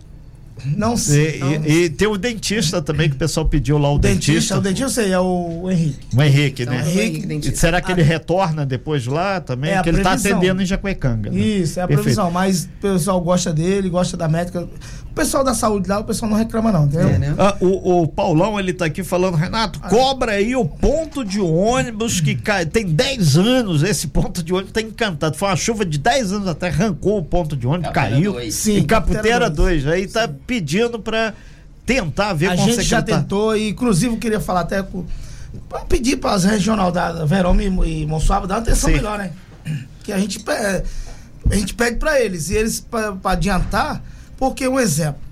Não 0.77 0.94
E, 0.94 0.98
sei. 0.98 1.40
e- 1.64 1.72
e 1.85 1.90
tem 1.90 2.09
o 2.09 2.16
dentista 2.16 2.81
também 2.81 3.09
que 3.09 3.16
o 3.16 3.18
pessoal 3.18 3.46
pediu 3.46 3.77
lá 3.79 3.92
o 3.92 3.98
dentista, 3.98 4.33
dentista. 4.33 4.59
o 4.59 4.61
dentista 4.61 4.85
eu 4.85 4.88
sei, 4.90 5.12
é 5.12 5.18
o 5.20 5.70
Henrique. 5.70 5.98
O 6.16 6.22
Henrique, 6.22 6.62
Então, 6.62 6.74
né? 6.74 6.81
é 6.81 6.85
o 6.85 6.87
Henrique, 6.88 7.00
Henrique, 7.03 7.24
E 7.24 7.27
dentista. 7.27 7.57
será 7.59 7.81
que 7.81 7.92
ele 7.92 8.03
retorna 8.03 8.64
depois 8.64 9.07
lá 9.07 9.40
também? 9.40 9.70
É 9.72 9.74
Porque 9.77 9.90
ele 9.90 9.98
está 9.98 10.12
atendendo 10.12 10.62
em 10.62 10.66
Jacuecanga. 10.66 11.31
né? 11.31 11.38
Isso, 11.38 11.79
é 11.79 11.83
a 11.83 11.87
Perfeito. 11.87 12.03
previsão. 12.05 12.31
Mas 12.31 12.64
o 12.64 12.68
pessoal 12.81 13.20
gosta 13.20 13.53
dele, 13.53 13.88
gosta 13.88 14.16
da 14.16 14.29
médica. 14.29 14.62
O 14.62 15.14
pessoal 15.14 15.44
da 15.44 15.55
saúde 15.55 15.88
lá, 15.88 16.00
o 16.00 16.05
pessoal 16.05 16.29
não 16.31 16.37
reclama, 16.37 16.72
não, 16.72 16.87
entendeu? 16.87 17.09
É, 17.09 17.18
né? 17.18 17.35
Ah, 17.38 17.57
o, 17.61 18.03
o 18.03 18.09
Paulão, 18.09 18.59
ele 18.59 18.72
tá 18.72 18.87
aqui 18.87 19.05
falando, 19.05 19.37
Renato, 19.37 19.79
cobra 19.81 20.33
aí 20.33 20.57
o 20.57 20.64
ponto 20.64 21.24
de 21.24 21.40
ônibus 21.40 22.20
que 22.20 22.35
cai. 22.35 22.66
Tem 22.66 22.85
10 22.85 23.37
anos, 23.37 23.83
esse 23.85 24.09
ponto 24.09 24.42
de 24.42 24.53
ônibus 24.53 24.72
tá 24.72 24.81
encantado. 24.81 25.37
Foi 25.37 25.48
uma 25.48 25.57
chuva 25.57 25.85
de 25.85 25.98
10 25.98 26.33
anos 26.33 26.48
até, 26.48 26.66
arrancou 26.68 27.18
o 27.18 27.24
ponto 27.24 27.57
de 27.57 27.64
ônibus, 27.64 27.92
Caputera 27.92 28.11
caiu. 28.16 28.33
dois. 28.33 28.55
Sim, 28.55 28.79
em 28.79 28.83
Caputera 28.85 29.14
Caputera 29.44 29.50
2. 29.50 29.87
Aí 29.87 30.07
tá 30.09 30.27
pedindo 30.55 30.99
pra 31.01 31.35
tentar 31.85 32.33
ver 32.33 32.51
A 32.51 32.57
com 32.57 32.62
o 32.62 32.67
gente 32.67 32.83
já 32.83 33.03
tentou, 33.03 33.57
e 33.57 33.71
inclusive 33.71 34.14
eu 34.14 34.19
queria 34.19 34.40
falar 34.40 34.61
até 34.61 34.83
com. 34.83 35.05
Pedir 35.88 36.17
para 36.17 36.33
as 36.33 36.45
regional 36.45 36.90
da 36.90 37.25
Verão 37.25 37.55
e, 37.61 38.03
e 38.03 38.07
Monsuaba 38.07 38.47
dar 38.47 38.57
uma 38.57 38.61
atenção 38.62 38.90
Sim. 38.90 38.97
melhor, 38.97 39.19
né? 39.19 39.31
Que 40.03 40.12
a 40.12 40.19
gente, 40.19 40.45
a 40.49 41.55
gente 41.55 41.75
pede 41.75 41.97
para 41.97 42.21
eles, 42.21 42.51
e 42.51 42.55
eles 42.57 42.81
para 42.81 43.17
adiantar, 43.25 44.03
porque 44.37 44.67
um 44.69 44.79
exemplo. 44.79 45.23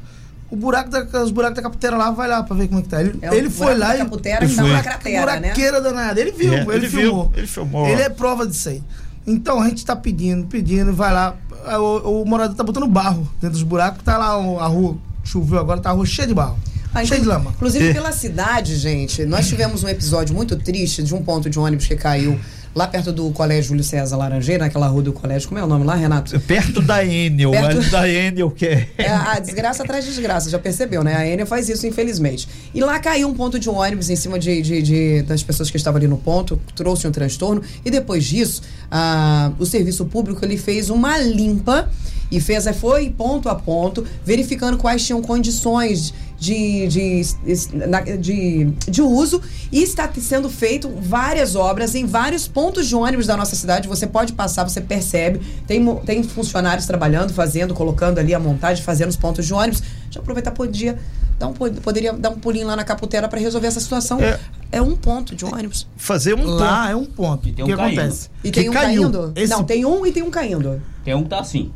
O 0.51 0.57
buraco 0.57 0.91
da, 0.91 1.23
os 1.23 1.31
buracos 1.31 1.57
da 1.57 1.63
capiteira 1.63 1.97
lá, 1.97 2.11
vai 2.11 2.29
lá 2.29 2.43
pra 2.43 2.55
ver 2.55 2.69
como 2.69 2.81
é 2.81 2.83
que 2.83 2.89
tá. 2.89 3.01
Ele, 3.01 3.19
É 3.23 3.35
ele 3.35 3.49
foi 3.49 3.75
lá 3.77 3.95
e. 3.95 3.99
Caputera 3.99 4.47
que 4.47 4.55
dá 4.55 4.65
uma 4.65 4.75
uma 4.75 4.83
cratera, 4.83 5.33
né? 5.33 5.41
buraqueira 5.41 5.81
danada. 5.81 6.21
Ele 6.21 6.31
viu, 6.33 6.53
É, 6.53 6.61
ele, 6.61 6.71
ele 6.73 6.89
viu, 6.89 7.01
filmou. 7.01 7.33
ele 7.35 7.47
filmou. 7.47 7.89
Ele 7.89 8.03
é 8.03 8.11
prova 8.11 8.47
disso 8.47 8.69
aí. 8.69 8.83
Então 9.27 9.61
a 9.63 9.69
gente 9.69 9.85
tá 9.85 9.97
pedindo, 9.97 10.47
pedindo, 10.47 10.93
vai 10.93 11.13
lá. 11.13 11.35
O, 11.81 12.23
o 12.23 12.27
morador 12.27 12.55
tá 12.55 12.63
botando 12.63 12.87
barro 12.87 13.23
dentro 13.41 13.51
dos 13.53 13.63
buracos, 13.63 14.03
tá 14.03 14.19
lá 14.19 14.27
a 14.35 14.67
rua, 14.67 14.99
choveu 15.25 15.59
agora, 15.59 15.81
tá 15.81 15.91
a 15.91 15.93
rua 15.93 16.07
cheia 16.07 16.27
de 16.29 16.35
barro. 16.35 16.59
Ah, 16.95 17.05
cheio 17.05 17.23
de 17.23 17.27
lama. 17.27 17.53
Inclusive 17.57 17.89
É. 17.89 17.93
pela 17.95 18.13
cidade, 18.13 18.77
gente, 18.77 19.25
nós 19.25 19.49
tivemos 19.49 19.83
um 19.83 19.89
episódio 19.89 20.35
muito 20.35 20.57
triste 20.57 21.03
de 21.03 21.15
um 21.15 21.23
ponto 21.23 21.49
de 21.49 21.59
ônibus 21.59 21.87
que 21.87 21.97
caiu 21.97 22.39
lá 22.75 22.87
perto 22.87 23.13
do 23.13 23.31
Colégio 23.31 23.69
Júlio 23.71 23.85
César 23.85 24.17
Laranjeira, 24.17 24.65
naquela 24.65 24.87
rua 24.89 25.03
do 25.03 25.13
colégio. 25.13 25.47
Como 25.49 25.59
é 25.59 25.65
o 25.65 25.67
nome 25.67 25.85
lá, 25.87 25.95
Renato? 25.95 26.39
Perto 26.41 26.81
da 26.83 27.03
Enel, 27.05 27.51
Perto- 27.51 27.77
mas 27.77 27.91
da 27.91 28.09
Enel 28.09 28.51
que 28.51 28.67
é. 28.67 28.89
É, 28.99 29.09
a 29.09 29.39
desgraça 29.39 29.83
atrás 29.83 30.05
de 30.05 30.11
desgraça, 30.11 30.49
já 30.51 30.59
percebeu, 30.59 31.03
né? 31.03 31.15
A 31.17 31.27
Enel 31.27 31.47
faz 31.47 31.69
isso, 31.69 31.87
infelizmente. 31.87 32.47
E 32.75 32.81
lá 32.83 32.99
caiu 32.99 33.27
um 33.29 33.35
ponto 33.35 33.59
de 33.59 33.69
um 33.71 33.75
ônibus 33.77 34.09
em 34.11 34.17
cima 34.17 34.39
de, 34.39 34.61
de- 34.63 34.83
de- 34.83 35.23
das 35.23 35.43
pessoas 35.43 35.71
que 35.71 35.77
estavam 35.79 35.97
ali 35.99 36.07
no 36.09 36.17
ponto, 36.19 36.59
trouxe 36.75 37.07
um 37.07 37.11
transtorno. 37.13 37.63
E 37.85 37.91
depois 37.91 38.25
disso, 38.25 38.63
ah, 38.91 39.51
o 39.59 39.65
serviço 39.67 40.05
público 40.07 40.43
ele 40.45 40.57
fez 40.59 40.89
uma 40.91 41.19
limpa 41.19 41.91
e 42.33 42.41
fez, 42.41 42.65
foi 42.81 43.11
ponto 43.11 43.49
a 43.49 43.55
ponto, 43.55 44.05
verificando 44.25 44.77
quais 44.79 45.05
tinham 45.07 45.21
condições 45.21 46.13
de, 46.39 46.89
de, 46.89 47.23
de, 48.19 48.65
de 48.91 49.03
uso 49.03 49.41
e 49.71 49.83
está 49.83 50.11
sendo 50.19 50.49
feito 50.49 50.89
várias 51.01 51.55
obras 51.55 51.95
em 51.95 52.05
vários 52.05 52.49
pontos 52.49 52.89
de 52.89 52.97
ônibus 52.97 53.27
da 53.27 53.37
nossa 53.37 53.55
cidade. 53.55 53.87
Você 53.87 54.07
pode 54.07 54.33
passar, 54.33 54.69
você 54.69 54.81
percebe. 54.81 55.41
Tem, 55.67 55.85
tem 56.07 56.23
funcionários 56.23 56.87
trabalhando, 56.87 57.33
fazendo, 57.33 57.75
colocando 57.75 58.19
ali 58.19 58.35
a 58.35 58.41
montagem, 58.41 58.83
fazendo 58.83 59.11
os 59.11 59.17
pontos 59.17 59.47
de 59.47 59.55
ônibus. 59.55 59.81
Deixa 59.81 60.19
eu 60.19 60.23
aproveitar, 60.23 60.51
podia 60.51 60.99
dar 61.39 61.49
um, 61.49 61.53
po- 61.53 61.71
poderia 61.81 62.13
dar 62.13 62.31
um 62.31 62.37
pulinho 62.39 62.67
lá 62.67 62.75
na 62.77 62.85
Caputera 62.85 63.29
para 63.29 63.39
resolver 63.39 63.67
essa 63.69 63.81
situação. 63.81 64.19
É. 64.21 64.41
É. 64.73 64.81
um 64.83 64.97
ponto 64.97 65.37
de 65.37 65.45
ônibus. 65.45 65.87
Fazer 65.97 66.35
um 66.35 66.45
Lá 66.45 66.91
é 66.91 66.97
um 66.97 67.05
ponto. 67.05 67.49
E 67.49 67.53
tem 67.53 67.65
O 67.65 67.69
um 67.69 67.71
que 67.71 67.77
caindo. 67.77 67.99
acontece? 68.01 68.31
E 68.43 68.51
Que 68.51 68.61
tem 68.61 68.69
um 68.69 68.73
caiu. 68.73 69.03
caindo. 69.03 69.33
Esse- 69.37 69.53
Não, 69.53 69.63
tem 69.65 69.85
um 69.85 70.05
e 70.07 70.11
tem 70.13 70.23
um 70.23 70.31
caindo. 70.31 70.81
Tem 71.05 71.15
um 71.15 71.23
que 71.23 71.29
tá 71.29 71.39
assim. 71.41 71.71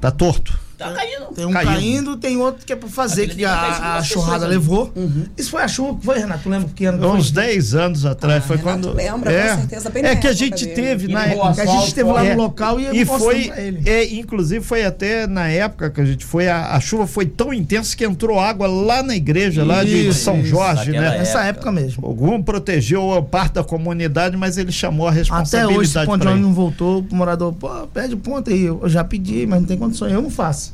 Tá 0.00 0.10
torto. 0.10 0.58
Tá 0.80 0.92
caindo. 0.92 1.26
Tem 1.34 1.44
um 1.44 1.52
Caindo. 1.52 1.68
caindo, 1.70 2.16
tem 2.16 2.36
outro 2.38 2.64
que 2.64 2.72
é 2.72 2.76
pra 2.76 2.88
fazer, 2.88 3.22
Aquele 3.24 3.36
que 3.40 3.44
a, 3.44 3.52
a 3.54 3.96
das 3.98 4.06
churrada 4.06 4.46
levou. 4.46 4.92
Isso 5.36 5.50
foi 5.50 5.62
a 5.62 5.68
chuva 5.68 5.98
que 5.98 6.04
foi, 6.06 6.18
Renato? 6.18 6.42
Tu 6.44 6.48
lembra 6.48 6.68
que 6.74 6.84
ano 6.86 7.12
Uns 7.14 7.30
foi? 7.30 7.42
10 7.44 7.74
anos 7.74 8.06
atrás 8.06 8.42
Ah, 8.42 8.46
foi 8.46 8.56
Renato 8.56 8.80
quando. 8.88 8.94
lembra, 8.96 9.30
é, 9.32 9.50
com 9.50 9.58
certeza, 9.60 9.90
bem 9.90 10.04
é 10.04 10.16
que 10.16 10.26
a 10.26 10.32
gente 10.32 10.64
dele. 10.64 10.74
teve 10.74 11.08
na 11.12 11.26
época. 11.26 11.52
Que 11.54 11.60
a 11.60 11.66
gente 11.66 11.86
esteve 11.88 12.10
lá 12.10 12.24
É. 12.24 12.34
no 12.34 12.42
local 12.42 12.80
e, 12.80 13.00
E 13.00 13.04
foi, 13.04 13.52
é, 13.84 14.04
inclusive 14.14 14.64
foi 14.64 14.84
até 14.84 15.26
na 15.26 15.48
época 15.48 15.90
que 15.90 16.00
a 16.00 16.04
gente 16.04 16.24
foi, 16.24 16.48
a, 16.48 16.74
a 16.74 16.80
chuva 16.80 17.06
foi 17.06 17.26
tão 17.26 17.52
intensa 17.52 17.94
que 17.96 18.04
entrou 18.04 18.38
água 18.40 18.66
lá 18.66 19.02
na 19.02 19.14
igreja, 19.14 19.64
lá 19.64 19.84
de 19.84 20.12
São 20.14 20.38
isso. 20.40 20.46
Jorge, 20.48 20.92
né? 20.92 21.18
Nessa 21.18 21.44
época. 21.44 21.70
mesmo. 21.70 22.06
Algum 22.06 22.42
protegeu 22.42 23.12
a 23.14 23.22
parte 23.22 23.54
da 23.54 23.64
comunidade, 23.64 24.36
mas 24.36 24.56
ele 24.56 24.72
chamou 24.72 25.06
a 25.06 25.10
Até 25.10 25.18
responsabilidade 25.20 25.78
hoje, 25.78 25.88
de 25.88 25.92
pra 26.04 26.12
ônibus 26.12 26.32
ele. 26.32 26.40
não 26.40 26.52
voltou, 26.54 27.06
o 27.10 27.14
morador, 27.14 27.52
pô, 27.52 27.68
pede 27.92 28.14
o 28.14 28.16
ponto 28.18 28.50
aí. 28.50 28.64
Eu 28.64 28.80
já 28.86 29.04
pedi, 29.04 29.46
mas 29.46 29.60
não 29.60 29.66
tem 29.68 29.76
condições. 29.76 30.12
Eu 30.12 30.22
não 30.22 30.30
faço. 30.30 30.69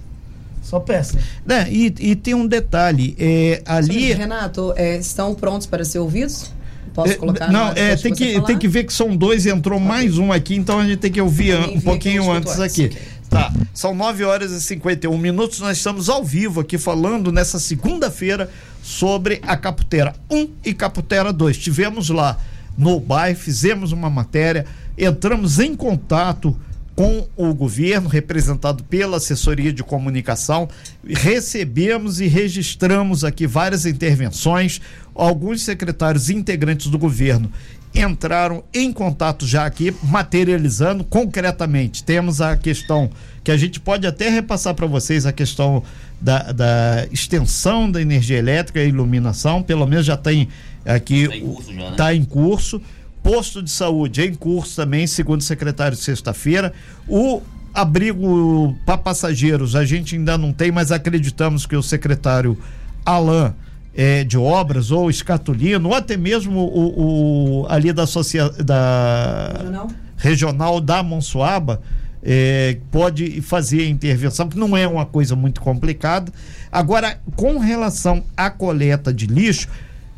Só 0.69 0.81
peça. 0.81 1.17
Né, 1.45 1.69
E, 1.71 1.95
e 2.01 2.17
tem 2.17 2.35
um 2.35 2.47
detalhe, 2.47 3.15
é, 3.19 3.63
ali... 3.65 4.13
Renato, 4.13 4.73
é, 4.77 4.97
estão 4.97 5.33
prontos 5.35 5.67
para 5.67 5.85
ser 5.85 6.01
ouvidos? 6.01 6.51
Posso 6.93 7.13
É, 7.13 7.15
colocar 7.17 7.53
não, 7.53 7.69
é, 7.73 7.95
tem 7.95 8.13
que, 8.13 8.35
falar? 8.35 8.47
tem 8.47 8.59
que 8.59 8.67
ver 8.67 8.85
que 8.85 8.93
são 8.93 9.15
dois, 9.17 9.47
entrou 9.47 9.79
mais 9.79 10.19
um 10.19 10.33
aqui, 10.33 10.57
então 10.57 10.81
a 10.81 10.85
gente 10.87 10.97
tem 10.99 11.13
que 11.13 11.21
ouvir 11.21 11.53
an- 11.53 11.69
um 11.69 11.81
pouquinho 11.81 12.31
antes 12.33 12.53
escuto 12.53 12.65
aqui. 12.67 12.85
antes, 12.87 12.97
ok. 12.97 13.17
Tá, 13.29 13.53
são 13.75 13.95
9 13.95 14.25
horas 14.25 14.51
e 14.53 14.61
51 14.61 15.17
minutos, 15.19 15.61
nós 15.61 15.77
estamos 15.77 16.09
ao 16.09 16.25
vivo 16.25 16.61
aqui 16.61 16.79
falando 16.79 17.31
nessa 17.31 17.59
segunda-feira 17.61 18.49
sobre 18.83 19.41
a 19.43 19.57
Caputera 19.57 20.15
1 20.31 20.49
e 20.65 20.73
Caputera 20.73 21.33
2. 21.33 21.59
Tivemos 21.59 22.09
lá 22.09 22.39
no 22.79 22.99
bairro, 23.01 23.37
fizemos 23.39 23.93
uma 23.93 24.09
matéria, 24.09 24.65
entramos 24.97 25.59
em 25.59 25.75
contato 25.75 26.57
com 26.97 27.29
o 27.37 27.53
governo, 27.53 28.09
representado 28.09 28.83
pela 28.83 29.19
assessoria 29.19 29.71
de 29.71 29.85
comunicação, 29.85 30.67
recebemos 31.07 32.21
e 32.21 32.27
registramos 32.27 33.23
aqui 33.23 33.47
várias 33.47 33.85
intervenções. 33.85 34.81
Alguns 35.15 35.63
secretários 35.63 36.31
integrantes 36.31 36.87
do 36.89 36.99
governo 36.99 37.53
entraram 37.95 38.65
em 38.73 38.93
contato 38.93 39.47
já 39.47 39.67
aqui, 39.67 39.95
materializando 40.03 41.05
concretamente. 41.05 42.03
Temos 42.03 42.41
a 42.41 42.57
questão 42.57 43.11
que 43.45 43.51
a 43.51 43.57
gente 43.57 43.79
pode 43.79 44.07
até 44.07 44.29
repassar 44.31 44.75
para 44.75 44.87
vocês 44.87 45.27
a 45.27 45.33
questão 45.33 45.83
da, 46.21 46.51
da 46.53 47.07
extensão 47.13 47.91
da 47.91 48.01
energia 48.01 48.39
elétrica 48.39 48.83
e 48.83 48.89
iluminação, 48.89 49.63
pelo 49.63 49.87
menos 49.87 50.07
já 50.07 50.17
tem 50.17 50.49
aqui. 50.85 51.29
Tá 51.29 51.37
em 51.37 51.45
curso 51.45 51.75
já, 51.75 51.91
né? 51.91 51.97
Tá 51.97 52.15
em 52.15 52.25
curso. 52.25 52.83
Posto 53.27 53.61
de 53.61 53.71
saúde 53.73 54.23
em 54.23 54.33
curso 54.33 54.77
também, 54.77 55.05
segundo 55.05 55.41
o 55.41 55.45
secretário, 55.45 55.97
sexta-feira. 55.97 56.73
O 57.09 57.43
abrigo 57.75 58.77
para 58.87 58.97
passageiros 58.97 59.75
a 59.75 59.85
gente 59.85 60.15
ainda 60.15 60.39
não 60.39 60.53
tem, 60.53 60.71
mas 60.71 60.93
acreditamos 60.93 61.67
que 61.67 61.75
o 61.75 61.83
secretário 61.83 62.57
Alain 63.05 63.53
eh, 63.97 64.23
de 64.23 64.39
obras 64.39 64.93
ou 64.93 65.11
Escatolino, 65.11 65.89
ou 65.89 65.95
até 65.97 66.17
mesmo 66.17 66.61
o, 66.61 67.63
o- 67.63 67.67
ali 67.69 67.93
da, 67.93 68.05
associa, 68.05 68.49
da 68.49 69.55
Regional? 69.59 69.89
regional 70.17 70.81
da 70.81 71.03
Monsuaba 71.03 71.83
eh, 72.23 72.77
pode 72.93 73.41
fazer 73.43 73.81
a 73.83 73.89
intervenção, 73.89 74.49
que 74.49 74.57
não 74.57 74.77
é 74.77 74.87
uma 74.87 75.05
coisa 75.05 75.35
muito 75.35 75.61
complicada. 75.61 76.33
Agora, 76.71 77.19
com 77.35 77.59
relação 77.59 78.23
à 78.37 78.51
coleta 78.51 79.13
de 79.13 79.27
lixo, 79.27 79.67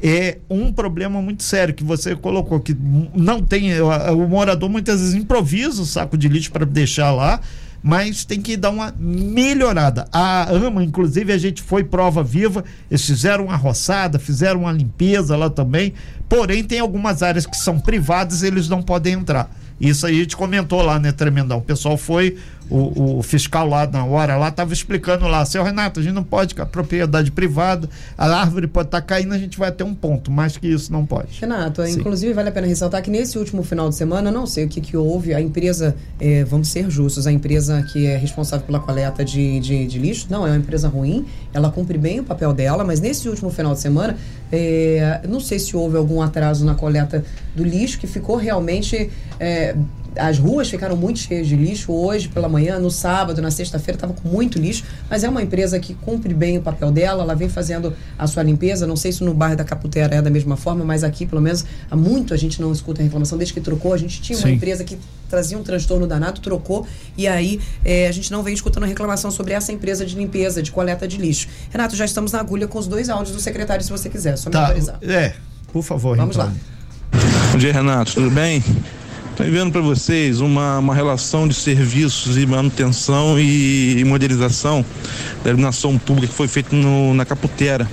é 0.03 0.39
um 0.49 0.73
problema 0.73 1.21
muito 1.21 1.43
sério 1.43 1.75
que 1.75 1.83
você 1.83 2.15
colocou, 2.15 2.61
que 2.61 2.77
não 3.15 3.43
tem. 3.43 3.81
O, 3.81 4.29
morador 4.29 4.69
muitas 4.69 5.01
vezes 5.01 5.15
improvisa 5.15 5.83
o 5.83 5.87
saco 5.87 6.17
de 6.17 6.29
lixo 6.29 6.53
para 6.53 6.65
deixar 6.65 7.11
lá. 7.13 7.41
Mas 7.81 8.25
tem 8.25 8.41
que 8.41 8.57
dar 8.57 8.71
uma 8.71 8.93
melhorada. 8.99 10.09
A 10.13 10.51
AMA, 10.51 10.83
inclusive, 10.83 11.33
a 11.33 11.39
gente 11.39 11.63
foi 11.63 11.85
prova 11.85 12.25
viva. 12.25 12.65
Eles 12.91 13.07
fizeram 13.07 13.47
uma 13.47 13.57
roçada, 13.57 14.19
fizeram 14.19 14.63
uma 14.63 14.73
limpeza 14.73 15.37
lá 15.37 15.49
também. 15.49 15.95
Porém, 16.29 16.65
tem 16.65 16.81
algumas 16.81 17.23
áreas 17.23 17.47
que 17.47 17.57
são 17.57 17.79
privadas 17.79 18.43
eles 18.43 18.69
não 18.69 18.83
podem 18.83 19.15
entrar. 19.15 19.49
Isso 19.81 20.07
aí 20.07 20.17
a 20.17 20.23
gente 20.23 20.37
comentou 20.37 20.83
lá, 20.83 20.99
né, 20.99 21.13
Tremendão? 21.13 21.59
O 21.59 21.63
pessoal 21.63 21.97
foi, 21.97 22.37
o, 22.71 23.19
o 23.19 23.23
fiscal 23.23 23.67
lá 23.67 23.87
na 23.87 24.05
hora 24.05 24.37
lá 24.37 24.49
estava 24.49 24.73
explicando 24.73 25.27
lá, 25.27 25.45
seu 25.45 25.63
Renato, 25.63 26.01
a 26.01 26.03
gente 26.03 26.13
não 26.13 26.25
pode, 26.25 26.55
com 26.55 26.63
a 26.63 26.67
propriedade 26.67 27.31
privada, 27.31 27.89
a 28.17 28.27
árvore 28.27 28.67
pode 28.67 28.89
estar 28.89 29.01
caindo, 29.01 29.33
a 29.33 29.39
gente 29.39 29.59
vai 29.59 29.73
ter 29.73 29.85
um 29.85 29.95
ponto, 29.95 30.31
mais 30.31 30.57
que 30.57 30.67
isso 30.67 30.93
não 30.93 31.07
pode. 31.07 31.41
Renato, 31.41 31.85
Sim. 31.85 32.01
inclusive 32.01 32.33
vale 32.33 32.49
a 32.49 32.53
pena 32.53 32.67
ressaltar 32.67 33.03
que 33.03 33.11
nesse 33.11 33.39
último 33.39 33.63
final 33.63 33.89
de 33.89 33.95
semana, 33.95 34.31
não 34.31 34.47
sei 34.47 34.65
o 34.65 34.69
que, 34.69 34.81
que 34.81 34.97
houve, 34.97 35.35
a 35.35 35.41
empresa, 35.41 35.97
eh, 36.21 36.45
vamos 36.45 36.69
ser 36.69 36.91
justos, 36.91 37.27
a 37.27 37.33
empresa 37.33 37.83
que 37.93 38.07
é 38.07 38.17
responsável 38.17 38.67
pela 38.67 38.81
coleta 38.81 39.25
de, 39.25 39.61
de, 39.61 39.87
de 39.87 39.99
lixo, 39.99 40.27
não 40.31 40.47
é 40.47 40.51
uma 40.51 40.57
empresa 40.57 40.89
ruim, 40.89 41.27
ela 41.53 41.71
cumpre 41.71 41.99
bem 41.99 42.21
o 42.21 42.25
papel 42.25 42.53
dela, 42.53 42.85
mas 42.85 43.01
nesse 43.01 43.29
último 43.29 43.51
final 43.51 43.73
de 43.75 43.81
semana, 43.81 44.17
eh, 44.53 45.21
não 45.29 45.41
sei 45.41 45.59
se 45.59 45.77
houve 45.77 45.97
algum 45.97 46.21
atraso 46.23 46.65
na 46.65 46.75
coleta 46.75 47.25
do 47.55 47.65
lixo, 47.65 47.99
que 47.99 48.07
ficou 48.07 48.37
realmente. 48.37 49.11
eh, 49.39 49.75
as 50.17 50.39
ruas 50.39 50.69
ficaram 50.69 50.97
muito 50.97 51.21
cheias 51.21 51.47
de 51.47 51.55
lixo 51.55 51.93
hoje 51.93 52.29
pela 52.29 52.49
manhã, 52.49 52.79
no 52.79 52.91
sábado, 52.91 53.41
na 53.41 53.51
sexta-feira 53.51 53.97
estava 53.97 54.13
com 54.13 54.29
muito 54.29 54.59
lixo, 54.59 54.83
mas 55.09 55.23
é 55.23 55.29
uma 55.29 55.43
empresa 55.43 55.79
que 55.79 55.95
cumpre 55.95 56.35
bem 56.35 56.59
o 56.59 56.63
papel 56.63 56.91
dela, 56.91 57.23
ela 57.23 57.35
vem 57.35 57.49
fazendo 57.49 57.95
a 58.19 58.27
sua 58.27 58.43
limpeza. 58.43 58.87
Não 58.87 58.97
sei 58.97 59.13
se 59.13 59.23
no 59.23 59.33
bairro 59.33 59.57
da 59.57 59.65
Caputera 59.65 60.17
é 60.17 60.23
da 60.23 60.31
mesma 60.31 60.57
forma, 60.57 60.85
mas 60.85 61.05
aqui, 61.05 61.25
pelo 61.25 61.41
menos, 61.41 61.65
há 61.91 61.95
muito 61.95 62.35
a 62.35 62.37
gente 62.37 62.61
não 62.61 62.73
escuta 62.73 63.03
reclamação. 63.03 63.39
Desde 63.39 63.55
que 63.55 63.61
trocou, 63.61 63.93
a 63.93 63.97
gente 63.97 64.21
tinha 64.21 64.37
uma 64.39 64.49
Sim. 64.49 64.55
empresa 64.55 64.83
que 64.83 64.99
trazia 65.29 65.59
um 65.59 65.63
transtorno 65.63 66.07
danado, 66.07 66.41
trocou, 66.41 66.87
e 67.17 67.27
aí 67.29 67.61
eh, 67.85 68.09
a 68.09 68.13
gente 68.13 68.31
não 68.33 68.43
vem 68.43 68.55
escutando 68.55 68.85
reclamação 68.85 69.31
sobre 69.31 69.53
essa 69.53 69.71
empresa 69.73 70.05
de 70.07 70.17
limpeza, 70.17 70.63
de 70.63 70.71
coleta 70.71 71.07
de 71.07 71.17
lixo. 71.19 71.49
Renato, 71.71 71.95
já 71.97 72.05
estamos 72.05 72.33
na 72.33 72.41
agulha 72.41 72.67
com 72.67 72.79
os 72.79 72.87
dois 72.87 73.09
áudios 73.09 73.35
do 73.37 73.41
secretário, 73.43 73.85
se 73.85 73.91
você 73.91 74.09
quiser, 74.09 74.37
só 74.39 74.49
me 74.49 74.53
Tá, 74.55 74.63
autorizar. 74.63 74.99
é, 75.03 75.35
por 75.73 75.83
favor, 75.83 76.17
Vamos 76.17 76.37
então. 76.37 76.47
lá. 76.49 76.55
Bom 77.53 77.59
dia, 77.59 77.73
Renato. 77.73 78.15
Tudo 78.15 78.31
bem? 78.31 78.63
Estou 79.31 79.47
enviando 79.47 79.71
para 79.71 79.81
vocês 79.81 80.41
uma, 80.41 80.79
uma 80.79 80.95
relação 80.95 81.47
de 81.47 81.55
serviços 81.55 82.37
e 82.37 82.45
manutenção 82.45 83.39
e, 83.39 83.99
e 84.01 84.05
modernização 84.05 84.85
da 85.45 85.51
iluminação 85.51 85.97
pública 85.97 86.27
que 86.29 86.35
foi 86.35 86.49
feita 86.49 86.75
no- 86.75 87.15
na 87.15 87.25
Caputera, 87.25 87.89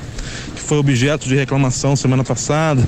que 0.55 0.61
foi 0.61 0.77
objeto 0.79 1.27
de 1.27 1.35
reclamação 1.35 1.95
semana 1.95 2.23
passada, 2.23 2.81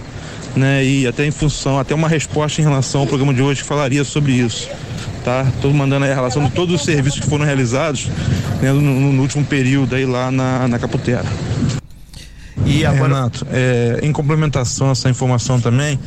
né? 0.57 0.83
E 0.83 1.07
até 1.07 1.25
em 1.25 1.31
função, 1.31 1.79
até 1.79 1.93
uma 1.93 2.07
resposta 2.07 2.61
em 2.61 2.63
relação 2.63 3.01
ao 3.01 3.07
programa 3.07 3.33
de 3.33 3.41
hoje 3.41 3.61
que 3.61 3.67
falaria 3.67 4.03
sobre 4.03 4.33
isso. 4.33 4.69
Tá? 5.23 5.45
Estou 5.55 5.73
mandando 5.73 6.05
aí 6.05 6.11
a 6.11 6.15
relação 6.15 6.43
de 6.45 6.51
todos 6.51 6.75
os 6.75 6.83
serviços 6.83 7.19
que 7.19 7.27
foram 7.27 7.45
realizados 7.45 8.07
né, 8.61 8.71
no, 8.71 8.81
no 8.81 9.21
último 9.21 9.43
período 9.43 9.95
aí 9.95 10.05
lá 10.05 10.31
na, 10.31 10.67
na 10.67 10.79
Caputera. 10.79 11.25
E 12.65 12.85
agora, 12.85 13.15
Renato, 13.15 13.47
é, 13.51 13.99
em 14.03 14.11
complementação 14.11 14.89
a 14.89 14.91
essa 14.91 15.09
informação 15.09 15.59
também, 15.59 15.99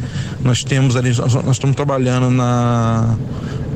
nós 0.43 0.65
temos 0.65 0.97
ali, 0.97 1.11
nós, 1.15 1.35
nós 1.35 1.57
estamos 1.57 1.75
trabalhando 1.75 2.31
na, 2.31 3.17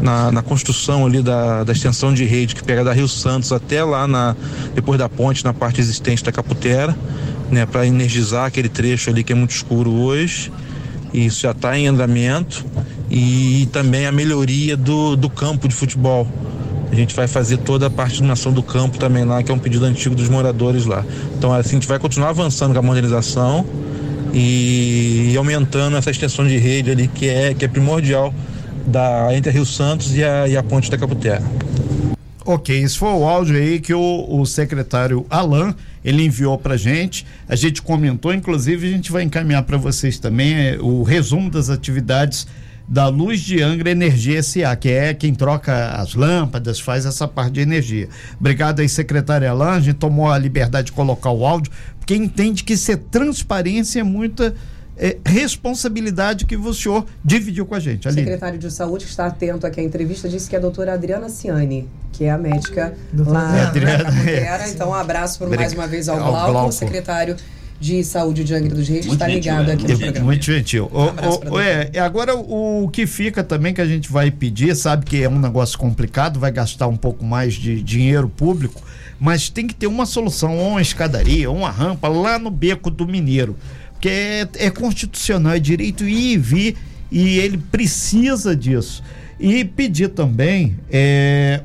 na, 0.03 0.33
na 0.33 0.43
construção 0.43 1.07
ali 1.07 1.23
da, 1.23 1.65
da 1.65 1.73
extensão 1.73 2.13
de 2.13 2.25
rede 2.25 2.55
que 2.55 2.63
pega 2.63 2.85
da 2.85 2.93
Rio 2.93 3.09
Santos 3.09 3.53
até 3.53 3.83
lá 3.83 4.07
na, 4.07 4.37
depois 4.75 4.99
da 4.99 5.09
ponte, 5.09 5.45
na 5.45 5.55
parte 5.55 5.81
existente 5.81 6.23
da 6.23 6.33
Caputera, 6.33 6.95
né, 7.51 7.67
para 7.67 7.87
energizar 7.87 8.47
aquele 8.47 8.69
trecho 8.69 9.11
ali 9.11 9.23
que 9.23 9.33
é 9.33 9.37
muito 9.37 9.51
escuro 9.51 9.91
hoje. 9.93 10.51
Isso 11.13 11.43
já 11.43 11.53
está 11.53 11.79
em 11.79 11.87
andamento. 11.87 12.65
E 13.11 13.69
também 13.73 14.07
a 14.07 14.13
melhoria 14.13 14.77
do, 14.77 15.15
do 15.15 15.31
campo 15.31 15.69
de 15.69 15.75
futebol. 15.75 16.27
a 16.91 16.95
gente 16.95 17.15
vai 17.15 17.29
fazer 17.29 17.59
toda 17.59 17.87
a 17.87 17.91
parte 17.91 18.13
de 18.13 18.19
iluminação 18.19 18.53
do 18.53 18.63
campo 18.63 18.99
também 18.99 19.25
lá, 19.25 19.43
que 19.43 19.53
é 19.53 19.55
um 19.55 19.59
pedido 19.59 19.85
antigo 19.85 20.15
dos 20.15 20.29
moradores 20.29 20.87
lá. 20.87 21.05
Então, 21.37 21.53
assim, 21.53 21.71
a 21.71 21.75
gente 21.75 21.89
vai 21.89 21.99
continuar 21.99 22.31
avançando 22.31 22.73
com 22.73 22.79
a 22.79 22.83
modernização 22.83 23.65
e, 24.33 25.31
e 25.33 25.37
aumentando 25.37 25.97
essa 25.97 26.11
extensão 26.11 26.47
de 26.47 26.59
rede 26.59 26.91
ali, 26.91 27.07
que 27.07 27.29
é, 27.29 27.55
que 27.55 27.65
é 27.65 27.69
primordial 27.69 28.35
da, 28.87 29.29
entre 29.33 29.53
Rio 29.53 29.65
Santos 29.65 30.17
e 30.17 30.25
a, 30.25 30.49
e 30.49 30.57
a 30.57 30.63
ponte 30.63 30.91
da 30.91 30.99
Caputera. 30.99 31.43
Ok, 32.47 32.79
esse 32.79 32.99
foi 32.99 33.09
o 33.09 33.25
áudio 33.25 33.57
aí 33.57 33.81
que 33.81 33.95
o, 33.95 34.27
o 34.29 34.45
secretário 34.45 35.25
Alain 35.31 35.75
ele 36.05 36.25
enviou 36.25 36.59
para 36.59 36.77
gente. 36.77 37.25
A 37.49 37.57
gente 37.57 37.81
comentou, 37.81 38.35
inclusive 38.35 38.87
a 38.87 38.91
gente 38.91 39.11
vai 39.11 39.23
encaminhar 39.23 39.63
para 39.63 39.79
vocês 39.79 40.19
também 40.19 40.55
é, 40.55 40.79
o 40.79 41.03
resumo 41.03 41.51
das 41.51 41.71
atividades 41.71 42.47
da 42.87 43.09
Luz 43.09 43.41
de 43.41 43.63
Angra 43.63 43.91
Energia 43.91 44.43
SA, 44.43 44.77
que 44.77 44.91
é 44.91 45.15
quem 45.15 45.35
troca 45.35 45.93
as 45.93 46.15
lâmpadas, 46.15 46.79
faz 46.79 47.07
essa 47.07 47.27
parte 47.27 47.55
de 47.55 47.61
energia. 47.61 48.11
Obrigado 48.39 48.81
aí, 48.81 48.89
secretária 48.91 49.51
Alain. 49.51 49.79
A 49.79 49.81
gente 49.81 49.97
tomou 49.97 50.31
a 50.31 50.37
liberdade 50.37 50.87
de 50.89 50.93
colocar 50.93 51.31
o 51.31 51.47
áudio, 51.47 51.73
porque 51.99 52.15
entende 52.15 52.63
que 52.63 52.77
ser 52.77 52.99
transparência 52.99 54.01
é 54.01 54.03
muita 54.03 54.55
é, 54.97 55.17
responsabilidade 55.27 56.45
que 56.47 56.57
o 56.57 56.75
senhor 56.75 57.05
dividiu 57.25 57.67
com 57.67 57.75
a 57.75 57.81
gente. 57.81 58.07
O 58.07 58.13
secretário 58.13 58.59
de 58.59 58.71
Saúde 58.71 59.05
que 59.05 59.11
está 59.11 59.27
atento 59.27 59.67
aqui 59.67 59.81
à 59.81 59.83
entrevista 59.85 60.29
disse 60.29 60.49
que 60.49 60.55
é 60.55 60.59
a 60.59 60.63
doutora 60.63 60.95
Adriana 60.95 61.29
Ciani, 61.29 61.89
que 62.13 62.25
é 62.25 62.31
a 62.31 62.39
médica 62.39 62.95
Doutora 63.13 63.39
lá 63.39 63.63
Adriana, 63.69 64.11
na 64.11 64.31
é. 64.31 64.71
Então, 64.71 64.91
um 64.91 64.95
abraço 64.95 65.39
por 65.39 65.49
mais 65.49 65.73
uma 65.73 65.87
vez 65.87 66.09
ao 66.09 66.19
Ao 66.21 66.31
Glauco, 66.31 66.53
Glauco. 66.53 66.73
secretário 66.73 67.37
de 67.81 68.05
Saúde 68.05 68.45
de 68.45 68.55
Angra 68.55 68.73
dos 68.75 68.89
Reis, 68.89 69.01
que 69.03 69.09
Muito 69.09 69.21
está 69.21 69.29
gentil, 69.29 69.53
ligado 69.53 69.71
é. 69.71 69.75
aqui 69.75 69.89
no 69.89 69.99
programa. 69.99 70.25
muito 70.25 70.45
gentil. 70.45 70.91
Um 70.93 71.51
o- 71.51 71.55
o- 71.55 71.61
é, 71.61 71.91
e 71.93 71.99
agora 71.99 72.35
o, 72.37 72.85
o 72.85 72.89
que 72.89 73.05
fica 73.07 73.43
também 73.43 73.75
que 73.75 73.81
a 73.81 73.87
gente 73.87 74.11
vai 74.11 74.31
pedir, 74.31 74.75
sabe 74.77 75.05
que 75.05 75.23
é 75.23 75.29
um 75.29 75.39
negócio 75.41 75.77
complicado, 75.77 76.39
vai 76.39 76.53
gastar 76.53 76.87
um 76.87 76.97
pouco 76.97 77.25
mais 77.25 77.55
de 77.55 77.83
dinheiro 77.83 78.29
público, 78.29 78.81
mas 79.21 79.49
tem 79.51 79.67
que 79.67 79.75
ter 79.75 79.89
uma 79.89 80.07
solução, 80.07 80.57
ou 80.57 80.69
uma 80.71 80.81
escadaria, 80.83 81.51
ou 81.51 81.57
uma 81.57 81.71
rampa 81.71 82.07
lá 82.09 82.39
no 82.39 82.49
beco 82.51 82.91
do 82.91 83.07
Mineiro. 83.07 83.57
Porque 84.05 84.11
é, 84.11 84.67
é 84.67 84.71
constitucional, 84.71 85.55
é 85.55 85.59
direito 85.59 86.05
ir 86.05 86.35
e 86.35 86.37
vir, 86.37 86.77
e 87.11 87.39
ele 87.39 87.57
precisa 87.57 88.55
disso. 88.55 89.03
E 89.41 89.65
pedir 89.65 90.09
também 90.09 90.77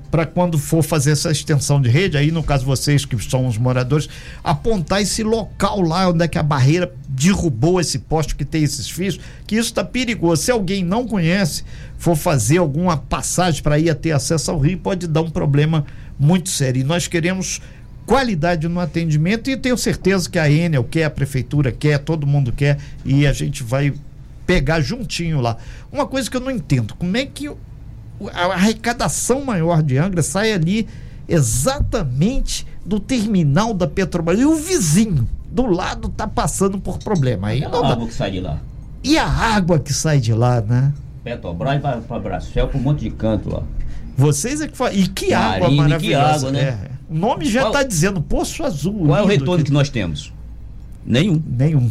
para 0.10 0.26
quando 0.26 0.58
for 0.58 0.82
fazer 0.82 1.12
essa 1.12 1.32
extensão 1.32 1.82
de 1.82 1.90
rede, 1.90 2.18
aí 2.18 2.32
no 2.32 2.42
caso 2.42 2.66
vocês 2.66 3.04
que 3.04 3.22
são 3.30 3.46
os 3.46 3.58
moradores, 3.58 4.08
apontar 4.42 5.02
esse 5.02 5.22
local 5.22 5.82
lá 5.82 6.10
onde 6.10 6.24
é 6.24 6.30
que 6.30 6.38
a 6.38 6.44
barreira 6.44 6.94
derrubou 7.10 7.82
esse 7.82 8.00
poste 8.00 8.34
que 8.34 8.46
tem 8.46 8.64
esses 8.64 8.90
fios, 8.90 9.20
que 9.46 9.56
isso 9.56 9.70
está 9.70 9.84
perigoso. 9.84 10.42
Se 10.42 10.50
alguém 10.50 10.82
não 10.82 11.06
conhece, 11.06 11.66
for 11.98 12.16
fazer 12.16 12.60
alguma 12.60 12.96
passagem 12.96 13.62
para 13.62 13.78
ir 13.78 13.94
ter 13.96 14.12
acesso 14.12 14.50
ao 14.50 14.60
rio, 14.60 14.78
pode 14.78 15.08
dar 15.08 15.22
um 15.22 15.30
problema 15.30 15.86
muito 16.18 16.48
sério. 16.48 16.80
E 16.80 16.84
nós 16.86 17.06
queremos 17.06 17.62
qualidade 18.10 18.68
no 18.68 18.80
atendimento 18.80 19.51
e 19.51 19.55
tenho 19.55 19.78
certeza 19.78 20.28
que 20.28 20.39
a 20.39 20.49
Enel 20.49 20.84
quer, 20.84 21.03
a 21.03 21.12
prefeitura 21.12 21.72
quer, 21.72 21.99
todo 21.99 22.26
mundo 22.26 22.51
quer 22.51 22.80
e 23.05 23.28
a 23.28 23.32
gente 23.32 23.62
vai 23.62 23.93
pegar 24.47 24.82
juntinho 24.82 25.39
lá. 25.39 25.57
Uma 25.91 26.07
coisa 26.07 26.28
que 26.28 26.36
eu 26.36 26.41
não 26.41 26.49
entendo, 26.49 26.95
como 26.95 27.16
é 27.16 27.24
que 27.28 27.47
a 28.34 28.45
arrecadação 28.45 29.45
maior 29.45 29.84
de 29.84 29.99
Angra 29.99 30.24
sai 30.24 30.51
ali 30.51 30.88
exatamente 31.28 32.66
do 32.84 32.99
terminal 32.99 33.76
da 33.76 33.86
Petrobras 33.86 34.39
e 34.39 34.43
o 34.43 34.55
vizinho 34.55 35.30
do 35.51 35.68
lado 35.68 36.10
tá 36.10 36.28
passando 36.28 36.80
por 36.80 36.97
problema. 36.97 37.49
Aí 37.49 37.62
não 37.62 37.84
dá. 37.84 37.89
água 37.89 38.07
que 38.07 38.14
sai 38.16 38.32
de 38.32 38.39
lá. 38.39 38.57
E 39.03 39.20
a 39.20 39.28
água 39.28 39.78
que 39.78 39.93
sai 39.93 40.20
de 40.20 40.34
lá, 40.34 40.60
né? 40.62 40.91
Petrobras 41.24 41.80
vai 41.80 42.01
para 42.01 42.20
Bracel, 42.20 42.70
para 42.70 42.80
um 42.80 42.82
monte 42.82 43.01
de 43.01 43.12
canto 43.12 43.53
lá. 43.53 43.62
Vocês 44.18 44.62
é 44.62 44.68
que 44.68 44.76
fa... 44.76 44.91
E 44.91 45.07
que 45.07 45.32
água 45.32 45.70
Marina, 45.70 45.99
que 45.99 46.10
maravilhosa, 46.10 46.47
água, 46.47 46.51
né? 46.51 46.62
É. 46.95 46.99
O 47.10 47.16
nome 47.16 47.45
já 47.49 47.68
está 47.68 47.84
dizendo 47.84 48.22
Poço 48.22 48.64
Azul. 48.64 49.07
Qual 49.07 49.18
é 49.20 49.24
o 49.24 49.26
retorno 49.26 49.55
aqui. 49.55 49.64
que 49.66 49.72
nós 49.72 49.89
temos? 49.89 50.32
Nenhum. 51.05 51.41
Nenhum. 51.47 51.89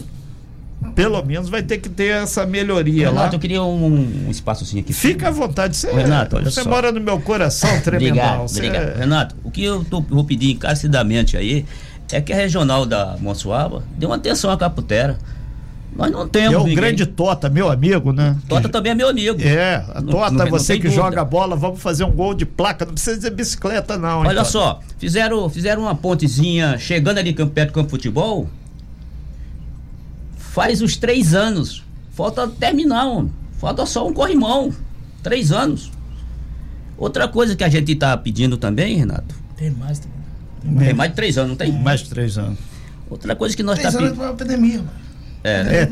Pelo 0.95 1.21
menos 1.25 1.49
vai 1.49 1.61
ter 1.63 1.79
que 1.79 1.89
ter 1.89 2.23
essa 2.23 2.47
melhoria 2.47 3.11
lá. 3.11 3.21
Renato, 3.23 3.35
eu 3.37 3.41
queria 3.41 3.63
um, 3.63 4.27
um 4.27 4.31
espaçozinho 4.31 4.81
aqui. 4.81 4.93
Fica 4.93 5.27
à 5.27 5.31
vontade. 5.31 5.77
Você, 5.77 5.91
Renato, 5.93 6.37
olha 6.37 6.49
você 6.51 6.63
só. 6.63 6.69
mora 6.71 6.93
no 6.93 7.01
meu 7.01 7.19
coração, 7.21 7.69
tremendão. 7.83 8.11
Obrigado, 8.17 8.49
Você- 8.49 8.59
obrigado. 8.67 8.97
Renato, 8.97 9.37
o 9.43 9.51
que 9.51 9.65
eu 9.65 9.85
tô- 9.85 10.01
vou 10.01 10.23
pedir 10.25 10.53
encarecidamente 10.53 11.37
aí 11.37 11.65
é 12.13 12.21
que 12.21 12.33
a 12.33 12.37
regional 12.37 12.87
da 12.87 13.17
Monsuaba 13.21 13.83
dê 13.97 14.07
uma 14.07 14.15
atenção 14.17 14.51
à 14.53 14.57
Caputera. 14.57 15.19
Nós 15.99 16.11
não 16.13 16.29
temos. 16.29 16.55
É 16.55 16.57
o 16.57 16.61
ninguém. 16.61 16.77
grande 16.77 17.05
Tota, 17.07 17.49
meu 17.51 17.69
amigo, 17.71 18.13
né? 18.13 18.37
Tota 18.49 18.69
também 18.69 18.93
é 18.93 18.95
meu 18.95 19.09
amigo. 19.09 19.43
É, 19.43 19.85
a 19.93 20.01
Não- 20.01 20.13
Tota, 20.13 20.31
não- 20.31 20.45
não 20.45 20.51
você 20.51 20.75
tem 20.75 20.81
que 20.81 20.87
dúvida. 20.89 21.03
joga 21.05 21.25
bola, 21.25 21.57
vamos 21.57 21.81
fazer 21.83 22.05
um 22.05 22.13
gol 22.13 22.33
de 22.35 22.47
placa. 22.47 22.85
Não 22.87 22.93
precisa 22.95 23.17
dizer 23.17 23.31
bicicleta, 23.31 23.99
não. 23.99 24.21
hein, 24.23 24.29
Olha 24.29 24.39
Tota? 24.39 24.51
só, 24.51 24.81
fizeram, 24.97 25.51
fizeram 25.51 25.83
uma 25.83 25.95
pontezinha 25.97 26.79
chegando 26.79 27.19
ali 27.19 27.33
campo- 27.35 27.53
perto 27.53 27.71
do 27.71 27.75
campo 27.75 27.87
de 27.87 27.91
futebol. 27.91 28.49
Faz 30.37 30.81
os 30.83 30.97
três 30.97 31.35
anos. 31.35 31.83
Falta 32.13 32.47
terminar, 32.49 33.07
homem. 33.07 33.33
Falta 33.59 33.85
só 33.87 34.07
um 34.07 34.13
corrimão. 34.13 34.73
Três 35.23 35.53
anos. 35.53 35.91
Outra 36.97 37.29
coisa 37.29 37.55
que 37.55 37.63
a 37.65 37.69
gente 37.69 37.95
tá 37.95 38.17
pedindo 38.17 38.57
também, 38.57 38.97
Renato. 38.97 39.35
Tem 39.57 39.71
mais 39.71 39.99
também. 40.01 40.19
Tem 40.87 40.95
mais 40.95 41.11
de 41.11 41.17
três 41.17 41.39
anos, 41.39 41.51
não 41.51 41.57
tem? 41.57 41.73
Mais 41.73 42.01
de 42.01 42.09
três 42.11 42.37
anos. 42.39 42.59
Outra 43.09 43.35
coisa 43.37 43.57
que 43.57 43.63
nós 43.63 43.79
Três 43.79 43.95
tá 43.95 44.01
anos 44.01 44.13
pedindo. 44.13 44.31
epidemia, 44.33 44.79
mano. 44.79 44.91
É, 45.49 45.65
né? 45.65 45.83
É, 45.83 45.87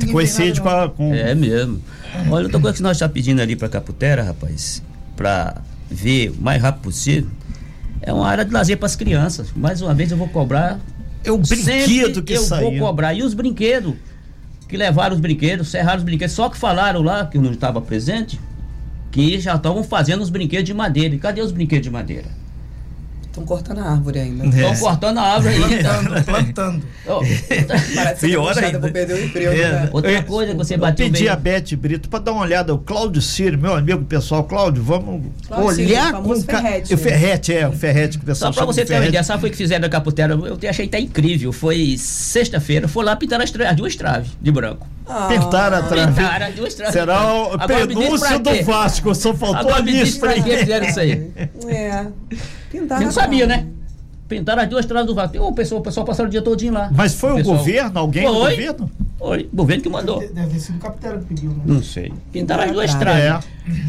com, 0.60 0.68
a, 0.68 0.88
com 0.88 1.14
É 1.14 1.34
mesmo. 1.34 1.82
Olha, 2.30 2.44
outra 2.44 2.60
coisa 2.60 2.76
que 2.76 2.82
nós 2.82 2.96
está 2.96 3.08
pedindo 3.08 3.40
ali 3.40 3.56
para 3.56 3.68
Caputera, 3.68 4.22
rapaz, 4.22 4.82
para 5.16 5.62
ver 5.90 6.30
o 6.30 6.42
mais 6.42 6.60
rápido 6.60 6.82
possível, 6.82 7.30
é 8.00 8.12
uma 8.12 8.26
área 8.26 8.44
de 8.44 8.52
lazer 8.52 8.76
para 8.76 8.86
as 8.86 8.96
crianças. 8.96 9.48
Mais 9.54 9.80
uma 9.80 9.94
vez 9.94 10.10
eu 10.10 10.16
vou 10.16 10.28
cobrar. 10.28 10.78
É 11.24 11.30
o 11.30 11.38
brinquedo 11.38 12.22
que 12.22 12.34
eu 12.34 12.42
saiu. 12.42 12.70
vou 12.70 12.78
cobrar. 12.78 13.14
E 13.14 13.22
os 13.22 13.34
brinquedos? 13.34 13.94
Que 14.68 14.76
levaram 14.76 15.14
os 15.14 15.20
brinquedos, 15.20 15.68
serraram 15.68 15.98
os 15.98 16.04
brinquedos. 16.04 16.34
Só 16.34 16.48
que 16.48 16.56
falaram 16.56 17.02
lá, 17.02 17.26
que 17.26 17.36
eu 17.36 17.42
não 17.42 17.52
estava 17.52 17.80
presente, 17.80 18.40
que 19.10 19.38
já 19.40 19.54
estavam 19.56 19.82
fazendo 19.82 20.22
os 20.22 20.30
brinquedos 20.30 20.64
de 20.64 20.74
madeira. 20.74 21.14
E 21.14 21.18
cadê 21.18 21.40
os 21.40 21.52
brinquedos 21.52 21.84
de 21.84 21.90
madeira? 21.90 22.28
Estão 23.36 23.44
cortando 23.44 23.78
a 23.80 23.90
árvore 23.90 24.18
ainda. 24.18 24.44
É. 24.44 24.48
Estão 24.48 24.76
cortando 24.76 25.18
a 25.18 25.22
árvore 25.22 25.54
ainda. 25.56 26.22
Plantando, 26.24 26.82
Parece 27.94 28.20
que 28.20 28.26
Pior 28.28 28.58
a 28.58 28.64
ainda. 28.64 28.78
pra 28.80 28.88
perder 28.90 29.14
o 29.14 29.24
emprego, 29.26 29.52
É. 29.52 29.72
né? 29.72 29.90
outra 29.92 30.10
Eu- 30.10 30.22
coisa 30.22 30.52
que 30.52 30.56
você 30.58 30.74
Eu 30.74 30.78
bateu 30.78 31.06
pedi 31.06 31.24
bem. 31.24 31.28
a 31.32 31.36
Beth 31.36 31.76
Brito 31.76 32.08
para 32.08 32.18
dar 32.20 32.32
uma 32.32 32.40
olhada, 32.42 32.72
o 32.74 32.78
Cláudio 32.78 33.20
Ciro, 33.20 33.58
meu 33.58 33.74
amigo 33.74 34.02
pessoal, 34.06 34.44
Cláudio, 34.44 34.82
vamos 34.82 35.22
Cláudio 35.46 35.74
Ciro, 35.74 35.88
olhar 35.90 36.08
o 36.08 36.12
famoso 36.12 36.46
com 36.46 36.52
ca- 36.52 36.62
Ferrete, 36.62 36.94
O 36.94 36.96
né? 36.96 37.02
Ferrete, 37.02 37.52
é, 37.54 37.68
o 37.68 37.72
Ferrete 37.72 38.18
que 38.18 38.24
o 38.24 38.26
pessoal 38.26 38.52
Só 38.52 38.54
pra 38.54 38.62
chama 38.62 38.72
você 38.72 38.84
ter 38.86 38.94
uma 38.94 39.06
ideia, 39.06 39.22
sabe 39.22 39.40
foi 39.40 39.50
que 39.50 39.56
fizeram 39.56 39.82
da 39.82 39.88
Caputera? 39.90 40.32
Eu 40.34 40.58
achei 40.70 40.86
até 40.86 40.98
incrível. 40.98 41.52
Foi 41.52 41.96
sexta-feira, 41.98 42.88
foi 42.88 43.04
lá 43.04 43.14
pintar 43.16 43.40
as 43.42 43.50
duas 43.76 43.94
traves 43.96 44.30
de 44.40 44.50
branco. 44.50 44.86
Ah, 45.08 45.28
Pintaram 45.28 45.76
a 45.78 45.82
trave. 45.82 46.12
Pintaram 46.14 46.46
as 46.46 46.54
duas 46.54 46.74
traves. 46.74 46.92
Será 46.94 47.32
o 47.34 47.44
Agora 47.52 47.66
prenúncio 47.66 48.38
do 48.40 48.64
Vasco, 48.64 49.14
só 49.14 49.32
faltou 49.34 49.58
Agora 49.70 49.76
a 49.76 49.82
pra 50.18 50.30
aí. 50.30 50.42
que 50.42 50.56
fizeram 50.58 50.86
isso 50.86 51.00
aí. 51.00 51.30
É. 51.68 52.06
Pintar 52.70 52.98
Você 52.98 53.04
não 53.04 53.10
a 53.10 53.12
sabia, 53.12 53.46
né? 53.46 53.66
Pintaram 54.28 54.62
as 54.62 54.68
duas 54.68 54.84
traves 54.84 55.06
do 55.06 55.14
Vasco. 55.14 55.38
O 55.38 55.52
pessoal, 55.52 55.80
o 55.80 55.84
pessoal 55.84 56.04
passaram 56.04 56.28
o 56.28 56.30
dia 56.30 56.42
todinho 56.42 56.72
lá. 56.72 56.90
Mas 56.92 57.14
foi 57.14 57.32
o 57.32 57.36
pessoal- 57.36 57.56
governo, 57.58 57.98
alguém 58.00 58.26
do 58.26 58.32
Foi. 58.34 58.50
governo? 58.50 58.90
Foi, 59.18 59.48
o 59.50 59.56
governo 59.56 59.82
que 59.82 59.88
mandou. 59.88 60.20
Deve 60.20 60.46
ter 60.52 60.60
sido 60.60 60.76
o 60.76 60.78
capitão 60.78 61.18
que 61.18 61.24
pediu, 61.24 61.50
né? 61.50 61.62
Não 61.64 61.82
sei. 61.82 62.12
Pintaram 62.32 62.64
as 62.64 62.72
duas 62.72 62.94
a 62.94 62.98
traves. 62.98 63.46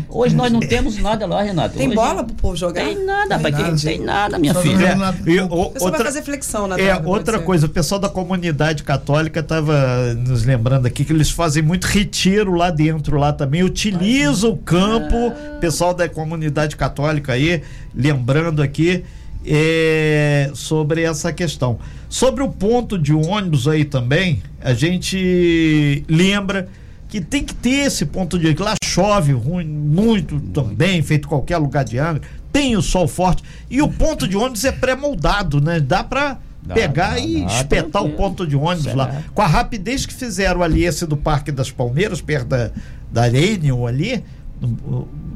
Hoje 0.08 0.34
nós 0.34 0.50
não 0.52 0.62
temos 0.62 0.98
nada 1.00 1.26
lá, 1.26 1.42
Renato. 1.44 1.76
Tem 1.78 1.88
Hoje- 1.88 1.96
bola 1.96 2.24
pro 2.24 2.34
povo 2.36 2.56
jogar? 2.56 2.86
Tem 2.86 3.04
nada, 3.06 3.36
rapaz. 3.36 3.54
Tem, 3.56 3.64
nada. 3.66 3.82
tem 3.82 4.00
nada, 4.00 4.40
minha 4.40 4.54
Só 4.54 4.62
filha. 4.62 4.98
É, 5.28 5.30
e 5.30 5.40
o- 5.42 5.52
outra, 5.52 5.90
vai 5.92 6.04
fazer 6.04 6.22
flexão 6.24 6.66
na 6.66 6.80
é, 6.80 6.96
pode 6.96 7.08
outra 7.08 7.40
coisa, 7.40 7.66
o 7.66 7.70
pessoal 7.70 8.00
da 8.00 8.08
comunidade 8.08 8.84
católica 8.84 9.42
estava 9.42 10.14
nos 10.14 10.46
lembrando 10.46 10.86
aqui 10.86 11.04
que 11.04 11.12
eles 11.12 11.30
fazem 11.30 11.62
muito 11.62 11.86
retiro 11.86 12.54
lá 12.54 12.72
dentro, 12.72 13.18
lá 13.18 13.34
também, 13.34 13.64
utiliza 13.64 14.48
o 14.48 14.56
campo, 14.56 15.34
pessoal 15.60 15.94
da 15.94 16.08
comunidade 16.08 16.78
católica 16.78 17.34
aí, 17.34 17.62
lembrando 17.94 18.62
aqui 18.62 19.04
é, 19.46 20.52
sobre 20.54 21.04
essa 21.04 21.32
questão. 21.34 21.80
Sobre 22.10 22.44
o 22.44 22.50
ponto 22.50 22.98
de 22.98 23.14
ônibus 23.14 23.68
aí 23.68 23.84
também, 23.86 24.42
a 24.62 24.74
gente 24.74 26.04
lembra 26.08 26.68
que 27.08 27.22
tem 27.22 27.44
que 27.44 27.54
ter 27.54 27.86
esse 27.86 28.06
ponto 28.06 28.38
de 28.38 28.54
lá 28.56 28.74
chove 28.84 29.32
ruim, 29.32 29.66
muito 29.66 30.40
também, 30.40 31.02
feito 31.02 31.28
qualquer 31.28 31.58
lugar 31.58 31.86
de 31.86 31.98
Angra, 31.98 32.22
tem 32.52 32.76
o 32.76 32.82
sol 32.82 33.08
forte 33.08 33.44
e 33.70 33.82
o 33.82 33.88
ponto 33.88 34.28
de 34.28 34.36
ônibus 34.36 34.66
é 34.66 34.72
pré-moldado, 34.72 35.62
né? 35.62 35.80
Dá 35.80 36.04
pra 36.04 36.40
Dá, 36.62 36.74
pegar 36.74 37.12
dá, 37.12 37.20
e 37.20 37.42
dá, 37.42 37.48
espetar 37.48 38.04
o 38.04 38.10
ponto 38.10 38.46
de 38.46 38.56
ônibus 38.56 38.94
lá. 38.94 39.12
Certo. 39.12 39.32
Com 39.32 39.42
a 39.42 39.48
rapidez 39.48 40.06
que 40.06 40.14
fizeram 40.14 40.62
ali 40.62 40.84
esse 40.84 41.06
do 41.06 41.16
Parque 41.16 41.52
das 41.52 41.72
Palmeiras, 41.72 42.20
perto 42.20 42.48
da, 42.48 42.72
da 43.10 43.24
Arenium 43.24 43.88
ali, 43.88 44.22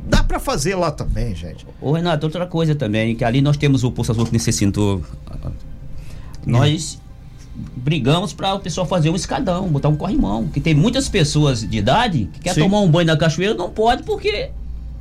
dá 0.10 0.24
pra 0.24 0.40
fazer 0.40 0.76
lá 0.76 0.92
também, 0.92 1.34
gente. 1.34 1.66
Ô 1.80 1.94
Renato, 1.94 2.26
outra 2.26 2.46
coisa 2.46 2.76
também, 2.76 3.16
que 3.16 3.24
ali 3.24 3.42
nós 3.42 3.56
temos 3.56 3.84
o 3.84 3.92
Poço 3.92 4.12
Azul 4.12 4.26
que 4.26 4.34
necessitou. 4.34 5.02
Nós 6.46 7.00
brigamos 7.54 8.34
para 8.34 8.54
o 8.54 8.60
pessoal 8.60 8.88
fazer 8.88 9.10
um 9.10 9.16
escadão, 9.16 9.68
botar 9.68 9.90
um 9.90 9.96
corrimão. 9.96 10.48
Que 10.48 10.60
tem 10.60 10.74
muitas 10.74 11.10
pessoas 11.10 11.68
de 11.68 11.78
idade 11.78 12.30
que 12.34 12.40
quer 12.42 12.54
Sim. 12.54 12.62
tomar 12.62 12.80
um 12.82 12.90
banho 12.90 13.08
na 13.08 13.18
cachoeira, 13.18 13.54
não 13.54 13.70
pode 13.70 14.04
porque. 14.04 14.50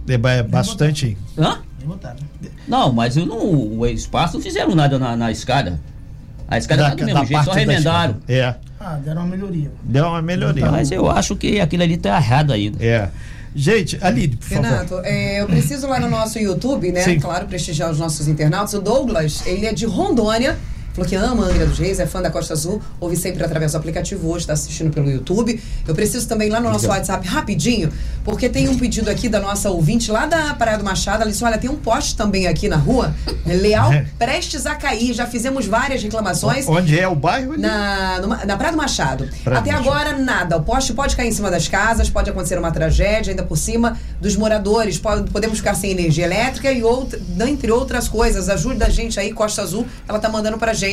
É 0.09 0.14
é 0.14 0.42
bastante. 0.42 1.16
Hã? 1.38 1.59
Botaram. 1.84 2.18
Não, 2.66 2.92
mas 2.92 3.16
eu 3.16 3.24
não, 3.26 3.38
o 3.38 3.86
espaço 3.86 4.34
não 4.34 4.42
fizeram 4.42 4.74
nada 4.74 4.98
na, 4.98 5.16
na 5.16 5.30
escada. 5.30 5.80
A 6.48 6.59
escada 6.59 6.82
tá 6.82 6.94
do 6.94 7.05
mesmo 7.05 7.24
jeito, 7.24 7.44
só 7.44 7.53
da 7.53 7.59
remendaram. 7.61 8.16
É, 8.28 8.55
Ah, 8.78 8.96
deram 8.96 9.22
uma 9.22 9.28
melhoria. 9.30 9.70
deu 9.84 10.07
uma 10.07 10.20
melhoria. 10.20 10.70
Mas 10.70 10.90
eu 10.90 11.09
acho 11.09 11.36
que 11.36 11.61
aquilo 11.61 11.82
ali 11.84 11.96
tá 11.96 12.16
errado 12.16 12.53
ainda. 12.53 12.84
É. 12.84 13.09
Gente, 13.55 13.98
Aline, 14.01 14.36
por 14.36 14.48
favor. 14.48 14.64
Renato, 14.64 15.01
é, 15.05 15.40
eu 15.40 15.46
preciso 15.46 15.88
lá 15.88 15.98
no 15.98 16.09
nosso 16.09 16.38
YouTube, 16.38 16.92
né? 16.92 17.03
Sim. 17.03 17.18
Claro, 17.18 17.46
prestigiar 17.46 17.90
os 17.90 17.98
nossos 17.98 18.28
internautas. 18.28 18.74
O 18.74 18.80
Douglas, 18.80 19.44
ele 19.46 19.66
é 19.66 19.72
de 19.72 19.86
Rondônia. 19.86 20.57
Falou 21.01 21.09
que 21.09 21.16
ama 21.16 21.46
a 21.46 21.48
Angra 21.48 21.64
dos 21.64 21.78
Reis, 21.78 21.98
é 21.98 22.05
fã 22.05 22.20
da 22.20 22.28
Costa 22.30 22.53
Azul, 22.53 22.82
ouve 23.01 23.16
sempre 23.16 23.42
através 23.42 23.72
do 23.72 23.78
aplicativo, 23.78 24.28
hoje 24.28 24.40
está 24.42 24.53
assistindo 24.53 24.92
pelo 24.92 25.11
YouTube. 25.11 25.59
Eu 25.88 25.94
preciso 25.94 26.28
também 26.28 26.51
lá 26.51 26.61
no 26.61 26.68
nosso 26.70 26.88
WhatsApp 26.88 27.26
rapidinho, 27.26 27.90
porque 28.22 28.51
tem 28.51 28.68
um 28.68 28.76
pedido 28.76 29.09
aqui 29.09 29.26
da 29.26 29.40
nossa 29.40 29.70
ouvinte 29.70 30.11
lá 30.12 30.26
da 30.26 30.53
Praia 30.53 30.76
do 30.76 30.84
Machado. 30.84 31.22
Ela 31.22 31.30
disse: 31.30 31.42
olha, 31.42 31.57
tem 31.57 31.70
um 31.70 31.76
poste 31.76 32.14
também 32.16 32.46
aqui 32.46 32.68
na 32.68 32.76
rua, 32.76 33.14
Leal, 33.46 33.90
É. 33.94 34.05
prestes 34.18 34.66
a 34.66 34.74
cair. 34.74 35.14
Já 35.14 35.26
fizemos 35.26 35.64
várias 35.64 36.03
reclamações. 36.03 36.68
Onde 36.68 36.98
é 37.01 37.09
o 37.09 37.14
bairro? 37.14 37.53
ali? 37.55 37.62
Na, 37.62 38.18
numa- 38.20 38.44
na 38.44 38.57
Praia 38.59 38.72
do 38.72 38.76
Machado. 38.76 39.26
Praia 39.42 39.59
do 39.62 39.70
Até 39.70 39.72
Machado. 39.78 39.88
agora, 39.88 40.18
nada. 40.18 40.59
O 40.59 40.62
poste 40.62 40.92
pode 40.92 41.16
cair 41.16 41.28
em 41.28 41.32
cima 41.32 41.51
das 41.51 41.66
casas, 41.66 42.11
pode 42.11 42.28
acontecer 42.28 42.59
uma 42.59 42.70
tragédia, 42.72 43.30
ainda 43.32 43.42
por 43.42 43.57
cima 43.57 43.96
dos 44.20 44.36
moradores. 44.36 44.98
Pode- 44.98 45.30
podemos 45.30 45.57
ficar 45.57 45.74
sem 45.74 45.92
energia 45.92 46.26
elétrica 46.26 46.70
e 46.70 46.82
outra, 46.84 47.18
dentre 47.18 47.72
outras 47.72 48.07
coisas. 48.07 48.51
Ajuda 48.51 48.84
a 48.84 48.90
gente 48.90 49.18
aí, 49.18 49.32
Costa 49.32 49.62
Azul, 49.62 49.86
ela 50.07 50.18
tá 50.18 50.28
mandando 50.28 50.59
pra 50.59 50.74
gente. 50.74 50.89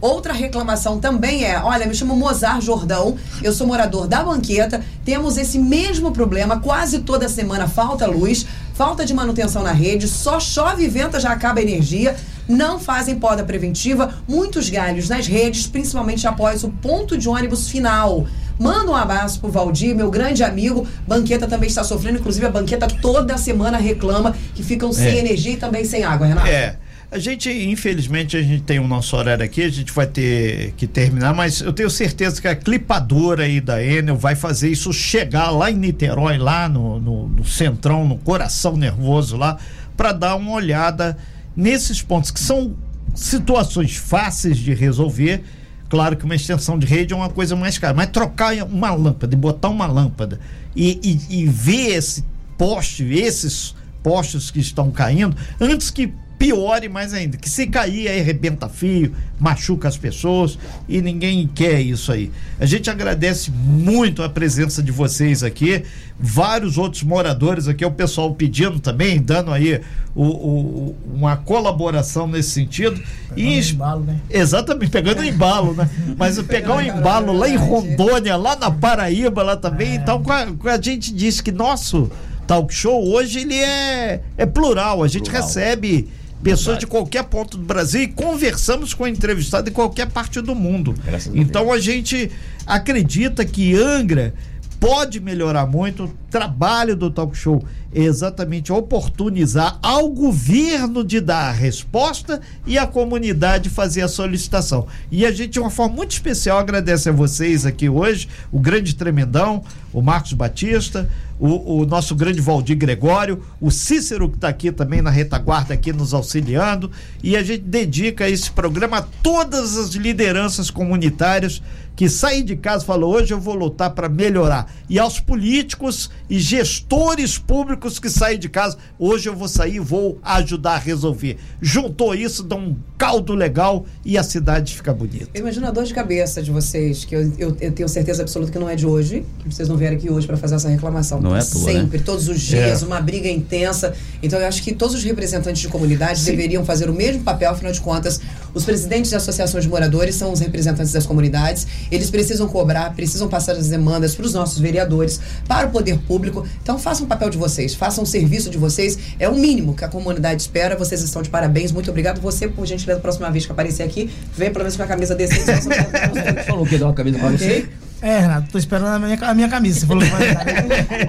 Outra 0.00 0.32
reclamação 0.32 1.00
também 1.00 1.44
é: 1.44 1.60
olha, 1.60 1.86
me 1.86 1.94
chamo 1.94 2.14
Mozart 2.16 2.62
Jordão, 2.62 3.16
eu 3.42 3.52
sou 3.52 3.66
morador 3.66 4.06
da 4.06 4.22
banqueta, 4.22 4.80
temos 5.04 5.36
esse 5.36 5.58
mesmo 5.58 6.12
problema, 6.12 6.60
quase 6.60 7.00
toda 7.00 7.28
semana 7.28 7.66
falta 7.66 8.06
luz, 8.06 8.46
falta 8.74 9.04
de 9.04 9.12
manutenção 9.12 9.62
na 9.62 9.72
rede, 9.72 10.06
só 10.06 10.38
chove 10.38 10.84
e 10.84 10.88
venta, 10.88 11.18
já 11.18 11.30
acaba 11.32 11.58
a 11.58 11.62
energia 11.62 12.16
não 12.48 12.78
fazem 12.78 13.18
poda 13.18 13.44
preventiva, 13.44 14.14
muitos 14.26 14.70
galhos 14.70 15.06
nas 15.06 15.26
redes, 15.26 15.66
principalmente 15.66 16.26
após 16.26 16.64
o 16.64 16.70
ponto 16.70 17.18
de 17.18 17.28
ônibus 17.28 17.68
final. 17.68 18.26
Manda 18.58 18.90
um 18.90 18.96
abraço 18.96 19.38
pro 19.38 19.50
Valdir, 19.50 19.94
meu 19.94 20.10
grande 20.10 20.42
amigo. 20.42 20.86
Banqueta 21.06 21.46
também 21.46 21.68
está 21.68 21.84
sofrendo, 21.84 22.18
inclusive 22.18 22.46
a 22.46 22.50
banqueta 22.50 22.88
toda 23.02 23.36
semana 23.36 23.76
reclama 23.76 24.34
que 24.54 24.62
ficam 24.62 24.90
sem 24.94 25.08
É. 25.08 25.18
energia 25.18 25.52
e 25.52 25.56
também 25.58 25.84
sem 25.84 26.04
água, 26.04 26.26
Renato. 26.26 26.46
É. 26.46 26.76
A 27.10 27.18
gente, 27.18 27.50
infelizmente, 27.50 28.36
a 28.36 28.42
gente 28.42 28.64
tem 28.64 28.78
o 28.78 28.86
nosso 28.86 29.16
horário 29.16 29.42
aqui, 29.42 29.62
a 29.62 29.70
gente 29.70 29.90
vai 29.92 30.06
ter 30.06 30.74
que 30.76 30.86
terminar, 30.86 31.32
mas 31.32 31.62
eu 31.62 31.72
tenho 31.72 31.88
certeza 31.88 32.38
que 32.38 32.46
a 32.46 32.54
clipadora 32.54 33.44
aí 33.44 33.62
da 33.62 33.82
Enel 33.82 34.14
vai 34.14 34.36
fazer 34.36 34.68
isso 34.68 34.92
chegar 34.92 35.50
lá 35.50 35.70
em 35.70 35.74
Niterói, 35.74 36.36
lá 36.36 36.68
no, 36.68 37.00
no, 37.00 37.28
no 37.28 37.44
centrão, 37.46 38.06
no 38.06 38.18
coração 38.18 38.76
nervoso 38.76 39.38
lá, 39.38 39.56
para 39.96 40.12
dar 40.12 40.36
uma 40.36 40.52
olhada 40.52 41.16
nesses 41.56 42.02
pontos 42.02 42.30
que 42.30 42.40
são 42.40 42.76
situações 43.14 43.96
fáceis 43.96 44.58
de 44.58 44.74
resolver. 44.74 45.42
Claro 45.88 46.14
que 46.14 46.26
uma 46.26 46.36
extensão 46.36 46.78
de 46.78 46.86
rede 46.86 47.14
é 47.14 47.16
uma 47.16 47.30
coisa 47.30 47.56
mais 47.56 47.78
cara, 47.78 47.94
mas 47.94 48.10
trocar 48.10 48.54
uma 48.64 48.90
lâmpada 48.90 49.34
botar 49.34 49.70
uma 49.70 49.86
lâmpada 49.86 50.38
e, 50.76 51.00
e, 51.02 51.40
e 51.40 51.46
ver 51.46 51.96
esse 51.96 52.22
poste, 52.58 53.02
esses 53.04 53.74
postes 54.02 54.50
que 54.50 54.60
estão 54.60 54.90
caindo, 54.90 55.34
antes 55.58 55.90
que 55.90 56.12
piore 56.38 56.88
mais 56.88 57.12
ainda, 57.12 57.36
que 57.36 57.50
se 57.50 57.66
cair 57.66 58.06
aí 58.08 58.20
arrebenta 58.20 58.68
fio, 58.68 59.12
machuca 59.40 59.88
as 59.88 59.96
pessoas 59.96 60.56
e 60.88 61.02
ninguém 61.02 61.48
quer 61.52 61.80
isso 61.80 62.12
aí. 62.12 62.30
A 62.60 62.64
gente 62.66 62.88
agradece 62.88 63.50
muito 63.50 64.22
a 64.22 64.28
presença 64.28 64.80
de 64.82 64.92
vocês 64.92 65.42
aqui, 65.42 65.82
vários 66.18 66.78
outros 66.78 67.02
moradores 67.02 67.66
aqui, 67.66 67.84
o 67.84 67.90
pessoal 67.90 68.32
pedindo 68.34 68.78
também, 68.78 69.20
dando 69.20 69.50
aí 69.52 69.80
o, 70.14 70.24
o- 70.24 70.96
uma 71.12 71.36
colaboração 71.36 72.26
nesse 72.28 72.50
sentido. 72.50 73.00
Pegando 73.34 73.40
e 73.50 73.70
embalo, 73.70 74.04
né? 74.04 74.20
Exatamente, 74.30 74.90
pegando 74.90 75.24
embalo, 75.24 75.74
né? 75.74 75.88
Mas 76.16 76.40
pegar 76.42 76.74
um 76.76 76.80
embalo 76.82 77.32
lá 77.32 77.48
em 77.48 77.56
Rondônia, 77.56 78.36
lá 78.36 78.54
na 78.54 78.70
Paraíba, 78.70 79.42
lá 79.42 79.56
também. 79.56 79.96
Então, 79.96 80.22
com 80.22 80.32
a, 80.32 80.46
com 80.46 80.68
a 80.68 80.80
gente 80.80 81.12
disse 81.12 81.42
que 81.42 81.50
nosso 81.52 82.10
talk 82.46 82.72
show 82.72 83.06
hoje 83.12 83.40
ele 83.40 83.54
é, 83.56 84.22
é 84.36 84.46
plural. 84.46 85.02
A 85.02 85.08
gente 85.08 85.24
Plural. 85.30 85.42
recebe 85.42 86.08
pessoas 86.42 86.76
Verdade. 86.76 86.80
de 86.80 86.86
qualquer 86.86 87.24
ponto 87.24 87.58
do 87.58 87.64
Brasil 87.64 88.02
e 88.02 88.08
conversamos 88.08 88.94
com 88.94 89.06
entrevistado 89.06 89.68
em 89.68 89.72
qualquer 89.72 90.08
parte 90.08 90.40
do 90.40 90.54
mundo. 90.54 90.94
Graças 91.04 91.32
a 91.32 91.36
Então 91.36 91.72
a 91.72 91.78
gente 91.78 92.30
acredita 92.66 93.44
que 93.44 93.74
Angra 93.74 94.34
pode 94.78 95.20
melhorar 95.20 95.66
muito. 95.66 96.04
O 96.04 96.14
trabalho 96.30 96.94
do 96.96 97.10
talk 97.10 97.36
show 97.36 97.64
é 97.92 98.02
exatamente 98.02 98.72
oportunizar 98.72 99.78
ao 99.82 100.08
governo 100.10 101.02
de 101.04 101.20
dar 101.20 101.48
a 101.48 101.52
resposta 101.52 102.40
e 102.66 102.78
a 102.78 102.86
comunidade 102.86 103.70
fazer 103.70 104.02
a 104.02 104.08
solicitação. 104.08 104.86
E 105.10 105.24
a 105.24 105.32
gente, 105.32 105.50
de 105.50 105.60
uma 105.60 105.70
forma 105.70 105.96
muito 105.96 106.12
especial, 106.12 106.58
agradece 106.58 107.08
a 107.08 107.12
vocês 107.12 107.64
aqui 107.66 107.88
hoje, 107.88 108.28
o 108.52 108.60
grande 108.60 108.94
tremendão, 108.94 109.62
o 109.92 110.02
Marcos 110.02 110.32
Batista, 110.32 111.08
o, 111.38 111.80
o 111.80 111.86
nosso 111.86 112.14
grande 112.14 112.40
Valdir 112.40 112.76
Gregório, 112.76 113.42
o 113.60 113.70
Cícero 113.70 114.28
que 114.28 114.36
está 114.36 114.48
aqui 114.48 114.72
também 114.72 115.00
na 115.00 115.10
retaguarda 115.10 115.74
aqui 115.74 115.92
nos 115.92 116.12
auxiliando. 116.12 116.90
E 117.22 117.36
a 117.36 117.42
gente 117.42 117.62
dedica 117.62 118.28
esse 118.28 118.50
programa 118.50 118.98
a 118.98 119.02
todas 119.02 119.76
as 119.76 119.90
lideranças 119.90 120.70
comunitárias 120.70 121.62
que 121.98 122.08
saem 122.08 122.44
de 122.44 122.54
casa 122.54 122.84
e 122.84 122.86
falam 122.86 123.08
hoje 123.08 123.34
eu 123.34 123.40
vou 123.40 123.56
lutar 123.56 123.90
para 123.90 124.08
melhorar 124.08 124.72
e 124.88 125.00
aos 125.00 125.18
políticos 125.18 126.08
e 126.30 126.38
gestores 126.38 127.36
públicos 127.36 127.98
que 127.98 128.08
saem 128.08 128.38
de 128.38 128.48
casa 128.48 128.76
hoje 128.96 129.28
eu 129.28 129.34
vou 129.34 129.48
sair 129.48 129.74
e 129.76 129.80
vou 129.80 130.16
ajudar 130.22 130.74
a 130.74 130.78
resolver 130.78 131.36
juntou 131.60 132.14
isso 132.14 132.44
dá 132.44 132.54
um 132.54 132.76
caldo 132.96 133.34
legal 133.34 133.84
e 134.04 134.16
a 134.16 134.22
cidade 134.22 134.76
fica 134.76 134.94
bonita 134.94 135.26
Eu 135.34 135.40
imagino 135.40 135.66
a 135.66 135.70
dor 135.72 135.84
de 135.84 135.92
cabeça 135.92 136.40
de 136.40 136.52
vocês, 136.52 137.04
que 137.04 137.16
eu, 137.16 137.32
eu- 137.36 137.56
eu 137.60 137.72
tenho 137.72 137.88
certeza 137.88 138.22
absoluta 138.22 138.52
que 138.52 138.58
não 138.58 138.68
é 138.68 138.76
de 138.76 138.86
hoje, 138.86 139.24
que 139.40 139.52
vocês 139.52 139.68
não 139.68 139.76
vieram 139.76 139.96
aqui 139.96 140.08
hoje 140.10 140.26
para 140.26 140.36
fazer 140.36 140.54
essa 140.56 140.68
reclamação. 140.68 141.20
Não 141.20 141.34
é 141.34 141.40
à 141.40 141.44
toa, 141.44 141.64
né? 141.66 141.72
Sempre, 141.80 141.98
todos 142.00 142.28
os 142.28 142.40
dias, 142.40 142.82
É. 142.82 142.86
uma 142.86 143.00
briga 143.00 143.28
intensa. 143.28 143.92
Então 144.22 144.38
eu 144.38 144.46
acho 144.46 144.62
que 144.62 144.72
todos 144.74 144.94
os 144.94 145.02
representantes 145.04 145.60
de 145.62 145.68
comunidade 145.68 146.24
deveriam 146.24 146.64
fazer 146.64 146.88
o 146.90 146.92
mesmo 146.94 147.22
papel, 147.22 147.50
afinal 147.50 147.72
de 147.72 147.80
contas, 147.80 148.20
os 148.54 148.64
presidentes 148.64 149.10
de 149.10 149.16
associações 149.16 149.64
de 149.64 149.70
moradores 149.70 150.14
são 150.16 150.32
os 150.32 150.40
representantes 150.40 150.92
das 150.92 151.06
comunidades, 151.06 151.66
eles 151.90 152.10
precisam 152.10 152.48
cobrar, 152.48 152.94
precisam 152.94 153.28
passar 153.28 153.52
as 153.52 153.68
demandas 153.68 154.14
para 154.14 154.26
os 154.26 154.34
nossos 154.34 154.58
vereadores, 154.58 155.20
para 155.46 155.66
o 155.66 155.70
poder 155.70 155.98
público. 156.06 156.46
Então 156.62 156.78
façam 156.78 157.06
o 157.06 157.08
papel 157.08 157.30
de 157.30 157.38
vocês, 157.38 157.74
façam 157.74 158.04
o 158.04 158.06
serviço 158.06 158.50
de 158.50 158.58
vocês, 158.58 158.98
é 159.18 159.28
o 159.28 159.34
mínimo 159.34 159.74
que 159.74 159.84
a 159.84 159.88
comunidade 159.88 160.42
espera. 160.42 160.76
Vocês 160.76 161.02
estão 161.02 161.22
de 161.22 161.30
parabéns, 161.30 161.72
muito 161.72 161.90
obrigado. 161.90 162.20
Você, 162.20 162.48
por 162.48 162.66
gentileza, 162.66 162.98
da 162.98 163.02
próxima 163.02 163.30
vez 163.30 163.46
que 163.46 163.52
aparecer 163.52 163.82
aqui, 163.82 164.10
vem 164.36 164.50
pelo 164.50 164.64
menos 164.64 164.76
com 164.76 164.82
a 164.82 164.86
camisa 164.86 165.14
decente. 165.14 165.44
você 165.44 166.42
Falou 166.46 166.66
que 166.66 166.78
dá 166.78 166.86
uma 166.86 166.94
camisa 166.94 167.18
pra 167.18 167.28
Ok? 167.28 167.38
você. 167.38 167.87
É, 168.00 168.20
Renato, 168.20 168.48
tô 168.52 168.58
esperando 168.58 168.86
a 168.86 168.98
minha, 168.98 169.18
a 169.20 169.34
minha 169.34 169.48
camisa. 169.48 169.80
Você 169.80 169.86
falou 169.86 170.02
que 170.02 170.10
vai 170.10 170.34
dar. 170.34 170.44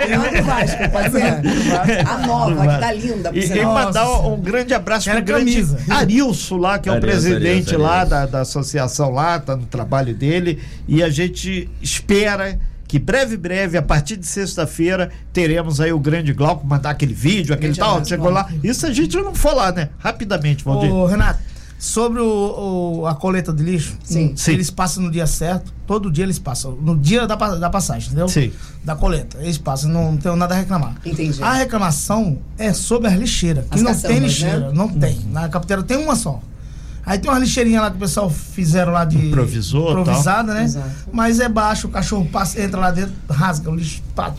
Melhor 0.07 0.31
do 0.31 0.43
Vasco, 0.43 0.89
pode 0.91 1.11
ser? 1.11 2.07
A 2.07 2.17
nova, 2.25 2.61
que 2.61 2.79
tá 2.79 2.93
linda. 2.93 3.31
E, 3.33 3.45
e 3.45 3.65
mandar 3.65 4.09
um, 4.09 4.33
um 4.33 4.41
grande 4.41 4.73
abraço 4.73 5.05
Quero 5.05 5.23
pro 5.23 5.35
grande 5.35 5.53
camisa. 5.53 5.79
Arilson 5.89 6.57
lá, 6.57 6.79
que 6.79 6.89
é 6.89 6.91
o 6.91 6.95
Arilson, 6.95 7.11
presidente 7.11 7.69
Arilson, 7.69 7.77
lá 7.77 8.05
da, 8.05 8.25
da 8.25 8.41
associação 8.41 9.11
lá, 9.11 9.39
tá 9.39 9.55
no 9.55 9.65
trabalho 9.65 10.15
dele. 10.15 10.59
E 10.87 11.03
a 11.03 11.09
gente 11.09 11.69
espera 11.81 12.59
que 12.87 12.97
breve, 12.97 13.37
breve, 13.37 13.77
a 13.77 13.83
partir 13.83 14.17
de 14.17 14.25
sexta-feira, 14.25 15.11
teremos 15.31 15.79
aí 15.79 15.93
o 15.93 15.99
grande 15.99 16.33
Glauco 16.33 16.65
mandar 16.65 16.89
aquele 16.89 17.13
vídeo, 17.13 17.53
aquele 17.53 17.67
Grande 17.67 17.79
tal, 17.79 17.91
abraço, 17.91 18.09
chegou 18.09 18.31
lá. 18.31 18.49
Isso 18.63 18.87
a 18.87 18.91
gente 18.91 19.15
não 19.15 19.35
for 19.35 19.53
lá, 19.53 19.71
né? 19.71 19.89
Rapidamente, 19.99 20.63
Valdir. 20.63 20.91
Ô, 20.91 21.05
Renato, 21.05 21.39
sobre 21.79 22.19
o, 22.19 22.99
o- 22.99 23.07
a 23.07 23.15
coleta 23.15 23.53
de 23.53 23.63
lixo, 23.63 23.95
Sim. 24.03 24.25
hum, 24.27 24.33
Sim. 24.35 24.51
eles 24.51 24.69
passam 24.69 25.01
no 25.01 25.09
dia 25.09 25.25
certo, 25.25 25.73
todo 25.87 26.11
dia 26.11 26.25
eles 26.25 26.37
passam, 26.37 26.73
no 26.73 26.95
dia 26.95 27.25
da, 27.25 27.35
da 27.35 27.69
passagem, 27.69 28.07
entendeu? 28.09 28.27
Sim. 28.27 28.51
Da 28.83 28.95
coleta, 28.97 29.37
eles 29.41 29.57
passam, 29.57 29.89
não, 29.89 30.17
tenho 30.17 30.35
nada 30.35 30.53
a 30.53 30.57
reclamar. 30.57 30.95
Entendi. 31.05 31.41
A 31.41 31.53
reclamação 31.53 32.37
é 32.57 32.73
sobre 32.73 33.07
as 33.07 33.13
lixeiras, 33.17 33.63
que 33.65 33.75
As 33.75 33.81
não 33.81 33.91
caçambas, 33.93 34.11
tem 34.17 34.19
lixeira, 34.27 34.59
né? 34.67 34.71
não 34.73 34.89
tem. 34.89 35.19
Na 35.31 35.47
capiteira 35.47 35.81
tem 35.81 35.95
uma 35.97 36.15
só. 36.17 36.41
Aí 37.05 37.17
tem 37.17 37.31
uma 37.31 37.39
lixeirinha 37.39 37.81
lá 37.81 37.89
que 37.89 37.95
o 37.95 37.99
pessoal 37.99 38.29
fizeram 38.29 38.91
lá 38.91 39.03
de. 39.05 39.17
Improvisou, 39.29 39.93
tal. 39.93 40.01
Improvisada, 40.01 40.53
né? 40.53 40.65
Exato. 40.65 40.89
Mas 41.13 41.39
é 41.39 41.47
baixo, 41.49 41.87
o 41.87 41.89
cachorro 41.89 42.25
passa, 42.31 42.61
entra 42.61 42.77
lá 42.79 42.91
dentro, 42.91 43.13
rasga 43.29 43.71
o 43.71 43.75
lixo 43.75 44.03
pra, 44.13 44.33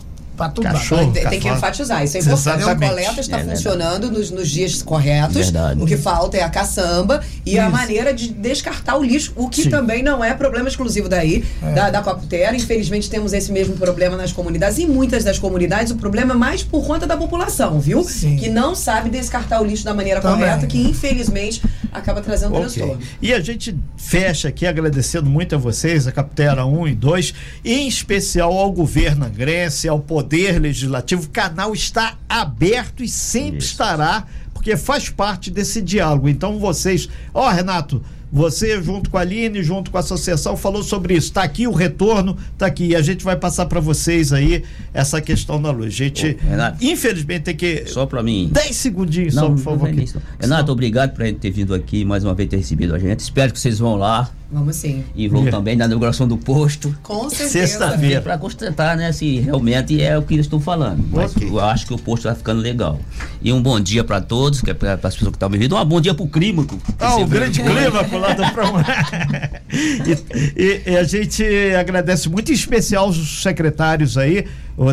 lá. 0.45 0.71
Cachorro. 0.73 1.11
Tem, 1.11 1.27
tem 1.27 1.39
que 1.39 1.47
enfatizar, 1.47 2.03
isso 2.03 2.17
é 2.17 2.19
importante. 2.19 2.57
Exatamente. 2.61 2.83
A 2.83 2.89
coleta 2.89 3.21
está 3.21 3.39
É 3.39 3.43
funcionando 3.43 4.11
nos, 4.11 4.31
nos 4.31 4.49
dias 4.49 4.81
corretos. 4.81 5.35
Verdade. 5.49 5.81
O 5.81 5.85
que 5.85 5.97
falta 5.97 6.37
é 6.37 6.43
a 6.43 6.49
caçamba 6.49 7.21
e 7.45 7.57
a 7.59 7.63
Isso. 7.67 7.71
maneira 7.71 8.13
de 8.13 8.29
descartar 8.29 8.97
o 8.97 9.03
lixo, 9.03 9.33
o 9.35 9.49
que 9.49 9.63
Sim. 9.63 9.69
também 9.69 10.01
não 10.03 10.23
é 10.23 10.33
problema 10.33 10.67
exclusivo 10.69 11.07
daí, 11.09 11.43
da, 11.75 11.89
da 11.89 12.01
Coaputera. 12.01 12.55
Infelizmente 12.55 13.09
temos 13.09 13.33
esse 13.33 13.51
mesmo 13.51 13.75
problema 13.75 14.15
nas 14.17 14.31
comunidades. 14.31 14.77
E 14.77 14.83
em 14.83 14.87
muitas 14.87 15.23
das 15.23 15.37
comunidades 15.39 15.91
o 15.91 15.95
problema 15.95 16.33
é 16.33 16.37
mais 16.37 16.63
por 16.63 16.85
conta 16.85 17.05
da 17.05 17.17
população, 17.17 17.79
viu? 17.79 18.03
Sim. 18.03 18.37
Que 18.37 18.49
não 18.49 18.75
sabe 18.75 19.09
descartar 19.09 19.61
o 19.61 19.65
lixo 19.65 19.83
da 19.83 19.93
maneira 19.93 20.21
Também. 20.21 20.39
correta, 20.39 20.65
que 20.67 20.77
infelizmente 20.81 21.61
acaba 21.91 22.21
trazendo 22.21 22.53
Ok. 22.55 22.61
transtorno. 22.61 22.99
E 23.21 23.33
a 23.33 23.39
gente 23.39 23.75
fecha 23.97 24.47
aqui 24.47 24.65
agradecendo 24.65 25.29
muito 25.29 25.55
a 25.55 25.57
vocês, 25.57 26.07
a 26.07 26.11
Capitera 26.11 26.65
1 26.65 26.87
e 26.87 26.95
2, 26.95 27.33
em 27.65 27.87
especial 27.87 28.53
ao 28.57 28.71
governo 28.71 29.25
angrense, 29.25 29.87
ao 29.87 29.99
Poder 29.99 30.30
Legislativo. 30.59 31.23
O 31.23 31.29
canal 31.29 31.73
está 31.73 32.17
aberto 32.27 33.03
e 33.03 33.07
sempre 33.07 33.59
Isso. 33.59 33.71
estará, 33.71 34.25
porque 34.53 34.77
faz 34.77 35.09
parte 35.09 35.51
desse 35.51 35.81
diálogo. 35.81 36.29
Então 36.29 36.57
vocês, 36.57 37.09
ó, 37.33 37.49
Renato, 37.49 38.01
você, 38.31 38.81
junto 38.81 39.09
com 39.09 39.17
a 39.17 39.21
Aline, 39.21 39.61
junto 39.61 39.91
com 39.91 39.97
a 39.97 39.99
associação, 39.99 40.55
falou 40.55 40.81
sobre 40.81 41.15
isso. 41.15 41.27
Está 41.27 41.43
aqui 41.43 41.67
o 41.67 41.73
retorno, 41.73 42.37
está 42.53 42.65
aqui. 42.65 42.87
E 42.87 42.95
a 42.95 43.01
gente 43.01 43.25
vai 43.25 43.35
passar 43.35 43.65
para 43.65 43.81
vocês 43.81 44.31
aí 44.31 44.63
essa 44.93 45.19
questão 45.19 45.61
da 45.61 45.69
luz. 45.69 45.87
A 45.87 45.97
gente, 45.97 46.37
Ô, 46.41 46.49
Renato, 46.49 46.85
infelizmente, 46.85 47.43
tem 47.43 47.55
que. 47.55 47.85
Só 47.87 48.05
para 48.05 48.23
mim. 48.23 48.49
10 48.53 48.75
segundinhos 48.75 49.33
só, 49.33 49.49
por 49.49 49.57
favor. 49.57 49.89
Não, 49.89 49.95
não 49.97 50.21
Renato, 50.39 50.71
obrigado 50.71 51.13
por 51.13 51.29
ter 51.33 51.51
vindo 51.51 51.73
aqui 51.73 52.05
mais 52.05 52.23
uma 52.23 52.33
vez 52.33 52.49
ter 52.49 52.55
recebido 52.57 52.95
a 52.95 52.99
gente. 52.99 53.19
Espero 53.19 53.51
que 53.51 53.59
vocês 53.59 53.79
vão 53.79 53.97
lá. 53.97 54.31
Vamos 54.53 54.75
sim. 54.75 55.03
E 55.15 55.29
vão 55.29 55.39
Yeah. 55.43 55.57
também 55.57 55.75
na 55.77 55.85
inauguração 55.85 56.27
do 56.27 56.37
posto. 56.37 56.93
Com 57.01 57.29
certeza. 57.29 57.49
Sexta-feira. 57.67 58.19
Para 58.21 58.37
constatar, 58.37 58.97
né, 58.97 59.11
se 59.13 59.39
realmente 59.39 60.01
é 60.01 60.17
o 60.17 60.21
que 60.21 60.35
eu 60.35 60.39
estou 60.41 60.59
falando. 60.59 61.01
Mas 61.09 61.33
Ok. 61.35 61.47
eu 61.47 61.59
acho 61.59 61.87
que 61.87 61.93
o 61.93 61.97
posto 61.97 62.27
está 62.27 62.35
ficando 62.35 62.59
legal. 62.61 62.99
E 63.41 63.53
um 63.53 63.61
bom 63.61 63.79
dia 63.79 64.03
para 64.03 64.19
todos, 64.19 64.59
que 64.61 64.69
é 64.69 64.73
para 64.73 64.93
as 64.95 64.99
pessoas 64.99 65.29
que 65.31 65.35
estão 65.37 65.49
me 65.49 65.55
ouvindo. 65.55 65.77
Um 65.77 65.85
bom 65.85 66.01
dia 66.01 66.13
para 66.13 66.25
o 66.25 66.27
Clímaco. 66.27 66.77
Ah, 66.99 67.15
o 67.15 67.25
grande 67.25 67.61
Clímaco 67.63 68.17
lá 68.17 68.33
do 68.33 68.51
Prão. 68.51 68.73
e, 69.71 70.61
e- 70.61 70.81
e 70.91 70.97
a 70.97 71.03
gente 71.03 71.43
agradece 71.79 72.27
muito, 72.29 72.51
em 72.51 72.55
especial 72.55 73.07
os 73.09 73.41
secretários 73.41 74.17
aí, 74.17 74.45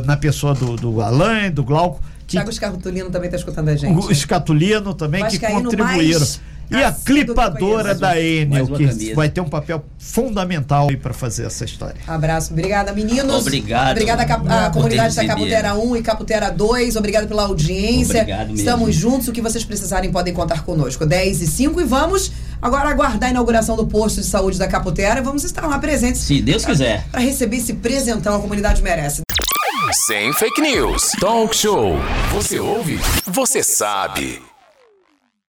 na 0.04 0.16
pessoa 0.16 0.54
do, 0.54 0.76
do 0.76 1.00
Alain, 1.02 1.50
do 1.50 1.64
Glauco, 1.64 2.00
que, 2.26 2.32
Thiago 2.36 2.50
Escartulino 2.50 3.10
também 3.10 3.26
está 3.28 3.38
escutando 3.38 3.68
a 3.70 3.76
gente. 3.76 3.92
o 3.98 4.10
Escatulino 4.12 4.94
também, 4.94 5.24
que 5.26 5.38
contribuíram. 5.38 5.86
mais 6.20 6.40
E 6.70 6.76
a 6.76 6.92
clipadora 6.92 7.94
da 7.94 8.20
Enel, 8.20 8.66
que 8.66 8.86
camisa. 8.86 9.14
vai 9.14 9.28
ter 9.28 9.40
um 9.40 9.48
papel 9.48 9.84
fundamental 9.98 10.88
aí 10.90 10.96
para 10.96 11.14
fazer 11.14 11.46
essa 11.46 11.64
história. 11.64 11.96
Abraço, 12.06 12.52
obrigada 12.52 12.92
meninos. 12.92 13.42
Obrigado. 13.42 13.92
Obrigada 13.92 14.26
por 14.26 14.72
comunidade 14.74 15.14
da 15.14 15.22
ter 15.22 15.28
Caputera 15.28 15.74
1 15.74 15.96
e 15.96 16.02
Caputera 16.02 16.50
2. 16.50 16.96
Obrigado 16.96 17.26
pela 17.26 17.44
audiência. 17.44 18.20
Obrigado 18.20 18.48
mesmo. 18.48 18.56
Estamos 18.56 18.94
juntos. 18.94 19.28
O 19.28 19.32
que 19.32 19.40
vocês 19.40 19.64
precisarem 19.64 20.10
podem 20.10 20.34
contar 20.34 20.64
conosco. 20.64 21.06
10 21.06 21.42
e 21.42 21.46
5 21.46 21.80
e 21.80 21.84
vamos 21.84 22.32
agora 22.60 22.90
aguardar 22.90 23.28
a 23.28 23.30
inauguração 23.30 23.76
do 23.76 23.86
posto 23.86 24.20
de 24.20 24.26
saúde 24.26 24.58
da 24.58 24.68
Caputera. 24.68 25.22
Vamos 25.22 25.44
estar 25.44 25.66
lá 25.66 25.78
presentes 25.78 26.20
Se 26.22 26.40
Deus 26.42 26.64
quiser. 26.64 27.06
para 27.10 27.20
receber 27.20 27.56
esse 27.56 27.74
presentão 27.74 28.36
a 28.36 28.40
comunidade 28.40 28.82
merece. 28.82 29.22
Sem 30.06 30.32
fake 30.34 30.60
news. 30.60 31.12
Talk 31.18 31.56
show. 31.56 31.96
Você 32.32 32.58
ouve? 32.58 33.00
Você 33.26 33.62
sabe. 33.62 34.47